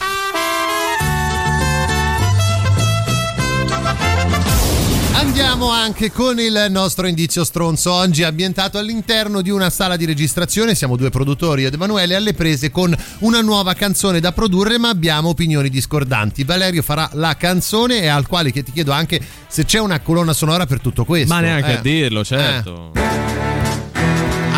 [5.12, 10.74] Andiamo anche con il nostro indizio stronzo oggi ambientato all'interno di una sala di registrazione.
[10.74, 15.28] Siamo due produttori, ed Emanuele, alle prese con una nuova canzone da produrre, ma abbiamo
[15.28, 16.42] opinioni discordanti.
[16.44, 20.32] Valerio farà la canzone e al quale che ti chiedo anche se c'è una colonna
[20.32, 21.32] sonora per tutto questo.
[21.32, 21.76] Ma neanche Eh.
[21.76, 22.90] a dirlo, certo.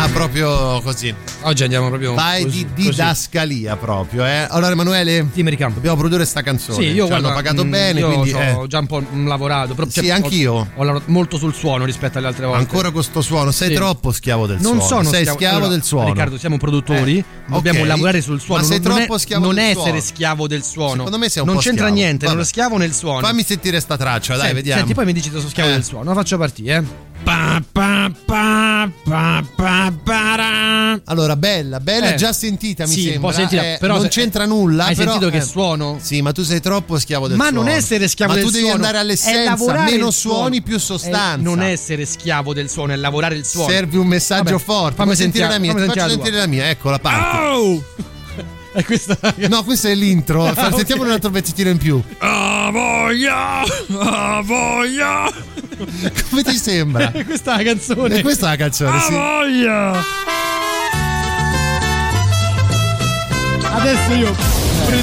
[0.03, 1.15] Ah, proprio così.
[1.43, 4.45] Oggi andiamo proprio Vai così, di didascalia proprio, eh.
[4.49, 6.75] Allora, Emanuele, dobbiamo produrre sta canzone.
[6.77, 9.01] Sì, io Ci hanno guarda, pagato mh, bene, io quindi ho eh, già un po'
[9.23, 9.73] lavorato.
[9.75, 10.53] Però, Sì, ho- anch'io.
[10.75, 12.59] Ho, lavorato molto sul suono rispetto alle altre volte.
[12.63, 13.51] ancora con sto suono.
[13.51, 13.75] Sei Sì.
[13.75, 14.87] troppo schiavo del non suono.
[14.87, 16.07] sono sei schiavo, schiavo allora, del suono.
[16.07, 17.87] Riccardo, siamo produttori, Eh, dobbiamo ok.
[17.87, 18.61] lavorare sul suono.
[18.61, 19.87] Ma sei non troppo è, schiavo non del è suono.
[19.87, 20.95] essere schiavo del suono.
[20.95, 22.01] Secondo me sei un non po' c'entra schiavo.
[22.01, 22.35] niente, Vabbè.
[22.37, 23.19] nello schiavo nel suono.
[23.25, 24.79] Fammi sentire sta traccia, dai, vediamo.
[24.79, 25.73] Senti, poi mi dici se sono schiavo Eh.
[25.73, 26.03] del suono.
[26.09, 27.11] La faccio partire, eh.
[31.05, 32.15] Allora, bella, bella, Eh.
[32.15, 33.31] già sentita, mi Sì, sembra.
[33.31, 34.85] sentita, Eh, però non c'entra nulla.
[34.85, 35.97] hai però, sentito che eh, suono?
[36.01, 37.61] Sì, ma tu sei troppo schiavo del Ma suono.
[37.63, 38.75] non essere schiavo ma del tu devi suono.
[38.77, 40.37] andare è all'essenza, meno suono.
[40.37, 41.37] suoni, più È sostanza.
[41.49, 43.69] non essere schiavo del suono, è lavorare il suono.
[43.69, 44.95] Serve un messaggio Vabbè, forte.
[44.95, 47.37] Fammi Fammi sentire la mia, fammi ti faccio sentire sentire la mia, ecco la parte.
[47.37, 47.83] Oh!
[48.75, 49.17] E questa...
[49.47, 50.45] No, questo è l'intro.
[50.47, 51.07] Ah, Sentiamo ok.
[51.07, 52.01] un altro pezzettino in più.
[52.17, 53.61] Ah, voglia!
[53.99, 55.31] Ah, voglia!
[56.29, 57.11] Come ti sembra?
[57.25, 58.17] questa è la canzone.
[58.17, 59.13] E questa è la canzone, Ah, sì.
[59.13, 60.03] voglia!
[63.75, 64.35] Adesso io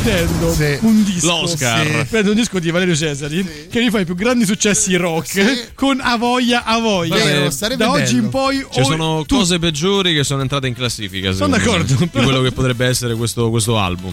[0.03, 1.27] pretendo un disco.
[1.27, 1.87] L'Oscar.
[1.87, 2.05] Sì.
[2.09, 6.65] Prendo un disco di Valerio Cesari che rifà i più grandi successi rock con Avoia
[6.65, 7.15] Avoia.
[7.17, 10.75] Vero, da oggi in poi Ci o- sono tu- cose peggiori che sono entrate in
[10.75, 11.33] classifica.
[11.33, 14.12] Sono secondo me, d'accordo, Di quello che potrebbe essere questo, questo album.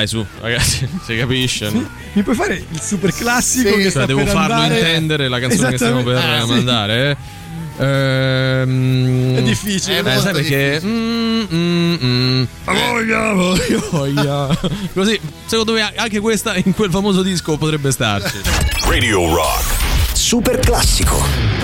[0.00, 1.68] Dai, su, ragazzi, si capisce.
[1.68, 1.86] no?
[2.14, 4.78] Mi puoi fare il super classico Sì, che cioè, sta devo per farlo andare?
[4.80, 6.16] intendere la canzone che stiamo per.
[6.16, 6.48] Ah, sì.
[6.48, 7.10] mandare.
[7.10, 7.38] eh.
[7.84, 10.80] Ehm, È difficile, eh, è molto sai perché?
[10.82, 12.42] Mm, mm, mm.
[12.64, 14.58] Voglia, voglia, voglia.
[14.94, 18.40] Così, secondo me anche questa in quel famoso disco potrebbe starci.
[18.86, 19.64] Radio Rock.
[20.14, 21.59] Super classico.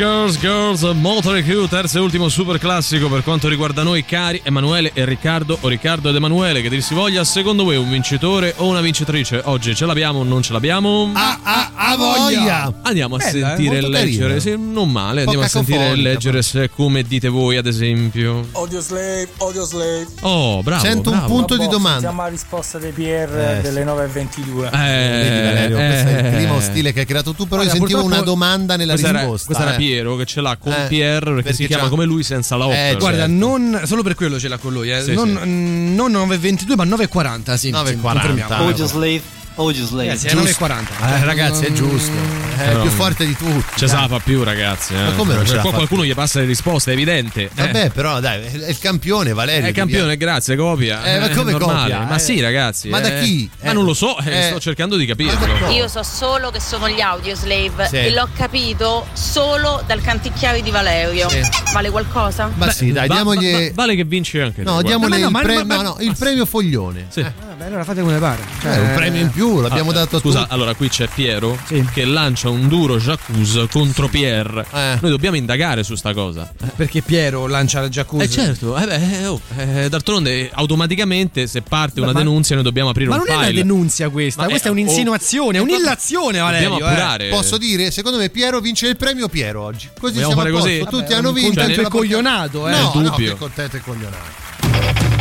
[0.00, 4.92] Girls, Girls, Motor Crew, terzo e ultimo super classico per quanto riguarda noi cari Emanuele
[4.94, 8.66] e Riccardo o Riccardo ed Emanuele che dir si voglia, secondo voi un vincitore o
[8.66, 9.42] una vincitrice?
[9.44, 11.10] Oggi ce l'abbiamo o non ce l'abbiamo?
[11.12, 12.72] Ah, ah, voglia!
[12.82, 15.96] Andiamo a Bella, sentire eh, e molto leggere, sì, non male, andiamo a sentire e
[15.96, 18.46] leggere se come dite voi ad esempio.
[18.52, 20.06] Audio slave, audio slave.
[20.20, 20.82] Oh, bravo.
[20.82, 21.34] Sento un bravo.
[21.34, 22.00] punto di domanda.
[22.00, 24.70] Sentiamo la risposta dei PR Eh, delle 9.22.
[24.72, 26.30] Eh, Vedi Valerio, questo è il eh.
[26.30, 29.46] primo stile che hai creato tu, però io sentivo una domanda nella Questa era- risposta.
[29.46, 29.78] Questa era eh.
[29.78, 32.66] Piero che ce l'ha con Eh, Pierre perché, perché si chiama come lui senza la
[32.66, 32.74] 8.
[32.74, 35.02] Eh, Guarda, non solo per quello ce l'ha con lui, eh.
[35.02, 35.48] Sì, non, sì.
[35.48, 37.54] mm, non 9.22, ma 9.40.
[37.54, 37.86] Sì, 9.40.
[37.86, 38.54] sì, confermiamo.
[38.54, 39.22] Audio slave,
[39.60, 40.08] audio slave.
[40.08, 40.64] Ragazzi, è Giusto.
[40.66, 41.20] 9.40.
[41.20, 42.12] Eh, ragazzi, è giusto.
[42.56, 43.64] È Però- più forte di tutti.
[43.76, 44.94] Ce la fa più, ragazzi.
[44.94, 45.02] Eh.
[45.02, 47.42] Ma come non ce Cioè, la qua fa qualcuno gli passa le risposte, è evidente.
[47.44, 47.48] Eh.
[47.54, 49.64] Vabbè, però dai, è il campione, Valerio.
[49.66, 51.02] È il campione, grazie, copia.
[51.04, 52.00] Eh, ma come copia?
[52.04, 52.18] Ma Eh.
[52.18, 52.88] sì, ragazzi.
[52.88, 53.22] Ma da eh.
[53.22, 53.50] chi?
[53.62, 53.72] Ma Eh.
[53.74, 54.42] non lo so, eh, Eh.
[54.48, 55.68] sto cercando di capirlo.
[55.70, 57.96] Io so solo che sono gli audio slave Sì.
[57.96, 61.28] e l'ho capito solo dal canticchiavi di Valerio.
[61.28, 61.40] Sì.
[61.72, 62.50] Vale qualcosa?
[62.54, 63.50] Ma sì, dai, Va- diamogli.
[63.50, 66.14] va- va- vale che vince anche No, diamogli no, il, premio, ma- no, no, il
[66.18, 67.06] premio foglione.
[67.08, 67.24] Sì.
[67.60, 68.42] Vabbè, allora fate come pare.
[68.62, 70.52] Cioè, Eh, un premio in più, l'abbiamo Ah, dato a Scusa, tutti.
[70.54, 71.86] allora qui c'è Piero Sì.
[71.92, 74.64] che lancia un duro Jacuzzi contro Pierre.
[74.72, 74.96] Eh.
[75.00, 76.50] Noi dobbiamo indagare su sta cosa.
[76.74, 78.24] Perché Piero lancia il jacuzzi?
[78.24, 82.88] Eh certo, eh beh, oh, eh, d'altronde automaticamente se parte una Ma- denunzia noi dobbiamo
[82.90, 83.60] aprire Ma un non è una file.
[83.62, 86.68] denunzia questa, Ma questa è è- un'insinuazione, è oh, un'illazione, Valerio.
[86.70, 86.94] Dobbiamo eh.
[86.94, 87.28] appurare.
[87.28, 89.88] Posso dire, secondo me Piero vince il premio Piero oggi.
[90.00, 90.66] Così Vogliamo siamo fare a posto.
[90.68, 90.78] così?
[90.84, 91.60] Tutti Vabbè, hanno un vinto.
[91.60, 92.70] la e coglionato, eh.
[92.72, 93.32] No, no, dubbio.
[93.32, 95.18] che contento e coglionato.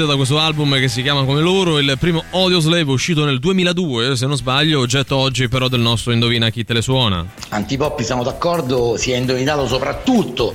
[0.00, 3.38] Cochise da questo album che si chiama come loro, il primo Audio Slave uscito nel
[3.38, 7.26] 2002, se non sbaglio, oggetto oggi però del nostro Indovina chi te le suona.
[7.50, 10.54] Antipoppi siamo d'accordo, si è indovinato soprattutto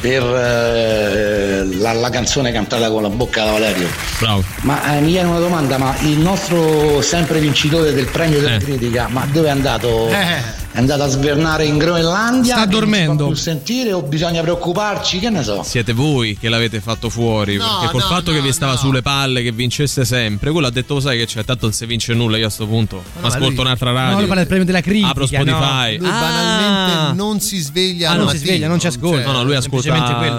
[0.00, 3.88] per eh, la, la canzone cantata con la bocca da Valerio.
[4.18, 4.44] Bravo.
[4.62, 9.08] Ma eh, mi viene una domanda, ma il nostro sempre vincitore del premio della critica,
[9.08, 10.08] ma dove è andato?
[10.72, 12.54] È andato a svernare in Groenlandia?
[12.54, 13.16] Sta che non si dormendo.
[13.24, 15.18] può più sentire o bisogna preoccuparci?
[15.18, 15.62] Che ne so?
[15.64, 19.02] Siete voi che l'avete fatto fuori, No, perché col no, fatto che vi stava sulle
[19.02, 22.14] palle che vincesse sempre, quello ha detto "Lo sai che c'è, tanto non si vince
[22.14, 23.02] nulla io a sto punto.
[23.20, 24.16] Ma ascolto lui- un'altra No, radio.
[24.18, 25.08] lui parla del premio della critica.
[25.08, 25.96] Apro Spotify.
[25.96, 26.06] no.
[26.06, 26.20] Lui Ah.
[26.20, 29.26] banalmente non si sveglia Ah, non si sveglia, non ci ascolta.
[29.26, 29.92] No, no, lui ascolta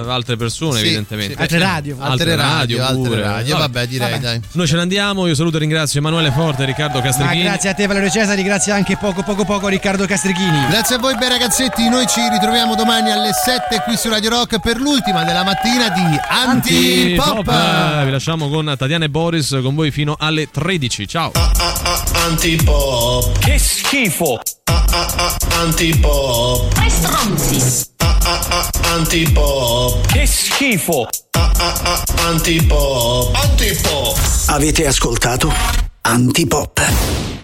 [0.08, 1.34] altre persone, Sì, evidentemente.
[1.36, 1.96] sì, Altre radio.
[2.00, 3.22] altre radio, altre pure.
[3.22, 3.58] radio.
[3.58, 4.40] Vabbè, direi, dai.
[4.54, 5.28] Noi ce ne andiamo.
[5.28, 7.44] Io saluto e ringrazio Emanuele Forte, Riccardo Ma Castrichini.
[7.44, 10.20] grazie a te Valerio Cesari, grazie anche poco poco poco Riccardo Castrichini.
[10.24, 14.60] Grazie a voi bei ragazzetti, noi ci ritroviamo domani alle 7 qui su Radio Rock
[14.60, 17.44] per l'ultima della mattina di Antipop.
[17.44, 18.04] Pop.
[18.04, 21.08] Vi lasciamo con Tatiana e Boris con voi fino alle 13.
[21.08, 21.32] Ciao.
[22.14, 23.40] Antipop.
[23.40, 24.40] Che schifo!
[25.60, 26.72] Antipop.
[26.80, 27.90] Che stronzi!
[28.94, 30.06] Antipop.
[30.06, 31.08] Che schifo!
[32.28, 33.36] Antipop.
[33.36, 34.20] Antipop.
[34.50, 35.52] Avete ascoltato
[36.02, 37.41] Antipop.